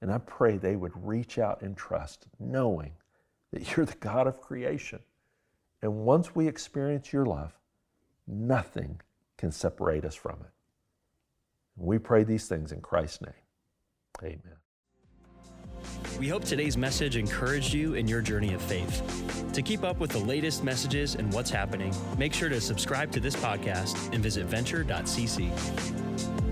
And 0.00 0.12
I 0.12 0.18
pray 0.18 0.56
they 0.56 0.76
would 0.76 1.06
reach 1.06 1.38
out 1.38 1.62
in 1.62 1.74
trust, 1.74 2.26
knowing 2.38 2.92
that 3.52 3.76
you're 3.76 3.86
the 3.86 3.94
God 3.94 4.26
of 4.26 4.40
creation. 4.40 5.00
And 5.82 6.04
once 6.04 6.34
we 6.34 6.48
experience 6.48 7.12
your 7.12 7.26
love, 7.26 7.52
nothing 8.26 9.00
can 9.36 9.52
separate 9.52 10.04
us 10.04 10.14
from 10.14 10.36
it. 10.40 10.50
We 11.76 11.98
pray 11.98 12.24
these 12.24 12.48
things 12.48 12.72
in 12.72 12.80
Christ's 12.80 13.22
name. 13.22 13.32
Amen. 14.22 14.56
We 16.18 16.28
hope 16.28 16.44
today's 16.44 16.76
message 16.76 17.16
encouraged 17.16 17.72
you 17.72 17.94
in 17.94 18.08
your 18.08 18.20
journey 18.20 18.52
of 18.52 18.60
faith. 18.62 19.52
To 19.52 19.62
keep 19.62 19.84
up 19.84 20.00
with 20.00 20.10
the 20.10 20.18
latest 20.18 20.64
messages 20.64 21.14
and 21.14 21.32
what's 21.32 21.50
happening, 21.50 21.94
make 22.18 22.34
sure 22.34 22.48
to 22.48 22.60
subscribe 22.60 23.12
to 23.12 23.20
this 23.20 23.36
podcast 23.36 24.12
and 24.12 24.22
visit 24.22 24.46
venture.cc. 24.46 26.47